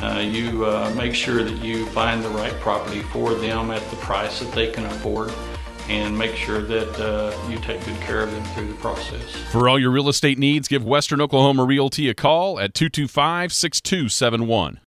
Uh, 0.02 0.20
you 0.20 0.64
uh, 0.66 0.94
make 0.96 1.16
sure 1.16 1.44
that 1.44 1.58
you 1.64 1.86
find 1.88 2.24
the 2.24 2.30
right 2.30 2.54
property 2.60 3.02
for 3.02 3.34
them 3.34 3.72
at 3.72 3.82
the 3.90 3.96
price 3.96 4.40
that 4.40 4.52
they 4.52 4.70
can 4.70 4.86
afford 4.86 5.34
and 5.90 6.18
make 6.18 6.36
sure 6.36 6.62
that 6.62 7.00
uh, 7.00 7.50
you 7.50 7.58
take 7.60 7.84
good 7.86 8.00
care 8.02 8.22
of 8.22 8.32
them 8.32 8.44
through 8.46 8.68
the 8.68 8.74
process. 8.76 9.36
For 9.52 9.70
all 9.70 9.80
your 9.80 9.92
real 9.92 10.10
estate 10.10 10.38
needs, 10.38 10.68
give 10.68 10.84
Western 10.84 11.22
Oklahoma 11.22 11.64
Realty 11.64 12.10
a 12.10 12.14
call 12.14 12.60
at 12.60 12.74
225 12.74 13.54
6271. 13.54 14.80